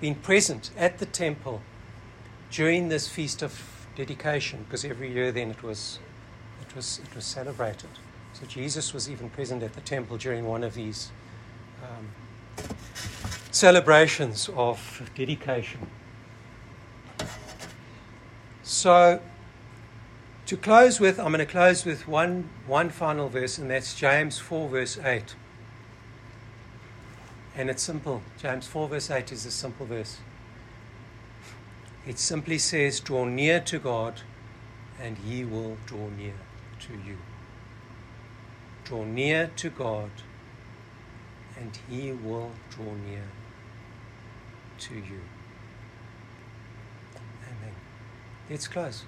being 0.00 0.14
present 0.14 0.70
at 0.76 0.98
the 0.98 1.06
temple 1.06 1.60
during 2.50 2.88
this 2.88 3.08
feast 3.08 3.42
of 3.42 3.86
dedication, 3.96 4.64
because 4.64 4.84
every 4.84 5.12
year 5.12 5.32
then 5.32 5.50
it 5.50 5.62
was, 5.62 5.98
it 6.60 6.74
was, 6.74 7.00
it 7.04 7.14
was 7.14 7.24
celebrated. 7.24 7.90
So 8.32 8.46
Jesus 8.46 8.94
was 8.94 9.10
even 9.10 9.30
present 9.30 9.62
at 9.62 9.74
the 9.74 9.80
temple 9.80 10.16
during 10.16 10.46
one 10.46 10.64
of 10.64 10.74
these 10.74 11.10
um, 11.82 12.08
celebrations 13.50 14.48
of 14.54 15.10
dedication. 15.14 15.86
So 18.62 19.20
to 20.46 20.56
close 20.56 20.98
with, 20.98 21.18
I'm 21.20 21.32
going 21.32 21.38
to 21.38 21.46
close 21.46 21.84
with 21.84 22.08
one, 22.08 22.48
one 22.66 22.90
final 22.90 23.28
verse, 23.28 23.58
and 23.58 23.70
that's 23.70 23.94
James 23.94 24.38
4, 24.38 24.68
verse 24.68 24.98
8. 24.98 25.34
And 27.56 27.68
it's 27.68 27.82
simple. 27.82 28.22
James 28.40 28.66
4, 28.66 28.88
verse 28.88 29.10
8 29.10 29.32
is 29.32 29.46
a 29.46 29.50
simple 29.50 29.86
verse. 29.86 30.18
It 32.10 32.18
simply 32.18 32.58
says, 32.58 32.98
Draw 32.98 33.26
near 33.26 33.60
to 33.60 33.78
God, 33.78 34.22
and 35.00 35.16
He 35.16 35.44
will 35.44 35.76
draw 35.86 36.08
near 36.08 36.34
to 36.80 36.92
you. 36.94 37.18
Draw 38.82 39.04
near 39.04 39.52
to 39.54 39.70
God, 39.70 40.10
and 41.56 41.78
He 41.88 42.10
will 42.10 42.50
draw 42.68 42.94
near 43.06 43.28
to 44.78 44.94
you. 44.94 45.20
Amen. 47.46 47.74
Let's 48.50 48.66
close. 48.66 49.04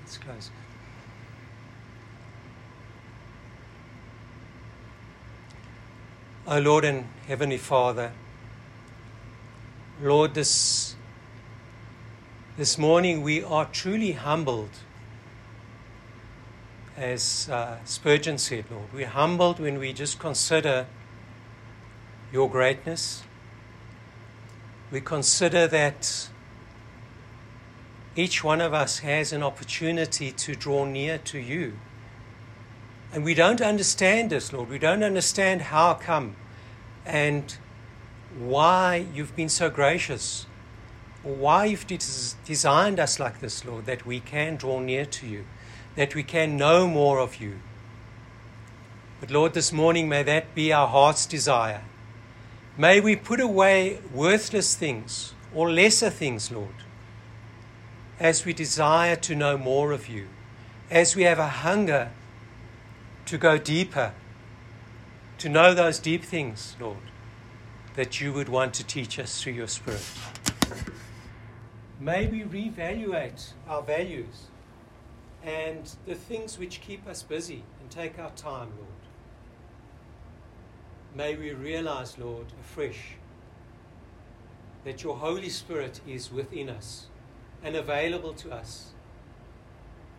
Let's 0.00 0.16
close. 0.16 0.50
Our 6.46 6.62
Lord 6.62 6.86
and 6.86 7.04
Heavenly 7.26 7.58
Father, 7.58 8.12
Lord, 10.00 10.32
this, 10.32 10.96
this 12.56 12.78
morning 12.78 13.22
we 13.22 13.42
are 13.42 13.64
truly 13.64 14.12
humbled. 14.12 14.70
As 16.96 17.48
uh, 17.50 17.78
Spurgeon 17.84 18.38
said, 18.38 18.66
Lord, 18.70 18.92
we're 18.94 19.08
humbled 19.08 19.58
when 19.58 19.80
we 19.80 19.92
just 19.92 20.20
consider 20.20 20.86
your 22.32 22.48
greatness. 22.48 23.24
We 24.92 25.00
consider 25.00 25.66
that 25.66 26.28
each 28.14 28.44
one 28.44 28.60
of 28.60 28.72
us 28.72 29.00
has 29.00 29.32
an 29.32 29.42
opportunity 29.42 30.30
to 30.30 30.54
draw 30.54 30.84
near 30.84 31.18
to 31.18 31.38
you. 31.38 31.72
And 33.12 33.24
we 33.24 33.34
don't 33.34 33.60
understand 33.60 34.30
this, 34.30 34.52
Lord. 34.52 34.68
We 34.68 34.78
don't 34.78 35.02
understand 35.02 35.62
how 35.62 35.94
come 35.94 36.36
and 37.04 37.56
why 38.38 39.06
you've 39.12 39.34
been 39.34 39.48
so 39.48 39.68
gracious, 39.70 40.46
why 41.24 41.66
you've 41.66 41.86
des- 41.86 42.36
designed 42.44 43.00
us 43.00 43.18
like 43.18 43.40
this, 43.40 43.64
Lord, 43.64 43.86
that 43.86 44.06
we 44.06 44.20
can 44.20 44.56
draw 44.56 44.80
near 44.80 45.04
to 45.06 45.26
you, 45.26 45.44
that 45.96 46.14
we 46.14 46.22
can 46.22 46.56
know 46.56 46.86
more 46.86 47.18
of 47.18 47.40
you. 47.40 47.60
But 49.20 49.30
Lord, 49.30 49.54
this 49.54 49.72
morning 49.72 50.08
may 50.08 50.22
that 50.22 50.54
be 50.54 50.72
our 50.72 50.88
heart's 50.88 51.26
desire. 51.26 51.82
May 52.76 53.00
we 53.00 53.16
put 53.16 53.40
away 53.40 54.00
worthless 54.12 54.74
things 54.74 55.34
or 55.54 55.70
lesser 55.70 56.10
things, 56.10 56.50
Lord 56.50 56.74
as 58.18 58.44
we 58.44 58.52
desire 58.52 59.16
to 59.16 59.34
know 59.34 59.58
more 59.58 59.92
of 59.92 60.08
you, 60.08 60.28
as 60.90 61.16
we 61.16 61.22
have 61.22 61.38
a 61.38 61.48
hunger 61.48 62.10
to 63.26 63.38
go 63.38 63.58
deeper, 63.58 64.12
to 65.38 65.48
know 65.48 65.74
those 65.74 65.98
deep 65.98 66.22
things, 66.22 66.76
Lord, 66.80 66.96
that 67.96 68.20
you 68.20 68.32
would 68.32 68.48
want 68.48 68.74
to 68.74 68.84
teach 68.84 69.18
us 69.18 69.42
through 69.42 69.54
your 69.54 69.66
Spirit. 69.66 70.04
May 72.00 72.26
we 72.26 72.42
reevaluate 72.42 73.52
our 73.68 73.82
values 73.82 74.48
and 75.44 75.94
the 76.06 76.14
things 76.14 76.58
which 76.58 76.80
keep 76.80 77.06
us 77.06 77.22
busy 77.22 77.62
and 77.80 77.90
take 77.90 78.18
our 78.18 78.30
time, 78.32 78.70
Lord. 78.76 78.88
May 81.14 81.36
we 81.36 81.52
realize, 81.52 82.18
Lord, 82.18 82.46
afresh 82.60 83.16
that 84.84 85.04
your 85.04 85.16
Holy 85.16 85.48
Spirit 85.48 86.00
is 86.06 86.32
within 86.32 86.68
us 86.68 87.06
and 87.62 87.76
available 87.76 88.34
to 88.34 88.52
us 88.52 88.90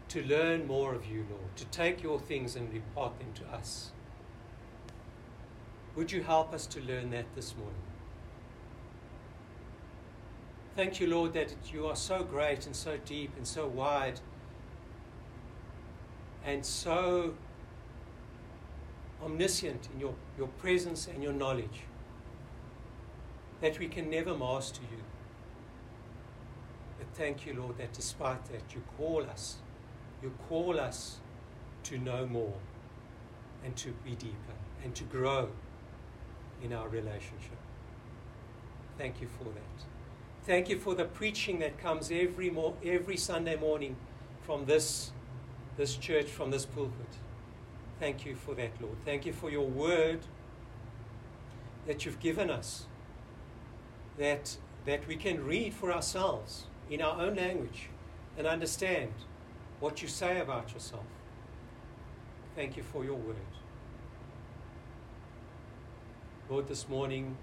to 0.07 0.23
learn 0.23 0.65
more 0.65 0.95
of 0.95 1.05
you, 1.05 1.25
Lord, 1.29 1.55
to 1.57 1.65
take 1.65 2.01
your 2.01 2.19
things 2.19 2.55
and 2.55 2.73
impart 2.73 3.19
them 3.19 3.33
to 3.35 3.55
us. 3.55 3.91
Would 5.95 6.11
you 6.11 6.23
help 6.23 6.53
us 6.53 6.65
to 6.67 6.81
learn 6.81 7.09
that 7.11 7.25
this 7.35 7.55
morning? 7.57 7.75
Thank 10.75 10.99
you, 10.99 11.07
Lord, 11.07 11.31
that 11.33 11.53
you 11.71 11.87
are 11.87 11.95
so 11.95 12.21
great 12.21 12.65
and 12.65 12.75
so 12.75 12.97
deep 13.05 13.31
and 13.37 13.47
so 13.47 13.65
wide 13.65 14.19
and 16.43 16.65
so 16.65 17.33
omniscient 19.23 19.87
in 19.93 20.01
your, 20.01 20.13
your 20.37 20.49
presence 20.49 21.07
and 21.07 21.23
your 21.23 21.31
knowledge 21.31 21.83
that 23.61 23.79
we 23.79 23.87
can 23.87 24.09
never 24.09 24.37
master 24.37 24.81
you 24.91 25.01
But 26.99 27.07
thank 27.13 27.45
you, 27.45 27.53
Lord, 27.53 27.77
that 27.77 27.93
despite 27.93 28.43
that, 28.51 28.75
you 28.75 28.83
call 28.97 29.23
us. 29.23 29.55
You 30.21 30.33
call 30.49 30.77
us 30.77 31.19
to 31.83 31.97
know 31.97 32.25
more 32.25 32.53
and 33.63 33.75
to 33.77 33.91
be 34.03 34.15
deeper 34.15 34.57
and 34.83 34.93
to 34.95 35.05
grow 35.05 35.49
in 36.61 36.73
our 36.73 36.89
relationship. 36.89 37.59
Thank 38.97 39.21
you 39.21 39.29
for 39.37 39.45
that. 39.45 39.94
Thank 40.45 40.69
you 40.69 40.77
for 40.77 40.93
the 40.93 41.05
preaching 41.05 41.57
that 41.59 41.79
comes 41.79 42.11
every, 42.11 42.51
mo- 42.51 42.75
every 42.85 43.17
Sunday 43.17 43.55
morning 43.55 43.95
from 44.43 44.65
this, 44.65 45.11
this 45.75 45.95
church, 45.95 46.27
from 46.27 46.51
this 46.51 46.67
pulpit. 46.67 47.07
Thank 47.99 48.27
you 48.27 48.35
for 48.35 48.53
that, 48.53 48.69
Lord. 48.79 48.97
Thank 49.05 49.25
you 49.25 49.33
for 49.33 49.49
your 49.49 49.65
word 49.65 50.19
that 51.87 52.05
you've 52.05 52.19
given 52.19 52.51
us, 52.51 52.85
that, 54.19 54.55
that 54.85 55.07
we 55.07 55.15
can 55.15 55.43
read 55.43 55.73
for 55.73 55.91
ourselves 55.91 56.67
in 56.91 57.01
our 57.01 57.19
own 57.19 57.37
language 57.37 57.89
and 58.37 58.45
understand 58.45 59.13
what 59.79 60.03
you 60.03 60.07
say 60.07 60.39
about 60.39 60.73
yourself. 60.73 61.05
Thank 62.55 62.77
you 62.77 62.83
for 62.83 63.03
your 63.03 63.15
word. 63.15 63.35
Lord, 66.51 66.67
this 66.67 66.87
morning, 66.87 67.35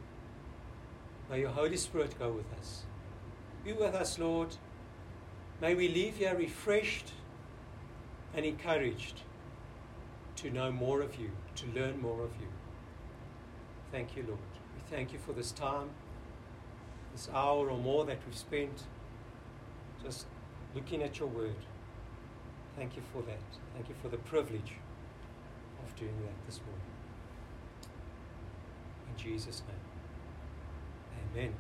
may 1.29 1.41
your 1.41 1.51
Holy 1.51 1.77
Spirit 1.77 2.17
go 2.17 2.31
with 2.31 2.47
us. 2.61 2.85
Be 3.65 3.73
with 3.73 3.95
us, 3.95 4.19
Lord. 4.19 4.57
May 5.61 5.75
we 5.75 5.89
leave 5.89 6.17
here 6.17 6.37
refreshed 6.37 7.13
and 8.35 8.45
encouraged 8.45 9.21
to 10.37 10.51
know 10.51 10.73
more 10.73 11.01
of 11.01 11.15
you, 11.17 11.31
to 11.57 11.67
learn 11.69 12.01
more 12.01 12.23
of 12.23 12.31
you. 12.41 12.49
Thank 13.93 14.17
you, 14.17 14.25
Lord. 14.27 14.41
We 14.75 14.97
thank 14.97 15.13
you 15.13 15.19
for 15.21 15.33
this 15.33 15.53
time, 15.53 15.91
this 17.15 17.29
hour 17.33 17.71
or 17.71 17.79
more 17.79 18.05
that 18.05 18.19
we've 18.27 18.37
spent 18.37 18.83
just 20.03 20.27
looking 20.75 21.03
at 21.03 21.21
your 21.21 21.29
word. 21.29 21.55
Thank 22.77 22.97
you 22.97 23.03
for 23.13 23.23
that. 23.23 23.39
Thank 23.75 23.89
you 23.89 23.95
for 24.03 24.09
the 24.09 24.17
privilege 24.17 24.73
of 25.85 25.95
doing 25.95 26.17
that 26.23 26.47
this 26.47 26.61
morning. 26.67 26.83
In 29.09 29.23
Jesus' 29.23 29.63
name, 29.69 31.45
amen. 31.45 31.55